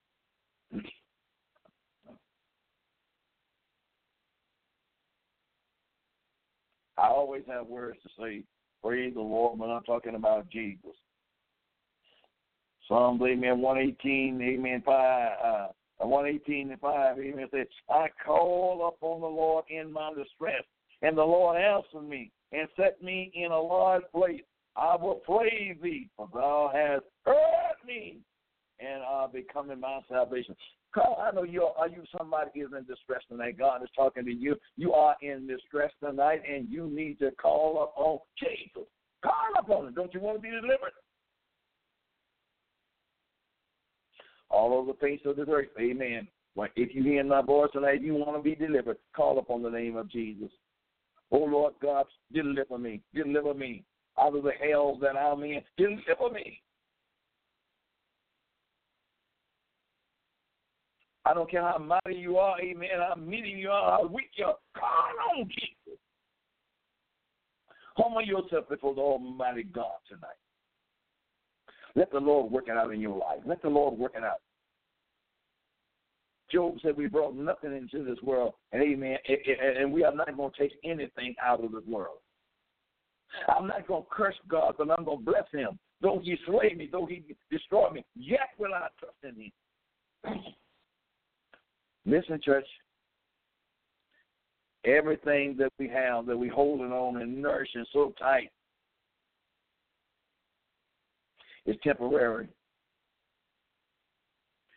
I 6.99 7.07
always 7.07 7.45
have 7.47 7.67
words 7.67 7.99
to 8.03 8.09
say, 8.21 8.43
praise 8.83 9.15
the 9.15 9.21
Lord, 9.21 9.59
when 9.59 9.71
I'm 9.71 9.85
talking 9.85 10.17
about 10.17 10.51
Jesus. 10.51 10.97
Psalms, 12.89 13.23
amen, 13.23 13.61
118, 13.61 14.41
amen, 14.43 14.83
5, 14.85 15.31
uh, 15.45 15.67
118 15.99 16.71
and 16.73 16.81
5, 16.81 17.19
amen, 17.19 17.47
says, 17.53 17.67
I 17.89 18.09
call 18.25 18.89
upon 18.89 19.21
the 19.21 19.27
Lord 19.27 19.65
in 19.69 19.93
my 19.93 20.13
distress, 20.15 20.65
and 21.03 21.17
the 21.17 21.23
Lord 21.23 21.57
answered 21.57 22.09
me 22.09 22.31
and 22.53 22.69
set 22.77 23.03
me 23.03 23.31
in 23.35 23.53
a 23.53 23.61
large 23.61 24.03
place. 24.15 24.43
I 24.77 24.97
will 24.97 25.17
praise 25.17 25.77
thee, 25.83 26.09
for 26.17 26.29
thou 26.33 26.71
hast 26.73 27.05
heard 27.25 27.87
me, 27.87 28.19
and 28.81 29.03
are 29.03 29.29
becoming 29.29 29.81
my 29.81 30.01
salvation. 30.09 30.55
Carl, 30.95 31.19
I 31.21 31.35
know 31.35 31.43
you 31.43 31.65
are. 31.65 31.75
Are 31.79 31.89
you 31.89 32.03
somebody 32.17 32.61
is 32.61 32.71
in 32.77 32.85
distress 32.85 33.21
tonight? 33.29 33.59
God 33.59 33.83
is 33.83 33.91
talking 33.95 34.25
to 34.25 34.33
you. 34.33 34.57
You 34.77 34.95
are 34.95 35.17
in 35.21 35.47
distress 35.47 35.91
tonight, 36.03 36.43
and 36.49 36.69
you 36.69 36.87
need 36.87 37.19
to 37.19 37.31
call 37.33 37.85
upon 37.85 38.19
Jesus. 38.39 38.89
Call 39.23 39.33
upon 39.59 39.89
Him. 39.89 39.95
Don't 39.95 40.15
you 40.15 40.21
want 40.21 40.39
to 40.39 40.43
be 40.43 40.51
delivered? 40.51 40.93
All 44.51 44.73
over 44.73 44.93
the 44.93 44.99
face 44.99 45.21
of 45.27 45.37
the 45.37 45.51
earth, 45.51 45.69
Amen. 45.79 46.27
Well, 46.55 46.69
if 46.75 46.95
you 46.95 47.03
hear 47.03 47.23
my 47.23 47.43
voice 47.43 47.71
tonight, 47.73 48.03
you 48.03 48.15
want 48.15 48.37
to 48.37 48.43
be 48.43 48.55
delivered. 48.55 48.97
Call 49.15 49.39
upon 49.39 49.63
the 49.63 49.71
name 49.71 49.97
of 49.97 50.11
Jesus. 50.11 50.51
Oh 51.31 51.45
Lord 51.45 51.75
God, 51.83 52.07
deliver 52.33 52.79
me, 52.79 53.03
deliver 53.15 53.55
me 53.55 53.85
out 54.19 54.37
of 54.37 54.43
the 54.43 54.53
hell 54.53 54.99
that 55.01 55.17
I'm 55.17 55.43
in. 55.43 55.61
Deliver 55.77 56.33
me. 56.33 56.61
I 61.25 61.35
don't 61.35 61.51
care 61.51 61.63
how 61.63 61.79
mighty 61.79 62.19
you 62.19 62.39
are, 62.39 62.59
amen, 62.59 62.89
how 62.97 63.15
meeting 63.21 63.59
you 63.59 63.69
are, 63.69 63.99
how 63.99 64.07
weak 64.07 64.31
you 64.37 64.47
are. 64.47 64.57
Call 64.75 65.39
on 65.39 65.49
Jesus. 65.49 66.01
Humble 67.99 68.23
yourself 68.23 68.69
before 68.71 68.95
the 68.95 69.01
Almighty 69.03 69.65
God 69.65 69.99
tonight. 70.09 70.39
Let 71.97 72.11
the 72.13 72.21
Lord 72.21 72.51
work 72.51 72.69
it 72.69 72.77
out 72.77 72.95
in 72.95 73.01
your 73.01 73.19
life. 73.19 73.41
Let 73.45 73.61
the 73.61 73.69
Lord 73.69 73.99
work 73.99 74.13
it 74.17 74.25
out. 74.25 74.41
Job 76.51 76.77
said 76.83 76.97
we 76.97 77.07
brought 77.07 77.37
nothing 77.37 77.77
into 77.77 78.05
this 78.05 78.23
world, 78.23 78.55
and 78.73 78.83
amen, 78.83 79.19
and 79.77 79.93
we 79.93 80.05
are 80.05 80.15
not 80.15 80.35
going 80.37 80.51
to 80.51 80.59
take 80.59 80.73
anything 80.85 81.35
out 81.43 81.63
of 81.63 81.73
this 81.73 81.85
world. 81.87 82.19
I'm 83.49 83.67
not 83.67 83.87
going 83.87 84.03
to 84.03 84.09
curse 84.11 84.37
God, 84.49 84.75
but 84.79 84.91
I'm 84.91 85.05
going 85.05 85.19
to 85.19 85.25
bless 85.25 85.45
him. 85.53 85.79
Though 86.01 86.21
he 86.23 86.37
slay 86.47 86.75
me, 86.75 86.89
though 86.91 87.07
he 87.07 87.23
destroy 87.51 87.91
me, 87.91 88.05
yet 88.15 88.51
will 88.59 88.73
I 88.73 88.89
trust 88.99 89.17
in 89.23 89.51
him. 90.25 90.43
Listen, 92.07 92.41
church. 92.43 92.67
Everything 94.85 95.57
that 95.59 95.73
we 95.79 95.89
have 95.89 96.25
that 96.27 96.37
we 96.37 96.49
holding 96.49 96.93
on 96.93 97.21
and 97.21 97.43
nourishing 97.43 97.85
so 97.93 98.15
tight 98.19 98.51
is 101.67 101.77
temporary. 101.83 102.49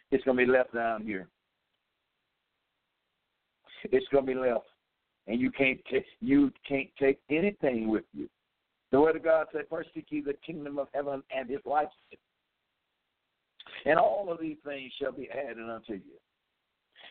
It's 0.09 0.23
going 0.25 0.37
to 0.37 0.45
be 0.45 0.51
left 0.51 0.73
down 0.73 1.03
here. 1.03 1.29
It's 3.85 4.07
going 4.09 4.25
to 4.25 4.33
be 4.33 4.39
left, 4.39 4.65
and 5.27 5.39
you 5.39 5.51
can't 5.51 5.79
take 5.91 6.05
you 6.19 6.51
can't 6.67 6.89
take 6.99 7.19
anything 7.29 7.89
with 7.89 8.05
you. 8.13 8.29
The 8.91 8.99
word 8.99 9.15
of 9.15 9.23
God 9.23 9.47
said, 9.51 9.67
"First 9.69 9.89
seek 9.93 10.07
ye 10.09 10.21
the 10.21 10.33
kingdom 10.45 10.77
of 10.77 10.87
heaven 10.93 11.23
and 11.35 11.49
His 11.49 11.59
righteousness, 11.65 12.19
and 13.85 13.97
all 13.97 14.31
of 14.31 14.39
these 14.39 14.57
things 14.65 14.91
shall 14.99 15.11
be 15.11 15.29
added 15.29 15.69
unto 15.69 15.93
you." 15.93 16.19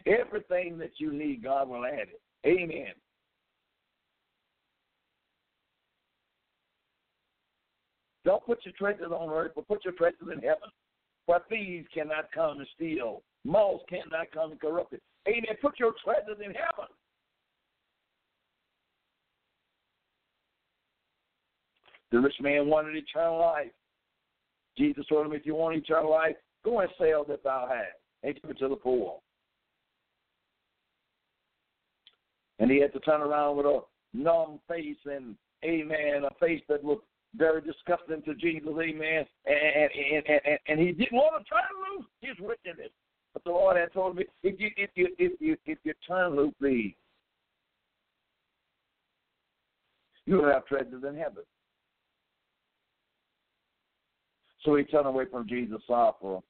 Everything 0.07 0.79
that 0.79 0.93
you 0.99 1.13
need, 1.13 1.43
God 1.43 1.69
will 1.69 1.85
add 1.85 2.09
it. 2.09 2.21
Amen. 2.47 2.95
Don't 8.25 8.45
put 8.45 8.65
your 8.65 8.75
treasures 8.75 9.13
on 9.13 9.31
earth, 9.31 9.53
but 9.55 9.67
put 9.67 9.85
your 9.85 9.95
treasures 9.95 10.29
in 10.33 10.41
heaven. 10.41 10.69
For 11.27 11.41
thieves 11.49 11.89
cannot 11.93 12.31
come 12.33 12.59
and 12.59 12.69
steal, 12.75 13.23
moths 13.45 13.85
cannot 13.89 14.31
come 14.33 14.53
and 14.53 14.61
corrupt 14.61 14.93
it. 14.93 15.03
Amen. 15.29 15.57
Put 15.61 15.79
your 15.79 15.93
treasures 16.03 16.39
in 16.39 16.53
heaven. 16.55 16.91
The 22.11 22.21
rich 22.21 22.35
man 22.41 22.67
wanted 22.67 22.97
eternal 22.97 23.39
life. 23.39 23.71
Jesus 24.77 25.05
told 25.09 25.27
him, 25.27 25.33
if 25.33 25.47
you 25.47 25.55
want 25.55 25.77
eternal 25.77 26.11
life, 26.11 26.37
go 26.65 26.81
and 26.81 26.91
sell 26.99 27.25
that 27.25 27.45
thou 27.45 27.69
hast 27.69 27.99
and 28.23 28.35
give 28.35 28.51
it 28.51 28.59
to 28.59 28.69
the 28.69 28.77
poor. 28.77 29.19
And 32.59 32.71
he 32.71 32.81
had 32.81 32.93
to 32.93 33.01
turn 33.01 33.21
around 33.21 33.57
with 33.57 33.67
a 33.67 33.81
numb 34.13 34.61
face 34.69 34.97
and, 35.07 35.37
amen, 35.65 36.25
a 36.25 36.35
face 36.45 36.63
that 36.69 36.85
looked 36.85 37.07
very 37.37 37.61
disgusting 37.63 38.23
to 38.23 38.35
Jesus, 38.35 38.69
amen. 38.69 39.25
And, 39.47 39.91
and, 40.17 40.25
and, 40.29 40.59
and 40.67 40.81
he 40.81 40.93
didn't 40.93 41.13
want 41.13 41.45
to 41.45 41.49
turn 41.49 41.63
loose 41.97 42.07
his 42.21 42.37
wickedness. 42.41 42.91
But 43.33 43.45
the 43.45 43.51
Lord 43.51 43.77
had 43.77 43.93
told 43.93 44.17
me, 44.17 44.25
if 44.43 44.61
you 44.61 44.71
if 44.77 44.91
you 44.95 45.09
if 45.19 45.41
you 45.41 45.57
if 45.67 45.79
you 45.85 45.93
turn 46.07 46.37
loose 46.37 46.55
these, 46.61 46.93
you'll 50.27 50.51
have 50.51 50.67
treasures 50.67 51.05
in 51.09 51.17
heaven. 51.17 51.45
So 54.65 54.75
he 54.77 54.85
turned 54.85 55.07
away 55.07 55.25
from 55.31 55.49
Jesus 55.49 55.81
sorrowful 55.87 56.45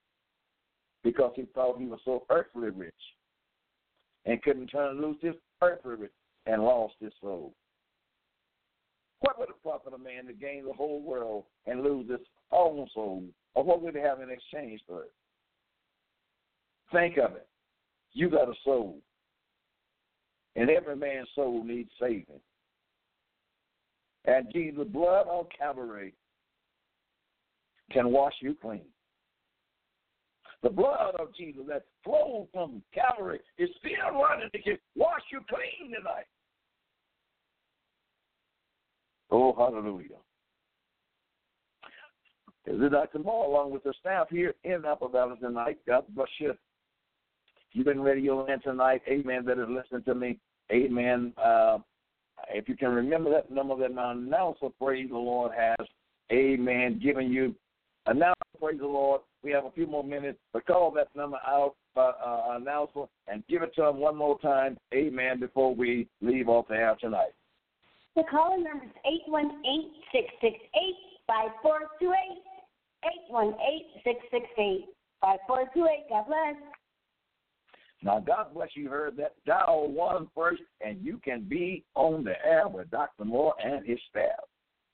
because 1.04 1.32
he 1.36 1.44
thought 1.54 1.78
he 1.78 1.86
was 1.86 2.00
so 2.04 2.24
earthly 2.30 2.70
rich 2.70 2.92
and 4.26 4.42
couldn't 4.42 4.66
turn 4.68 5.00
loose 5.00 5.18
his 5.20 5.34
earthly 5.62 5.94
rich 5.94 6.12
and 6.46 6.62
lost 6.62 6.94
his 7.00 7.12
soul. 7.20 7.52
What 9.20 9.38
would 9.38 9.50
it 9.50 9.62
profit 9.62 9.92
a 9.92 9.98
man 9.98 10.26
to 10.26 10.32
gain 10.32 10.64
the 10.64 10.72
whole 10.72 11.02
world 11.02 11.44
and 11.66 11.82
lose 11.82 12.10
his 12.10 12.20
own 12.52 12.88
soul? 12.94 13.24
Or 13.54 13.64
what 13.64 13.82
would 13.82 13.94
he 13.94 14.00
have 14.00 14.20
in 14.20 14.30
exchange 14.30 14.80
for 14.86 15.02
it? 15.02 15.12
Think 16.92 17.18
of 17.18 17.32
it. 17.32 17.46
You 18.12 18.28
got 18.28 18.48
a 18.48 18.54
soul. 18.64 18.98
And 20.56 20.68
every 20.68 20.96
man's 20.96 21.28
soul 21.34 21.62
needs 21.64 21.90
saving. 22.00 22.40
And 24.24 24.46
Jesus' 24.52 24.86
blood 24.88 25.26
on 25.28 25.46
Calvary 25.56 26.14
can 27.92 28.10
wash 28.10 28.34
you 28.40 28.56
clean. 28.60 28.84
The 30.62 30.70
blood 30.70 31.14
of 31.18 31.34
Jesus 31.34 31.62
that 31.68 31.84
flowed 32.04 32.48
from 32.52 32.82
Calvary 32.94 33.40
is 33.56 33.70
still 33.78 34.20
running 34.20 34.50
to 34.52 34.58
get 34.58 34.80
wash 34.94 35.22
you 35.32 35.40
clean 35.48 35.92
tonight. 35.92 36.26
Oh, 39.30 39.54
hallelujah. 39.56 40.16
Is 42.66 42.90
Dr. 42.90 43.20
Moore 43.20 43.46
along 43.46 43.72
with 43.72 43.82
the 43.84 43.94
staff 44.00 44.28
here 44.28 44.54
in 44.64 44.84
Apple 44.86 45.08
Valley 45.08 45.36
tonight. 45.40 45.78
God 45.86 46.04
bless 46.10 46.28
you. 46.38 46.52
You've 47.72 47.86
been 47.86 48.00
radio 48.00 48.44
land 48.44 48.62
tonight. 48.64 49.02
Amen. 49.08 49.44
That 49.44 49.58
is 49.58 49.68
listening 49.68 50.02
to 50.04 50.14
me. 50.14 50.38
Amen. 50.72 51.32
Uh, 51.36 51.78
if 52.48 52.68
you 52.68 52.76
can 52.76 52.90
remember 52.90 53.30
that 53.30 53.50
number 53.50 53.76
that 53.76 53.94
my 53.94 54.12
announcer, 54.12 54.68
praise 54.80 55.08
the 55.10 55.16
Lord, 55.16 55.52
has, 55.56 55.86
amen, 56.32 57.00
giving 57.02 57.30
you. 57.30 57.54
Announcer, 58.06 58.34
praise 58.58 58.78
the 58.78 58.86
Lord, 58.86 59.20
we 59.42 59.50
have 59.52 59.64
a 59.64 59.70
few 59.70 59.86
more 59.86 60.04
minutes, 60.04 60.38
but 60.52 60.66
call 60.66 60.90
that 60.92 61.08
number 61.14 61.36
out, 61.46 61.74
uh, 61.96 62.12
uh, 62.24 62.56
announcer, 62.56 63.04
and 63.28 63.42
give 63.48 63.62
it 63.62 63.74
to 63.76 63.86
him 63.86 63.98
one 63.98 64.16
more 64.16 64.38
time, 64.40 64.76
amen, 64.94 65.40
before 65.40 65.74
we 65.74 66.08
leave 66.20 66.48
off 66.48 66.68
the 66.68 66.74
air 66.74 66.96
tonight. 67.00 67.32
The 68.16 68.24
calling 68.30 68.64
number 68.64 68.84
is 68.84 68.90
818 69.04 69.90
668 70.12 70.96
5428. 71.26 72.42
818 73.30 74.02
668 74.02 74.90
5428. 75.22 76.08
God 76.10 76.26
bless. 76.26 76.58
Now, 78.02 78.18
God 78.18 78.54
bless 78.54 78.70
you. 78.74 78.88
Heard 78.88 79.16
that. 79.18 79.34
Dial 79.46 79.90
one 79.90 80.28
first, 80.34 80.62
and 80.80 80.98
you 81.04 81.18
can 81.22 81.42
be 81.42 81.84
on 81.94 82.24
the 82.24 82.34
air 82.44 82.66
with 82.66 82.90
Dr. 82.90 83.24
Moore 83.24 83.54
and 83.62 83.86
his 83.86 83.98
staff. 84.08 84.40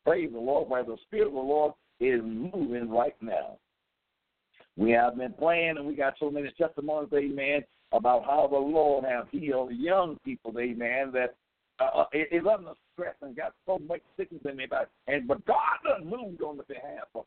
Praise 0.05 0.31
the 0.33 0.39
Lord. 0.39 0.69
Where 0.69 0.85
the 0.85 0.97
Spirit 1.07 1.29
of 1.29 1.35
the 1.35 1.39
Lord 1.39 1.73
is 2.01 2.21
moving 2.23 2.91
right 2.91 3.15
now. 3.21 3.59
We 4.77 4.91
have 4.91 5.17
been 5.17 5.33
playing, 5.33 5.77
and 5.79 5.87
we 5.87 5.95
got 5.95 6.15
so 6.21 6.31
many 6.31 6.51
testimonies, 6.59 7.09
amen, 7.15 7.63
about 7.93 8.25
how 8.25 8.47
the 8.51 8.59
Lord 8.59 9.05
has 9.05 9.25
healed 9.31 9.73
young 9.73 10.19
people, 10.25 10.53
amen, 10.59 11.13
that 11.13 11.35
uh, 11.81 12.05
it, 12.13 12.29
it 12.31 12.47
under 12.47 12.73
stress 12.93 13.15
and 13.23 13.37
got 13.37 13.55
so 13.67 13.79
much 13.79 14.01
sickness 14.17 14.43
in 14.49 14.57
their 14.57 14.69
body. 14.69 14.87
And 15.07 15.27
but 15.27 15.45
God 15.47 15.59
done 15.85 16.05
moved 16.09 16.43
on 16.43 16.57
the 16.57 16.63
behalf 16.65 17.09
of 17.15 17.25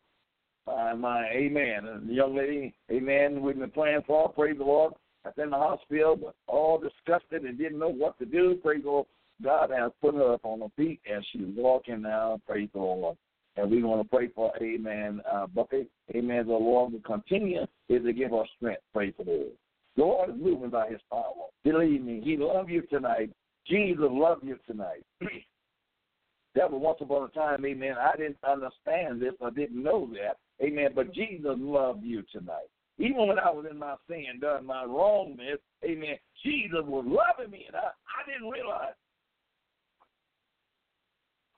uh, 0.68 0.96
my 0.96 1.28
amen. 1.32 1.88
And 1.88 2.10
the 2.10 2.14
young 2.14 2.36
lady, 2.36 2.74
amen, 2.92 3.42
we've 3.42 3.58
been 3.58 3.72
praying 3.72 4.04
for, 4.06 4.30
praise 4.30 4.58
the 4.58 4.64
Lord. 4.64 4.94
I 5.26 5.30
was 5.30 5.36
in 5.38 5.50
the 5.50 5.58
hospital, 5.58 6.16
but 6.16 6.36
all 6.48 6.80
disgusted 6.80 7.44
and 7.44 7.58
didn't 7.58 7.80
know 7.80 7.90
what 7.90 8.18
to 8.20 8.26
do. 8.26 8.56
Praise 8.64 8.84
the 8.84 8.90
Lord. 8.90 9.08
God 9.42 9.70
has 9.72 9.92
put 10.02 10.16
her 10.16 10.34
up 10.34 10.42
on 10.44 10.62
her 10.62 10.68
feet 10.76 11.00
and 11.10 11.26
she's 11.32 11.48
walking 11.56 12.02
now. 12.02 12.40
Praise 12.48 12.70
the 12.74 12.80
Lord. 12.80 13.18
And 13.56 13.70
we 13.70 13.84
want 13.84 14.02
to 14.02 14.16
pray 14.16 14.30
for 14.30 14.54
Amen 14.62 15.22
uh, 15.30 15.48
Bucket. 15.48 15.90
Amen. 16.16 16.48
The 16.48 16.54
Lord 16.54 16.94
will 16.94 17.02
continue 17.02 17.64
is 17.90 18.04
to 18.04 18.14
give 18.14 18.34
us 18.34 18.48
strength. 18.58 18.82
Praise 18.94 19.14
the 19.18 19.26
Lord. 19.26 19.52
The 19.98 20.04
Lord 20.04 20.30
is 20.30 20.36
moving 20.42 20.70
by 20.70 20.90
his 20.90 21.02
power. 21.12 21.34
Believe 21.64 22.02
me, 22.02 22.22
he 22.24 22.38
loves 22.38 22.70
you 22.70 22.84
tonight. 22.84 23.32
Jesus 23.68 24.08
loves 24.10 24.42
you 24.44 24.58
tonight. 24.66 25.04
that 26.56 26.72
was 26.72 26.82
once 26.82 27.00
upon 27.02 27.30
a 27.30 27.34
time, 27.34 27.66
amen. 27.66 27.96
I 28.00 28.16
didn't 28.16 28.38
understand 28.48 29.22
this. 29.22 29.34
I 29.44 29.50
didn't 29.50 29.82
know 29.82 30.10
that. 30.14 30.38
Amen. 30.66 30.92
But 30.96 31.14
Jesus 31.14 31.56
loved 31.58 32.04
you 32.04 32.24
tonight. 32.32 32.70
Even 33.00 33.28
when 33.28 33.40
I 33.40 33.50
was 33.50 33.66
in 33.70 33.78
my 33.78 33.96
sin, 34.08 34.40
done 34.42 34.66
my 34.66 34.84
wrongness, 34.84 35.60
amen, 35.86 36.18
Jesus 36.44 36.84
was 36.84 37.06
loving 37.08 37.52
me, 37.52 37.64
and 37.68 37.76
I, 37.76 37.80
I 37.80 38.32
didn't 38.32 38.50
realize. 38.50 38.94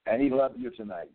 And 0.05 0.21
he 0.21 0.29
loved 0.29 0.59
you 0.59 0.69
tonight. 0.71 1.09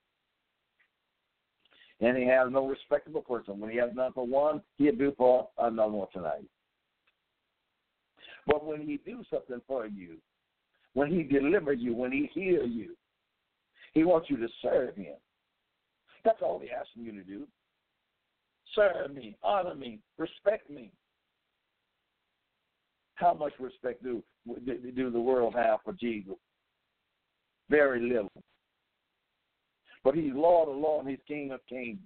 And 2.01 2.16
he 2.16 2.27
has 2.27 2.49
no 2.51 2.66
respectable 2.66 3.22
person. 3.22 3.61
When 3.61 3.70
he 3.70 3.79
has 3.79 3.91
done 3.95 4.12
for 4.12 4.27
one, 4.27 4.62
he'll 4.77 4.97
do 4.97 5.12
for 5.16 5.49
another 5.59 5.93
one 5.93 6.09
tonight. 6.12 6.45
But 8.47 8.64
when 8.66 8.81
he 8.81 8.99
do 9.05 9.22
something 9.31 9.61
for 9.66 9.87
you, 9.87 10.16
when 10.95 11.11
he 11.11 11.22
deliver 11.22 11.72
you, 11.72 11.95
when 11.95 12.12
he 12.12 12.31
heal 12.33 12.66
you, 12.66 12.97
he 13.93 14.05
wants 14.05 14.29
you 14.29 14.37
to 14.37 14.49
serve 14.61 14.97
him. 14.97 15.14
That's 16.24 16.39
all 16.43 16.59
he's 16.59 16.70
asking 16.79 17.05
you 17.05 17.12
to 17.12 17.24
do. 17.24 17.47
Serve 18.77 19.14
me, 19.14 19.37
honor 19.43 19.74
me, 19.74 19.99
respect 20.18 20.70
me. 20.70 20.93
How 23.14 23.33
much 23.35 23.55
respect 23.59 24.05
do 24.05 24.22
do 24.95 25.11
the 25.11 25.20
world 25.20 25.55
have 25.55 25.81
for 25.83 25.95
Jesus? 25.95 26.35
Very 27.70 28.01
little. 28.01 28.31
But 30.05 30.14
he's 30.14 30.33
Lord 30.35 30.68
of 30.68 30.77
Lords 30.77 31.07
and 31.07 31.11
he's 31.11 31.24
King 31.27 31.51
of 31.51 31.61
Kings. 31.68 31.99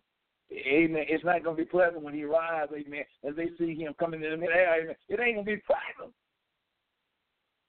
Amen. 0.52 1.04
It's 1.08 1.24
not 1.24 1.44
going 1.44 1.56
to 1.56 1.62
be 1.62 1.68
pleasant 1.68 2.02
when 2.02 2.14
he 2.14 2.24
rises, 2.24 2.74
amen, 2.74 3.04
and 3.22 3.36
they 3.36 3.50
see 3.58 3.74
him 3.74 3.94
coming 3.98 4.22
in 4.22 4.40
the 4.40 4.46
amen. 4.46 4.94
It 5.08 5.20
ain't 5.20 5.36
going 5.36 5.44
to 5.46 5.56
be 5.56 5.62
pleasant. 5.66 6.14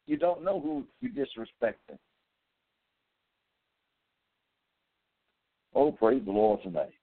You 0.08 0.18
don't 0.18 0.44
know 0.44 0.60
who 0.60 0.86
you're 1.00 1.12
disrespecting. 1.12 1.98
Oh, 5.76 5.92
praise 5.92 6.22
the 6.26 6.32
Lord 6.32 6.62
tonight. 6.64 6.94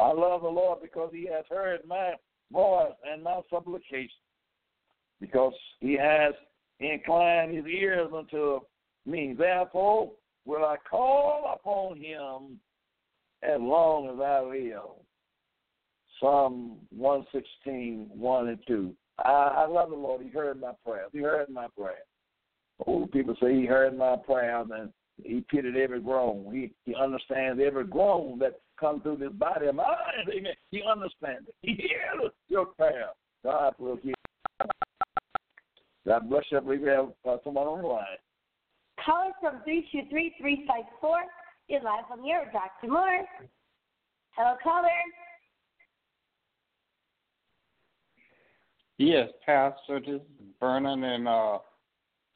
I 0.00 0.12
love 0.12 0.42
the 0.42 0.48
Lord 0.48 0.80
because 0.82 1.10
he 1.12 1.26
has 1.26 1.44
heard 1.48 1.80
my 1.86 2.14
voice 2.52 2.92
and 3.10 3.22
my 3.22 3.40
supplication, 3.50 4.08
because 5.20 5.52
he 5.80 5.94
has 5.94 6.34
inclined 6.80 7.54
his 7.54 7.66
ears 7.66 8.10
unto 8.14 8.60
me. 9.06 9.34
Therefore 9.36 10.12
will 10.44 10.64
I 10.64 10.76
call 10.88 11.52
upon 11.54 11.98
him 11.98 12.58
as 13.42 13.60
long 13.60 14.08
as 14.08 14.20
I 14.20 14.40
live. 14.40 14.96
Psalm 16.18 16.76
116, 16.90 18.10
1 18.12 18.48
and 18.48 18.58
2. 18.66 18.94
I, 19.24 19.30
I 19.30 19.66
love 19.66 19.90
the 19.90 19.96
Lord. 19.96 20.22
He 20.22 20.28
heard 20.30 20.60
my 20.60 20.72
prayers. 20.84 21.10
He 21.12 21.20
heard 21.20 21.48
my 21.48 21.66
prayer. 21.76 22.04
Old 22.86 23.10
people 23.12 23.34
say 23.40 23.54
he 23.54 23.66
heard 23.66 23.96
my 23.96 24.16
prayers 24.16 24.66
and 24.72 24.90
he 25.22 25.44
pitied 25.50 25.76
every 25.76 26.00
groan. 26.00 26.52
He 26.52 26.72
he 26.84 26.94
understands 26.94 27.60
every 27.64 27.84
groan 27.84 28.38
that 28.38 28.60
comes 28.80 29.02
through 29.02 29.18
this 29.18 29.32
body 29.32 29.66
of 29.66 29.74
mine. 29.74 29.86
Amen. 30.34 30.52
He 30.70 30.82
understands 30.82 31.48
it. 31.48 31.54
He 31.62 31.74
hears 31.74 32.32
your 32.48 32.66
prayer. 32.66 33.10
God 33.44 33.74
will 33.78 33.96
hear. 33.96 34.14
God 36.06 36.28
bless 36.28 36.44
you. 36.50 36.58
I 36.58 36.60
believe 36.60 36.80
we 36.80 36.88
have 36.88 37.10
uh, 37.28 37.36
someone 37.44 37.66
on 37.66 37.82
the 37.82 37.88
line. 37.88 38.04
Caller 39.04 39.32
from 39.40 39.60
323-354 39.68 41.20
is 41.68 41.82
live 41.84 42.04
on 42.10 42.22
the 42.22 42.30
air. 42.30 42.50
Dr. 42.52 42.92
Moore. 42.92 43.24
Hello, 44.32 44.54
caller. 44.62 44.88
Yes, 48.98 49.28
Pastor. 49.46 50.00
This 50.00 50.16
is 50.16 50.20
Vernon 50.58 51.04
and 51.04 51.26
uh, 51.26 51.58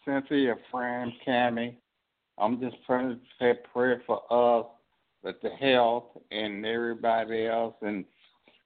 Cynthia, 0.05 0.38
your 0.38 0.59
friend 0.70 1.12
Cammy. 1.26 1.76
I'm 2.38 2.61
just 2.61 2.76
praying 2.86 3.11
to 3.11 3.18
say 3.38 3.59
prayer 3.72 4.03
for 4.07 4.20
us, 4.30 4.66
with 5.25 5.41
the 5.43 5.51
health 5.51 6.05
and 6.31 6.64
everybody 6.64 7.47
else, 7.47 7.75
and 7.83 8.05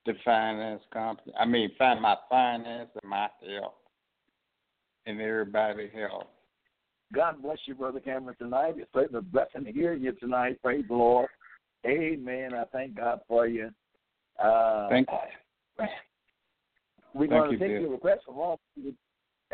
the 0.05 0.15
finance 0.25 0.83
company. 0.93 1.33
I 1.39 1.47
mean, 1.47 1.71
find 1.79 2.03
my 2.03 2.17
finance 2.29 2.91
and 3.01 3.09
my 3.09 3.29
health, 3.49 3.75
and 5.07 5.21
everybody 5.21 5.91
health. 5.95 6.27
God 7.15 7.43
bless 7.43 7.59
you, 7.67 7.75
Brother 7.75 8.01
Cameron, 8.01 8.37
tonight. 8.39 8.75
It's 8.77 8.91
such 8.93 9.13
a 9.15 9.23
blessing 9.23 9.65
to 9.65 9.73
hear 9.73 9.95
you 9.95 10.13
tonight. 10.13 10.61
Praise 10.63 10.85
the 10.89 10.95
Lord. 10.95 11.29
Amen. 11.87 12.53
I 12.55 12.65
thank 12.73 12.97
God 12.97 13.21
for 13.27 13.47
you. 13.47 13.71
Uh, 14.43 14.89
Thank 14.91 15.09
you. 15.79 15.87
We're 17.15 17.29
going 17.29 17.51
to 17.53 17.59
take 17.59 17.69
dear. 17.69 17.81
your 17.81 17.91
request 17.93 18.23
along. 18.29 18.59
With 18.77 18.87
you. 18.87 18.95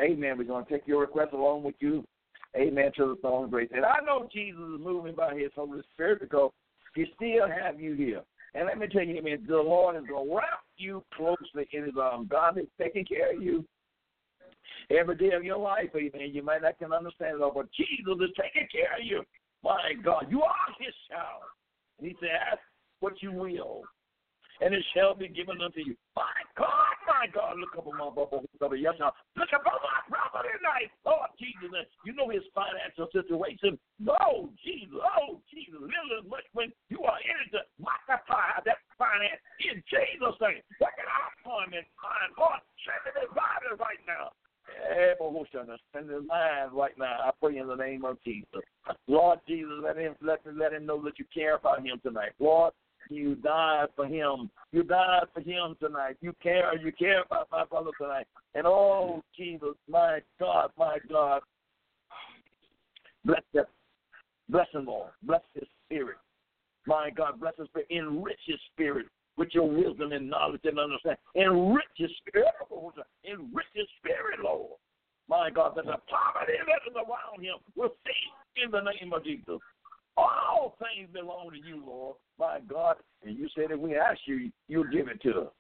Amen. 0.03 0.37
We're 0.37 0.45
going 0.45 0.65
to 0.65 0.71
take 0.71 0.87
your 0.87 1.01
request 1.01 1.33
along 1.33 1.63
with 1.63 1.77
you. 1.79 2.05
Amen. 2.57 2.91
To 2.97 3.15
the 3.15 3.17
throne 3.21 3.45
of 3.45 3.51
grace. 3.51 3.71
And 3.73 3.85
I 3.85 4.01
know 4.05 4.29
Jesus 4.33 4.61
is 4.61 4.81
moving 4.81 5.15
by 5.15 5.35
His 5.35 5.51
Holy 5.55 5.81
Spirit 5.93 6.21
because 6.21 6.51
He 6.95 7.07
still 7.16 7.49
have 7.49 7.80
you 7.80 7.95
here. 7.95 8.22
And 8.55 8.66
let 8.66 8.78
me 8.78 8.86
tell 8.86 9.03
you, 9.03 9.16
amen, 9.16 9.45
the 9.49 9.57
Lord 9.57 9.97
is 9.97 10.05
wrap 10.09 10.61
you 10.76 11.05
closely 11.16 11.68
in 11.72 11.84
His 11.84 11.95
arms. 12.01 12.28
God 12.30 12.57
is 12.59 12.66
taking 12.80 13.05
care 13.05 13.34
of 13.34 13.42
you 13.42 13.64
every 14.90 15.16
day 15.16 15.32
of 15.32 15.42
your 15.42 15.59
life. 15.59 15.90
Amen. 15.97 16.30
You 16.32 16.42
might 16.42 16.62
not 16.62 16.78
can 16.78 16.92
understand 16.92 17.36
it 17.36 17.42
all, 17.42 17.53
but 17.55 17.66
Jesus 17.72 18.14
is 18.20 18.30
taking 18.40 18.68
care 18.70 18.95
of 18.99 19.05
you. 19.05 19.22
My 19.64 19.92
God, 20.05 20.26
you 20.30 20.42
are 20.42 20.55
His 20.78 20.95
child. 21.11 21.42
And 21.99 22.07
He 22.07 22.16
said, 22.20 22.30
ask 22.53 22.61
what 23.01 23.20
you 23.22 23.32
will 23.32 23.82
and 24.61 24.75
it 24.75 24.85
shall 24.95 25.15
be 25.15 25.29
given 25.29 25.61
unto 25.61 25.81
you. 25.81 25.97
My 26.15 26.37
God, 26.57 26.95
my 27.07 27.27
God, 27.33 27.59
look 27.59 27.75
up 27.75 27.87
on 27.87 27.99
my 27.99 28.11
bubble. 28.11 28.47
Yes, 28.77 28.95
now. 28.99 29.13
Look 29.35 29.51
up 29.55 29.67
on 29.67 29.81
my 29.83 30.01
brother 30.07 30.47
tonight. 30.55 30.91
Lord 31.07 31.31
Jesus, 31.39 31.73
and 31.75 31.87
you 32.07 32.15
know 32.15 32.31
his 32.31 32.47
financial 32.55 33.11
situation. 33.11 33.79
Oh, 34.07 34.51
Jesus, 34.63 34.99
oh, 35.19 35.41
Jesus, 35.51 35.79
little 35.79 36.13
as 36.21 36.27
much 36.29 36.47
when 36.55 36.71
you 36.91 37.03
are 37.03 37.19
in 37.19 37.37
it 37.45 37.51
to 37.59 37.63
multiply 37.83 38.63
that 38.63 38.79
finance 38.95 39.43
in 39.59 39.83
Jesus' 39.91 40.39
name. 40.39 40.63
It 40.63 41.09
out 41.11 41.35
for 41.43 41.65
him 41.67 41.75
and 41.75 41.87
find, 41.99 42.31
Lord, 42.39 42.63
send 42.87 43.03
it 43.11 43.31
body 43.35 43.75
right 43.79 44.03
now. 44.07 44.31
Send 45.93 46.11
his 46.11 46.23
mind 46.27 46.73
right 46.73 46.97
now. 46.99 47.19
I 47.25 47.31
pray 47.41 47.59
in 47.59 47.69
the 47.69 47.77
name 47.77 48.05
of 48.05 48.17
Jesus. 48.25 48.63
Lord 49.07 49.39
Jesus, 49.47 49.73
let 49.83 49.97
him 49.97 50.15
let, 50.23 50.41
let 50.55 50.73
him 50.73 50.87
know 50.87 51.03
that 51.05 51.19
you 51.19 51.25
care 51.33 51.57
about 51.57 51.85
him 51.85 52.01
tonight. 52.03 52.33
Lord, 52.39 52.73
you 53.11 53.35
died 53.37 53.87
for 53.97 54.07
him. 54.07 54.51
You 54.73 54.83
died 54.83 55.25
for 55.33 55.41
him 55.41 55.77
tonight. 55.81 56.17
You 56.21 56.35
care. 56.43 56.77
You 56.79 56.93
care 56.93 57.23
about 57.23 57.49
my 57.51 57.65
brother 57.65 57.91
tonight. 58.01 58.27
And 58.55 58.67
oh, 58.67 59.23
Jesus, 59.37 59.75
my 59.89 60.21
God, 60.41 60.71
my 60.79 60.99
God, 61.09 61.43
bless 63.25 63.43
him. 63.53 63.65
Bless 64.49 64.67
him, 64.73 64.87
Lord. 64.87 65.11
Bless 65.23 65.41
his 65.55 65.69
spirit. 65.85 66.19
My 66.87 67.11
God, 67.11 67.41
bless 67.41 67.55
his 67.59 67.69
spirit. 67.69 67.89
Enrich 67.91 68.41
his 68.47 68.59
spirit 68.73 69.07
with 69.37 69.49
your 69.53 69.69
wisdom 69.69 70.13
and 70.13 70.29
knowledge 70.29 70.61
and 70.65 70.79
understanding. 70.79 71.19
Enrich 71.35 71.85
his 71.97 72.11
spirit. 72.27 72.55
Enrich 73.25 73.67
his 73.75 73.87
spirit, 73.99 74.41
Lord. 74.43 74.79
My 75.29 75.49
God, 75.49 75.73
that 75.77 75.87
the 75.87 75.97
poverty 76.11 76.53
that 76.67 76.91
is 76.91 76.95
around 76.95 77.43
him 77.43 77.57
will 77.75 77.95
cease 78.05 78.63
in 78.63 78.71
the 78.71 78.81
name 78.81 79.13
of 79.13 79.25
Jesus. 79.25 79.59
All 80.17 80.77
things 80.79 81.09
belong 81.12 81.51
to 81.51 81.57
you, 81.57 81.83
Lord, 81.85 82.17
my 82.39 82.61
God. 82.69 82.97
And 83.25 83.37
you 83.37 83.49
said 83.55 83.71
if 83.71 83.81
we 83.81 83.97
ask 83.97 84.21
you, 84.27 84.51
you'll 84.69 84.91
give 84.91 85.09
it 85.09 85.21
to 85.23 85.41
us. 85.43 85.53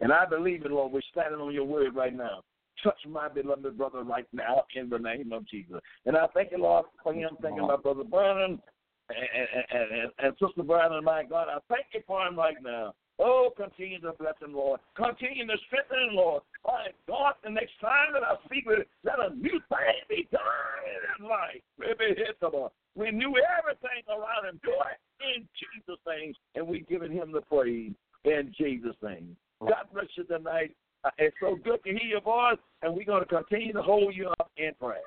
And 0.00 0.12
I 0.12 0.26
believe 0.26 0.64
it, 0.64 0.70
Lord. 0.70 0.92
We're 0.92 1.02
standing 1.10 1.40
on 1.40 1.54
your 1.54 1.64
word 1.64 1.94
right 1.94 2.14
now. 2.14 2.42
Touch 2.82 2.98
my 3.08 3.28
beloved 3.28 3.76
brother 3.76 4.02
right 4.02 4.26
now 4.32 4.64
in 4.74 4.88
the 4.88 4.98
name 4.98 5.32
of 5.32 5.46
Jesus. 5.46 5.76
And 6.06 6.16
I 6.16 6.26
thank 6.34 6.50
you, 6.50 6.58
Lord, 6.58 6.86
for 7.02 7.12
him. 7.12 7.30
Thank 7.40 7.56
you, 7.56 7.62
my 7.62 7.76
brother 7.76 8.02
Vernon. 8.10 8.60
and, 9.08 9.64
and, 9.70 10.00
and, 10.00 10.10
and 10.18 10.32
Sister 10.40 10.62
Brandon, 10.62 11.04
my 11.04 11.22
God, 11.22 11.48
I 11.48 11.58
thank 11.68 11.86
you 11.92 12.00
for 12.06 12.26
him 12.26 12.36
right 12.36 12.56
now. 12.62 12.94
Oh, 13.18 13.50
continue 13.56 14.00
to 14.00 14.12
bless 14.18 14.34
him, 14.40 14.54
Lord. 14.54 14.80
Continue 14.96 15.46
to 15.46 15.56
strengthen 15.66 16.10
him, 16.10 16.16
Lord. 16.16 16.42
My 16.66 16.86
God, 17.06 17.34
the 17.44 17.50
next 17.50 17.78
time 17.80 18.14
that 18.14 18.22
I 18.22 18.34
speak 18.46 18.66
with 18.66 18.78
him, 18.78 18.84
let 19.04 19.20
a 19.20 19.34
new 19.34 19.60
thing 19.68 20.02
be 20.08 20.28
done 20.32 20.40
in 20.86 21.24
his 21.24 21.30
life. 21.30 21.62
Maybe 21.78 22.18
hit 22.18 22.40
them 22.40 22.52
up. 22.64 22.72
Renew 22.96 23.32
everything 23.58 24.02
around 24.08 24.48
him. 24.48 24.60
Do 24.62 24.70
it 24.70 25.36
in 25.36 25.48
Jesus' 25.56 26.00
name. 26.06 26.34
And 26.54 26.66
we 26.66 26.80
giving 26.88 27.12
him 27.12 27.32
the 27.32 27.40
praise 27.40 27.92
in 28.24 28.52
Jesus' 28.56 28.96
name. 29.02 29.36
God 29.60 29.86
bless 29.92 30.06
you 30.16 30.24
tonight. 30.24 30.74
Uh, 31.04 31.10
it's 31.18 31.36
so 31.40 31.56
good 31.64 31.82
to 31.84 31.90
hear 31.90 32.08
your 32.08 32.20
voice, 32.20 32.58
and 32.82 32.94
we're 32.94 33.04
going 33.04 33.24
to 33.24 33.28
continue 33.28 33.72
to 33.72 33.82
hold 33.82 34.14
you 34.14 34.28
up 34.40 34.50
in 34.56 34.72
prayer. 34.80 35.00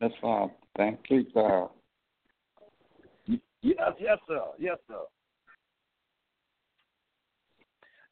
That's 0.00 0.14
fine. 0.20 0.50
Thank 0.76 1.00
you, 1.08 1.24
sir. 1.34 1.68
Yes, 3.26 3.92
yes, 4.00 4.18
sir. 4.26 4.42
Yes, 4.58 4.78
sir. 4.88 5.02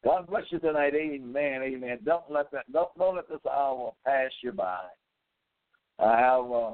God 0.03 0.27
bless 0.27 0.43
you 0.49 0.59
tonight. 0.59 0.93
Amen. 0.95 1.61
Amen. 1.61 1.99
Don't 2.05 2.29
let 2.29 2.51
that 2.51 2.71
don't 2.71 2.95
don't 2.97 3.15
let 3.15 3.27
this 3.27 3.39
hour 3.51 3.91
pass 4.05 4.31
you 4.41 4.51
by. 4.53 4.79
I 5.97 6.17
have 6.17 6.45
a 6.45 6.73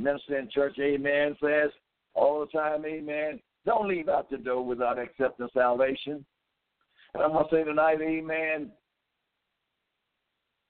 minister 0.00 0.38
in 0.38 0.48
church, 0.50 0.76
amen, 0.80 1.36
says 1.42 1.70
all 2.14 2.40
the 2.40 2.46
time, 2.46 2.84
amen. 2.84 3.40
Don't 3.66 3.88
leave 3.88 4.08
out 4.08 4.30
the 4.30 4.38
door 4.38 4.64
without 4.64 4.98
accepting 4.98 5.48
salvation. 5.52 6.24
And 7.14 7.22
I'm 7.22 7.32
gonna 7.32 7.46
say 7.50 7.64
tonight, 7.64 7.98
amen. 8.00 8.70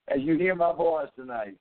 As 0.09 0.21
you 0.21 0.37
hear 0.37 0.55
my 0.55 0.73
voice 0.73 1.09
tonight, 1.15 1.55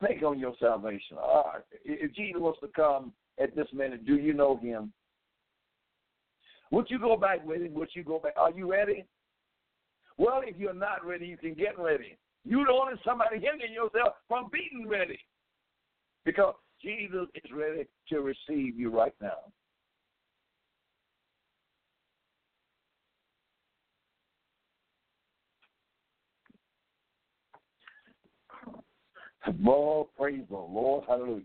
think 0.00 0.22
on 0.22 0.38
your 0.38 0.54
salvation. 0.60 1.16
Right. 1.16 1.62
If 1.84 2.14
Jesus 2.14 2.40
was 2.40 2.56
to 2.60 2.68
come 2.68 3.12
at 3.42 3.56
this 3.56 3.66
minute, 3.72 4.06
do 4.06 4.16
you 4.16 4.34
know 4.34 4.56
him? 4.56 4.92
Would 6.70 6.86
you 6.90 6.98
go 6.98 7.16
back 7.16 7.44
with 7.44 7.62
him? 7.62 7.74
Would 7.74 7.90
you 7.94 8.04
go 8.04 8.18
back? 8.18 8.34
Are 8.36 8.50
you 8.50 8.70
ready? 8.70 9.04
Well, 10.16 10.42
if 10.44 10.56
you're 10.56 10.74
not 10.74 11.04
ready, 11.04 11.26
you 11.26 11.36
can 11.36 11.54
get 11.54 11.78
ready. 11.78 12.16
You 12.44 12.64
don't 12.64 12.76
want 12.76 12.98
somebody 13.04 13.36
hindering 13.36 13.72
yourself 13.72 14.14
from 14.28 14.50
being 14.52 14.86
ready. 14.88 15.18
Because 16.24 16.54
Jesus 16.82 17.26
is 17.34 17.50
ready 17.54 17.86
to 18.08 18.20
receive 18.20 18.78
you 18.78 18.90
right 18.90 19.14
now. 19.20 19.52
Lord, 29.60 30.08
praise 30.18 30.44
the 30.48 30.56
Lord, 30.56 31.04
hallelujah. 31.06 31.42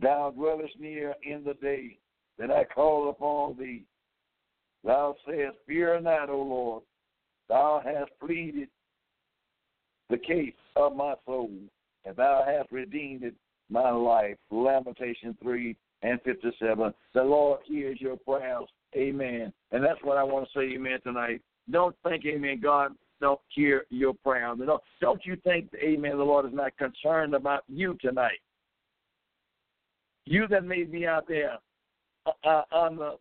Thou 0.00 0.32
dwellest 0.34 0.78
near 0.78 1.14
in 1.22 1.44
the 1.44 1.54
day 1.54 1.98
that 2.38 2.50
I 2.50 2.64
call 2.64 3.10
upon 3.10 3.58
thee. 3.58 3.84
Thou 4.84 5.14
sayest, 5.26 5.58
Fear 5.66 6.00
not, 6.00 6.30
O 6.30 6.38
Lord. 6.38 6.82
Thou 7.48 7.82
hast 7.84 8.10
pleaded 8.18 8.68
the 10.08 10.16
case 10.16 10.54
of 10.76 10.96
my 10.96 11.14
soul, 11.26 11.50
and 12.04 12.16
thou 12.16 12.44
hast 12.46 12.70
redeemed 12.72 13.32
my 13.70 13.90
life. 13.90 14.36
Lamentation 14.50 15.36
3 15.42 15.76
and 16.02 16.20
57. 16.22 16.94
The 17.14 17.22
Lord 17.22 17.60
hears 17.64 18.00
your 18.00 18.16
prayers. 18.16 18.68
Amen. 18.96 19.52
And 19.70 19.82
that's 19.82 20.02
what 20.02 20.18
I 20.18 20.24
want 20.24 20.46
to 20.46 20.58
say, 20.58 20.74
amen, 20.74 20.98
tonight. 21.02 21.40
Don't 21.70 21.94
think, 22.04 22.24
amen, 22.26 22.60
God 22.62 22.92
don't 23.22 23.40
hear 23.48 23.84
your 23.88 24.12
prayers. 24.12 24.58
Don't, 24.66 24.82
don't 25.00 25.24
you 25.24 25.36
think, 25.44 25.70
amen, 25.76 26.18
the 26.18 26.24
Lord 26.24 26.44
is 26.44 26.52
not 26.52 26.76
concerned 26.76 27.34
about 27.34 27.62
you 27.68 27.96
tonight. 28.02 28.40
You 30.26 30.46
that 30.48 30.64
may 30.64 30.82
be 30.82 31.06
out 31.06 31.26
there 31.28 31.56
uh, 32.26 32.32
uh, 32.46 32.62
on 32.72 32.96
the, 32.96 33.16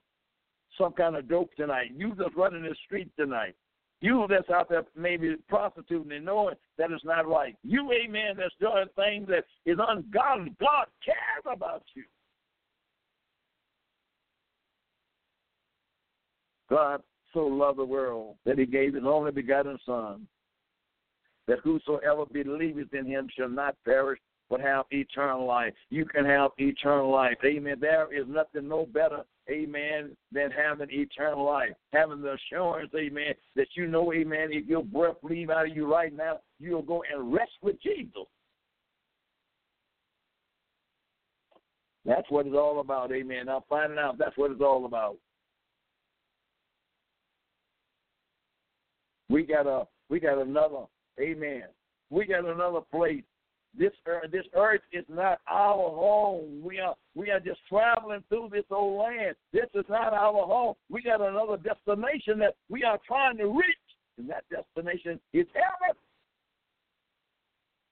some 0.78 0.92
kind 0.94 1.16
of 1.16 1.30
dope 1.30 1.54
tonight. 1.56 1.92
You 1.96 2.14
that's 2.18 2.36
running 2.36 2.64
the 2.64 2.76
street 2.84 3.10
tonight. 3.18 3.56
You 4.02 4.26
that's 4.28 4.50
out 4.50 4.68
there 4.68 4.84
maybe 4.96 5.36
prostituting 5.48 6.12
and 6.12 6.26
knowing 6.26 6.56
that 6.80 6.92
it's 6.92 7.06
not 7.06 7.28
right. 7.28 7.56
You, 7.64 7.92
amen, 7.92 8.36
that's 8.38 8.54
doing 8.60 8.88
things 8.96 9.28
that 9.28 9.46
is 9.66 9.78
ungodly. 9.80 10.54
God 10.60 10.88
cares 11.06 11.56
about 11.56 11.84
you. 11.96 12.04
God 16.68 17.04
so 17.34 17.46
loved 17.46 17.78
the 17.78 17.86
world 17.86 18.38
that 18.46 18.58
he 18.58 18.66
gave 18.66 18.96
his 18.96 19.04
only 19.06 19.32
begotten 19.32 19.78
Son, 19.86 20.26
that 21.48 21.60
whosoever 21.64 22.26
believeth 22.26 22.94
in 22.94 23.06
him 23.06 23.28
shall 23.38 23.50
not 23.50 23.76
perish 23.86 24.20
but 24.52 24.60
have 24.60 24.86
eternal 24.92 25.48
life. 25.48 25.74
You 25.90 26.06
can 26.06 26.26
have 26.26 26.52
eternal 26.58 27.10
life. 27.10 27.38
Amen. 27.46 27.78
There 27.80 28.14
is 28.14 28.28
nothing 28.28 28.68
no 28.68 28.86
better, 28.86 29.22
amen, 29.50 30.16
than 30.34 30.52
having 30.52 30.90
eternal 30.92 31.46
life. 31.46 31.72
Having 31.94 32.22
the 32.22 32.34
assurance, 32.34 32.92
amen, 32.94 33.34
that 33.56 33.68
you 33.76 33.88
know, 33.88 34.12
amen, 34.12 34.50
if 34.52 34.68
your 34.68 34.84
breath 34.84 35.16
leave 35.24 35.50
out 35.50 35.70
of 35.70 35.76
you 35.76 35.90
right 35.90 36.14
now, 36.14 36.40
you'll 36.60 36.82
go 36.82 37.02
and 37.12 37.34
rest 37.34 37.54
with 37.62 37.82
Jesus. 37.82 38.28
That's 42.04 42.30
what 42.30 42.46
it's 42.46 42.56
all 42.56 42.82
about, 42.82 43.14
amen. 43.14 43.48
I'm 43.48 43.62
finding 43.70 44.00
out 44.00 44.18
that's 44.18 44.38
what 44.38 44.52
it's 44.52 44.62
all 44.62 44.86
about. 44.86 45.16
We 49.30 49.44
got 49.44 49.66
a 49.66 49.88
we 50.10 50.20
got 50.20 50.40
another, 50.40 50.86
amen. 51.22 51.64
We 52.10 52.26
got 52.26 52.44
another 52.44 52.82
place 52.92 53.24
this 53.78 53.92
earth, 54.06 54.32
this 54.32 54.46
earth 54.56 54.82
is 54.92 55.06
not 55.08 55.40
our 55.50 55.90
home. 55.90 56.62
We 56.64 56.80
are 56.80 56.96
we 57.16 57.32
are 57.32 57.40
just 57.40 57.60
traveling 57.70 58.24
through 58.28 58.50
this 58.52 58.66
old 58.70 59.00
land. 59.00 59.36
This 59.54 59.68
is 59.74 59.86
not 59.90 60.14
our 60.14 60.46
home. 60.46 60.76
We 60.90 61.02
got 61.02 61.22
another 61.22 61.58
destination 61.58 62.40
that 62.40 62.56
we 62.70 62.84
are 62.84 63.00
trying 63.08 63.38
to 63.38 63.48
reach, 63.48 63.78
and 64.18 64.30
that 64.30 64.44
destination 64.50 65.20
is 65.34 65.48
heaven, 65.54 65.96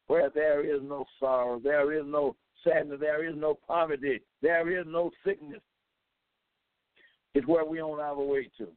where 0.07 0.29
there 0.29 0.63
is 0.63 0.81
no 0.83 1.05
sorrow, 1.19 1.59
there 1.63 1.93
is 1.93 2.03
no 2.05 2.35
sadness, 2.63 2.99
there 2.99 3.27
is 3.27 3.35
no 3.37 3.57
poverty, 3.67 4.21
there 4.41 4.69
is 4.77 4.85
no 4.87 5.11
sickness. 5.25 5.61
It's 7.35 7.47
where 7.47 7.63
we 7.63 7.81
on 7.81 7.99
our 8.01 8.21
way 8.21 8.49
to. 8.57 8.67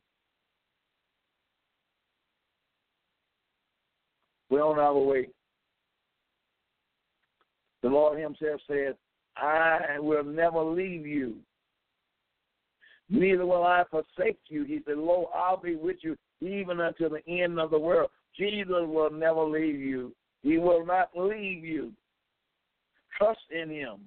We're 4.50 4.62
on 4.62 4.78
our 4.78 4.98
way 4.98 5.28
the 7.82 7.88
Lord 7.88 8.18
Himself 8.18 8.60
says, 8.68 8.94
I 9.36 9.98
will 9.98 10.24
never 10.24 10.62
leave 10.62 11.06
you. 11.06 11.36
Neither 13.08 13.44
will 13.44 13.64
I 13.64 13.84
forsake 13.90 14.38
you. 14.48 14.64
He 14.64 14.80
said, 14.86 14.96
Lo, 14.96 15.28
I'll 15.34 15.60
be 15.60 15.74
with 15.74 15.96
you 16.00 16.16
even 16.40 16.80
until 16.80 17.10
the 17.10 17.26
end 17.28 17.58
of 17.60 17.70
the 17.70 17.78
world. 17.78 18.10
Jesus 18.38 18.70
will 18.70 19.10
never 19.10 19.42
leave 19.44 19.80
you. 19.80 20.14
He 20.42 20.58
will 20.58 20.84
not 20.84 21.10
leave 21.14 21.64
you. 21.64 21.92
Trust 23.18 23.40
in 23.50 23.70
Him. 23.70 23.98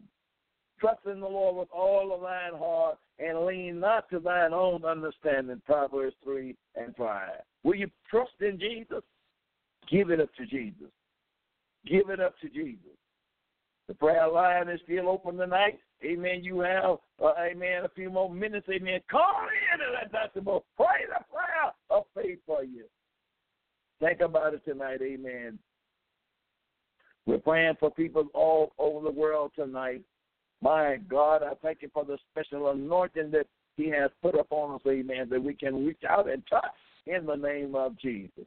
Trust 0.80 1.06
in 1.06 1.20
the 1.20 1.28
Lord 1.28 1.56
with 1.56 1.70
all 1.74 2.14
of 2.14 2.22
thine 2.22 2.60
heart 2.60 2.98
and 3.20 3.46
lean 3.46 3.80
not 3.80 4.10
to 4.10 4.20
thine 4.20 4.54
own 4.54 4.84
understanding. 4.84 5.62
Proverbs 5.66 6.16
3 6.24 6.56
and 6.76 6.96
5. 6.96 7.30
Will 7.64 7.76
you 7.76 7.90
trust 8.10 8.34
in 8.42 8.60
Jesus? 8.60 9.04
Give 9.90 10.10
it 10.10 10.20
up 10.20 10.34
to 10.36 10.46
Jesus. 10.46 10.90
Give 11.86 12.10
it 12.10 12.20
up 12.20 12.38
to 12.40 12.50
Jesus. 12.50 12.98
The 13.88 13.94
prayer 13.94 14.28
line 14.28 14.70
is 14.70 14.80
still 14.84 15.10
open 15.10 15.38
tonight. 15.38 15.80
Amen. 16.04 16.44
You 16.44 16.60
have, 16.60 16.98
uh, 17.24 17.34
amen, 17.40 17.86
a 17.86 17.90
few 17.90 18.10
more 18.10 18.30
minutes. 18.30 18.68
Amen. 18.70 19.00
Call 19.10 19.48
in 19.74 19.82
and 19.82 19.94
let 19.94 20.12
Dr. 20.12 20.42
Mo 20.42 20.64
pray 20.76 21.06
the 21.08 21.24
prayer 21.32 21.72
of 21.90 22.04
faith 22.16 22.40
for 22.46 22.64
you. 22.64 22.86
Think 24.00 24.22
about 24.22 24.54
it 24.54 24.66
tonight. 24.66 25.02
Amen. 25.02 25.60
We're 27.26 27.40
praying 27.40 27.76
for 27.80 27.92
people 27.92 28.28
all 28.34 28.74
over 28.78 29.04
the 29.06 29.12
world 29.12 29.52
tonight. 29.56 30.02
My 30.62 30.98
God, 31.10 31.44
I 31.44 31.54
thank 31.62 31.82
you 31.82 31.90
for 31.94 32.06
the 32.06 32.18
special 32.32 32.72
anointing 32.72 33.32
that 33.32 33.48
He 33.78 33.90
has 33.90 34.12
put 34.22 34.36
upon 34.36 34.76
us, 34.76 34.82
amen, 34.88 35.30
that 35.30 35.44
we 35.44 35.54
can 35.54 35.86
reach 35.86 36.04
out 36.08 36.30
and 36.30 36.44
touch 36.50 36.64
in 37.08 37.26
the 37.26 37.36
name 37.36 37.76
of 37.76 37.98
Jesus. 38.00 38.46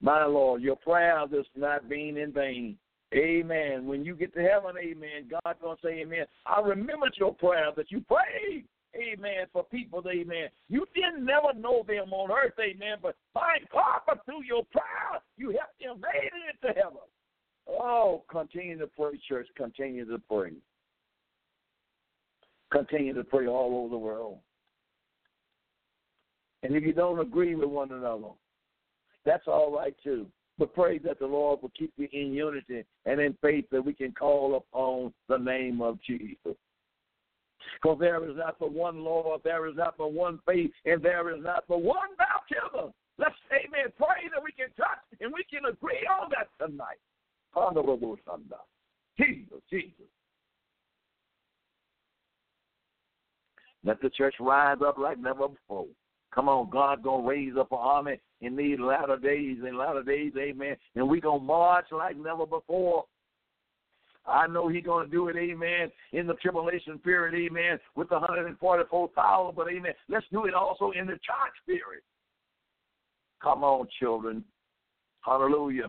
My 0.00 0.24
Lord, 0.24 0.62
your 0.62 0.76
prayers 0.76 1.30
is 1.32 1.46
not 1.56 1.88
being 1.88 2.16
in 2.16 2.32
vain. 2.32 2.76
Amen. 3.14 3.86
When 3.86 4.04
you 4.04 4.14
get 4.14 4.32
to 4.34 4.40
heaven, 4.40 4.76
amen, 4.80 5.30
God's 5.30 5.58
going 5.60 5.76
to 5.76 5.82
say, 5.82 6.00
amen. 6.02 6.26
I 6.46 6.60
remembered 6.60 7.14
your 7.18 7.34
prayer 7.34 7.70
that 7.76 7.90
you 7.90 8.02
prayed, 8.02 8.66
amen, 8.94 9.46
for 9.52 9.64
people, 9.64 10.02
amen. 10.08 10.48
You 10.68 10.86
didn't 10.94 11.24
never 11.24 11.52
know 11.58 11.84
them 11.86 12.12
on 12.12 12.30
earth, 12.30 12.54
amen, 12.60 12.98
but 13.02 13.16
by 13.34 13.58
God, 13.72 14.18
through 14.24 14.44
your 14.44 14.64
prayer, 14.70 15.20
you 15.36 15.50
helped 15.50 15.80
them 15.80 16.00
made 16.00 16.26
it 16.28 16.56
into 16.62 16.80
heaven. 16.80 16.98
Oh, 17.68 18.22
continue 18.30 18.78
to 18.78 18.86
pray, 18.86 19.20
church. 19.28 19.48
Continue 19.56 20.04
to 20.04 20.18
pray. 20.28 20.52
Continue 22.72 23.14
to 23.14 23.24
pray 23.24 23.46
all 23.46 23.80
over 23.80 23.88
the 23.88 23.98
world. 23.98 24.38
And 26.62 26.76
if 26.76 26.84
you 26.84 26.92
don't 26.92 27.18
agree 27.18 27.54
with 27.54 27.68
one 27.68 27.90
another, 27.90 28.28
that's 29.24 29.46
all 29.46 29.74
right 29.74 29.96
too. 30.02 30.26
But 30.60 30.74
pray 30.74 30.98
that 30.98 31.18
the 31.18 31.26
Lord 31.26 31.62
will 31.62 31.72
keep 31.76 31.90
you 31.96 32.06
in 32.12 32.34
unity 32.34 32.84
and 33.06 33.18
in 33.18 33.34
faith 33.40 33.64
that 33.72 33.82
we 33.82 33.94
can 33.94 34.12
call 34.12 34.56
upon 34.56 35.14
the 35.26 35.38
name 35.38 35.80
of 35.80 35.98
Jesus. 36.06 36.54
For 37.82 37.96
there 37.96 38.22
is 38.28 38.36
not 38.36 38.56
but 38.60 38.70
one 38.70 39.02
Lord, 39.02 39.40
there 39.42 39.66
is 39.68 39.76
not 39.76 39.94
but 39.96 40.12
one 40.12 40.38
faith, 40.46 40.70
and 40.84 41.02
there 41.02 41.34
is 41.34 41.42
not 41.42 41.64
but 41.66 41.80
one 41.80 42.10
baptism. 42.18 42.92
Let's, 43.16 43.34
amen, 43.50 43.90
pray 43.96 44.28
that 44.34 44.44
we 44.44 44.52
can 44.52 44.68
touch 44.76 44.98
and 45.22 45.32
we 45.32 45.44
can 45.44 45.64
agree 45.64 46.06
on 46.20 46.28
that 46.30 46.48
tonight. 46.62 47.00
Honorable 47.54 48.18
Sunday. 48.28 48.54
Jesus, 49.18 49.62
Jesus. 49.70 50.10
Let 53.82 54.02
the 54.02 54.10
church 54.10 54.34
rise 54.38 54.78
up 54.86 54.98
like 54.98 55.18
never 55.18 55.48
before. 55.48 55.86
Come 56.32 56.48
on, 56.48 56.70
God 56.70 57.02
gonna 57.02 57.26
raise 57.26 57.54
up 57.58 57.72
an 57.72 57.78
army 57.80 58.20
in 58.40 58.56
these 58.56 58.78
latter 58.78 59.16
days, 59.16 59.58
in 59.66 59.76
latter 59.76 60.02
days, 60.02 60.32
amen. 60.38 60.76
And 60.94 61.08
we 61.08 61.20
gonna 61.20 61.42
march 61.42 61.86
like 61.90 62.16
never 62.16 62.46
before. 62.46 63.04
I 64.26 64.46
know 64.46 64.68
He's 64.68 64.84
gonna 64.84 65.08
do 65.08 65.28
it, 65.28 65.36
amen, 65.36 65.90
in 66.12 66.26
the 66.26 66.34
tribulation 66.34 66.98
period, 66.98 67.34
amen, 67.34 67.80
with 67.96 68.08
the 68.10 68.18
144,000, 68.18 69.56
but 69.56 69.68
amen, 69.68 69.92
let's 70.08 70.26
do 70.30 70.44
it 70.44 70.54
also 70.54 70.92
in 70.92 71.06
the 71.06 71.14
church 71.14 71.56
period. 71.66 72.02
Come 73.42 73.64
on, 73.64 73.88
children. 73.98 74.44
Hallelujah. 75.22 75.88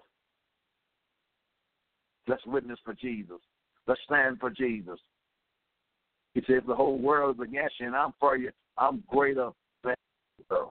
Let's 2.27 2.45
witness 2.45 2.79
for 2.83 2.93
Jesus. 2.93 3.39
Let's 3.87 4.01
stand 4.05 4.39
for 4.39 4.49
Jesus. 4.49 4.99
He 6.33 6.41
says 6.47 6.63
the 6.65 6.75
whole 6.75 6.97
world 6.97 7.35
is 7.35 7.47
against 7.49 7.75
you, 7.79 7.87
and 7.87 7.95
I'm 7.95 8.13
for 8.19 8.37
you. 8.37 8.51
I'm 8.77 9.03
greater 9.07 9.49
you. 10.49 10.69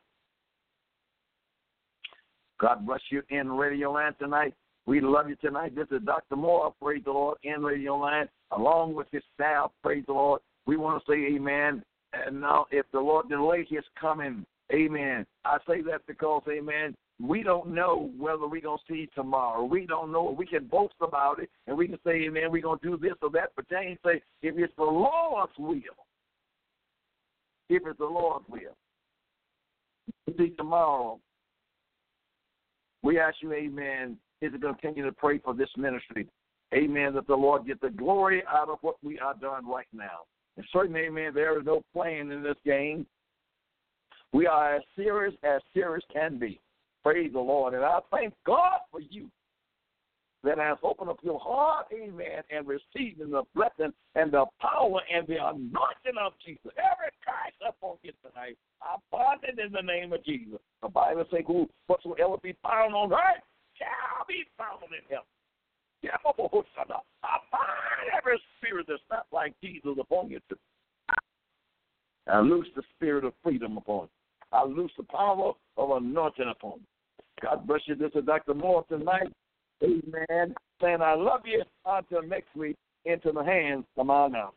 God 2.60 2.86
bless 2.86 3.00
you 3.10 3.22
in 3.30 3.50
Radio 3.50 3.92
Land 3.92 4.16
tonight. 4.18 4.54
We 4.86 5.00
love 5.00 5.28
you 5.28 5.36
tonight. 5.36 5.74
This 5.74 5.86
is 5.90 6.02
Dr. 6.04 6.36
Moore, 6.36 6.74
praise 6.80 7.02
the 7.04 7.12
Lord, 7.12 7.38
in 7.42 7.62
Radio 7.62 7.96
Land, 7.96 8.28
along 8.50 8.94
with 8.94 9.06
his 9.12 9.22
staff, 9.34 9.70
praise 9.82 10.04
the 10.06 10.12
Lord. 10.12 10.40
We 10.66 10.76
want 10.76 11.02
to 11.04 11.10
say 11.10 11.34
amen. 11.34 11.82
And 12.12 12.40
now, 12.40 12.66
if 12.70 12.86
the 12.92 13.00
Lord 13.00 13.28
delay 13.28 13.66
his 13.68 13.84
coming, 13.98 14.44
amen. 14.72 15.26
I 15.44 15.58
say 15.66 15.80
that 15.82 16.06
because, 16.06 16.42
amen, 16.50 16.96
we 17.22 17.42
don't 17.42 17.72
know 17.72 18.10
whether 18.18 18.46
we're 18.46 18.62
going 18.62 18.78
to 18.86 18.92
see 18.92 19.08
tomorrow. 19.14 19.64
We 19.64 19.86
don't 19.86 20.10
know. 20.10 20.34
We 20.36 20.46
can 20.46 20.66
boast 20.66 20.94
about 21.00 21.40
it, 21.40 21.50
and 21.66 21.76
we 21.76 21.86
can 21.86 21.98
say, 22.04 22.22
amen, 22.22 22.50
we're 22.50 22.62
going 22.62 22.78
to 22.80 22.90
do 22.90 22.96
this 22.96 23.16
or 23.22 23.30
that. 23.30 23.50
But 23.56 23.68
James 23.68 23.98
say, 24.04 24.22
if 24.42 24.56
it's 24.58 24.72
the 24.76 24.84
Lord's 24.84 25.52
will, 25.58 25.76
if 27.68 27.82
it's 27.86 27.98
the 27.98 28.04
Lord's 28.04 28.48
will, 28.48 28.76
see 30.36 30.50
tomorrow. 30.50 31.18
We 33.02 33.18
ask 33.18 33.36
you, 33.40 33.52
amen, 33.52 34.16
is 34.40 34.52
to 34.52 34.58
continue 34.58 35.04
to 35.04 35.12
pray 35.12 35.38
for 35.38 35.54
this 35.54 35.70
ministry. 35.76 36.26
Amen, 36.74 37.14
that 37.14 37.26
the 37.26 37.34
Lord 37.34 37.66
get 37.66 37.80
the 37.80 37.90
glory 37.90 38.42
out 38.48 38.68
of 38.68 38.78
what 38.82 38.96
we 39.02 39.18
are 39.18 39.34
doing 39.34 39.66
right 39.66 39.88
now. 39.92 40.20
And 40.56 40.66
certainly, 40.72 41.00
amen, 41.00 41.32
there 41.34 41.58
is 41.58 41.64
no 41.64 41.82
playing 41.92 42.30
in 42.30 42.42
this 42.42 42.56
game. 42.64 43.06
We 44.32 44.46
are 44.46 44.76
as 44.76 44.82
serious 44.94 45.34
as 45.42 45.60
serious 45.74 46.04
can 46.12 46.38
be. 46.38 46.60
Praise 47.02 47.32
the 47.32 47.40
Lord. 47.40 47.74
And 47.74 47.84
I 47.84 47.98
thank 48.10 48.34
God 48.46 48.78
for 48.90 49.00
you 49.00 49.28
that 50.42 50.58
has 50.58 50.78
opened 50.82 51.10
up 51.10 51.18
your 51.22 51.38
heart, 51.38 51.86
amen, 51.92 52.42
and 52.50 52.66
receiving 52.66 53.30
the 53.30 53.42
blessing 53.54 53.92
and 54.14 54.32
the 54.32 54.46
power 54.60 55.00
and 55.12 55.26
the 55.26 55.36
anointing 55.36 56.16
of 56.20 56.32
Jesus. 56.44 56.72
Every 56.78 57.12
curse 57.20 57.68
upon 57.68 57.96
you 58.02 58.12
tonight, 58.24 58.56
I 58.80 58.96
bind 59.12 59.40
it 59.44 59.58
in 59.58 59.72
the 59.72 59.82
name 59.82 60.12
of 60.12 60.24
Jesus. 60.24 60.58
The 60.82 60.88
Bible 60.88 61.24
says, 61.30 61.44
Who 61.46 61.68
whatsoever 61.88 62.36
be 62.42 62.56
found 62.62 62.94
on 62.94 63.12
earth 63.12 63.44
shall 63.76 64.24
be 64.26 64.44
found 64.56 64.82
in 64.84 65.04
heaven. 65.08 65.24
I 67.22 67.38
bind 67.52 68.10
every 68.16 68.40
spirit 68.56 68.86
that's 68.88 69.02
not 69.10 69.26
like 69.32 69.54
Jesus 69.62 69.96
upon 70.00 70.30
you. 70.30 70.40
Tonight. 70.48 71.18
I 72.28 72.40
loose 72.40 72.68
the 72.74 72.82
spirit 72.96 73.24
of 73.24 73.34
freedom 73.42 73.76
upon 73.76 74.04
you. 74.04 74.08
I 74.52 74.64
loose 74.64 74.92
the 74.96 75.04
power 75.04 75.52
of 75.76 75.90
anointing 75.90 76.50
upon 76.50 76.80
you. 76.80 76.86
God 77.42 77.66
bless 77.66 77.80
you. 77.86 77.94
This 77.94 78.10
is 78.14 78.24
Dr. 78.24 78.54
Moore 78.54 78.84
tonight. 78.88 79.32
Amen. 79.82 80.54
Saying 80.80 81.02
I 81.02 81.14
love 81.14 81.42
you 81.44 81.62
until 81.84 82.22
next 82.22 82.54
week 82.54 82.76
into 83.04 83.32
the 83.32 83.42
hands 83.42 83.84
of 83.96 84.06
my 84.06 84.26
announcer. 84.26 84.56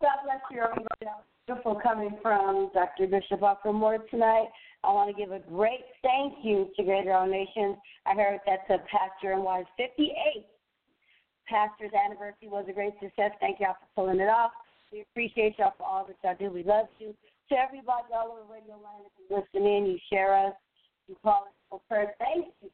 God 0.00 0.18
bless 0.24 0.40
you. 0.50 1.08
Beautiful 1.46 1.80
coming 1.82 2.16
from 2.22 2.70
Dr. 2.72 3.06
Bishop 3.08 3.40
Moore 3.64 3.98
tonight. 4.10 4.46
I 4.84 4.92
want 4.92 5.14
to 5.14 5.20
give 5.20 5.32
a 5.32 5.40
great 5.40 5.84
thank 6.02 6.34
you 6.42 6.70
to 6.76 6.82
Greater 6.84 7.12
All 7.12 7.26
Nations. 7.26 7.76
I 8.06 8.14
heard 8.14 8.40
that's 8.46 8.68
a 8.70 8.78
pastor 8.90 9.32
and 9.32 9.42
wife 9.42 9.66
58. 9.76 10.46
Pastor's 11.48 11.90
anniversary 11.92 12.48
was 12.48 12.66
a 12.68 12.72
great 12.72 12.94
success. 13.00 13.32
Thank 13.40 13.60
y'all 13.60 13.74
for 13.74 14.04
pulling 14.04 14.20
it 14.20 14.28
off. 14.28 14.52
We 14.92 15.02
appreciate 15.02 15.58
y'all 15.58 15.74
for 15.76 15.84
all 15.84 16.06
that 16.06 16.16
y'all 16.22 16.36
do. 16.38 16.52
We 16.52 16.62
love 16.62 16.86
you. 16.98 17.14
To 17.50 17.54
everybody 17.58 18.06
all 18.14 18.38
over 18.38 18.52
Radio 18.52 18.74
Land, 18.74 19.06
if 19.06 19.12
you 19.18 19.36
listen 19.36 19.66
in, 19.66 19.86
you 19.86 19.98
share 20.10 20.34
us, 20.34 20.54
you 21.08 21.16
call 21.22 21.46
us 21.46 21.54
for 21.70 21.80
prayer. 21.88 22.14
Thank 22.18 22.46
you. 22.62 22.70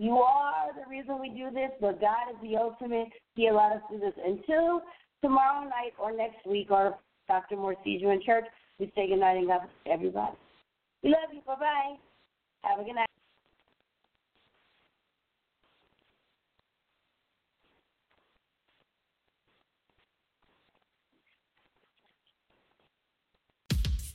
You 0.00 0.16
are 0.16 0.72
the 0.72 0.88
reason 0.88 1.20
we 1.20 1.28
do 1.28 1.50
this, 1.50 1.68
but 1.78 2.00
God 2.00 2.32
is 2.32 2.36
the 2.40 2.56
ultimate. 2.56 3.08
He 3.34 3.48
allowed 3.48 3.76
us 3.76 3.82
to 3.90 3.98
do 3.98 4.00
this 4.00 4.14
until 4.24 4.80
tomorrow 5.20 5.64
night 5.64 5.92
or 6.00 6.10
next 6.10 6.46
week, 6.46 6.68
or 6.70 6.96
Dr. 7.28 7.56
Moore 7.56 7.76
sees 7.84 8.00
you 8.00 8.08
in 8.08 8.22
church. 8.24 8.46
We 8.78 8.90
say 8.94 9.08
good 9.08 9.20
night 9.20 9.36
and 9.36 9.46
God 9.46 9.60
everybody. 9.84 10.38
We 11.02 11.10
love 11.10 11.34
you. 11.34 11.42
Bye 11.46 11.54
bye. 11.60 11.94
Have 12.62 12.80
a 12.80 12.84
good 12.84 12.94
night. 12.94 13.09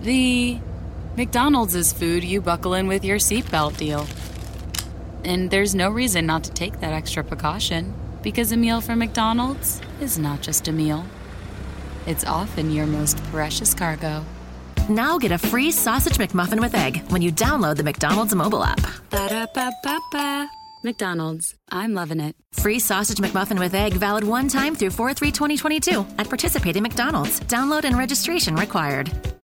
The 0.00 0.58
McDonald's 1.16 1.74
is 1.74 1.92
food 1.92 2.22
you 2.22 2.40
buckle 2.40 2.74
in 2.74 2.86
with 2.86 3.04
your 3.04 3.18
seatbelt 3.18 3.76
deal. 3.76 4.06
And 5.24 5.50
there's 5.50 5.74
no 5.74 5.90
reason 5.90 6.26
not 6.26 6.44
to 6.44 6.52
take 6.52 6.80
that 6.80 6.92
extra 6.92 7.24
precaution 7.24 7.92
because 8.22 8.52
a 8.52 8.56
meal 8.56 8.80
from 8.80 9.00
McDonald's 9.00 9.80
is 10.00 10.18
not 10.18 10.40
just 10.40 10.68
a 10.68 10.72
meal, 10.72 11.04
it's 12.06 12.24
often 12.24 12.70
your 12.70 12.86
most 12.86 13.22
precious 13.24 13.74
cargo. 13.74 14.24
Now 14.88 15.18
get 15.18 15.32
a 15.32 15.38
free 15.38 15.70
sausage 15.70 16.16
McMuffin 16.16 16.60
with 16.60 16.74
egg 16.74 17.02
when 17.10 17.20
you 17.20 17.32
download 17.32 17.76
the 17.76 17.82
McDonald's 17.82 18.34
mobile 18.34 18.64
app. 18.64 18.80
Ba-da-ba-ba-ba. 19.10 20.48
McDonald's. 20.84 21.56
I'm 21.70 21.92
loving 21.92 22.20
it. 22.20 22.36
Free 22.52 22.78
sausage 22.78 23.18
McMuffin 23.18 23.58
with 23.58 23.74
egg 23.74 23.94
valid 23.94 24.22
one 24.24 24.48
time 24.48 24.76
through 24.76 24.90
4 24.90 25.12
3 25.12 25.32
2022 25.32 26.06
at 26.18 26.28
participating 26.28 26.84
McDonald's. 26.84 27.40
Download 27.40 27.84
and 27.84 27.98
registration 27.98 28.54
required. 28.54 29.34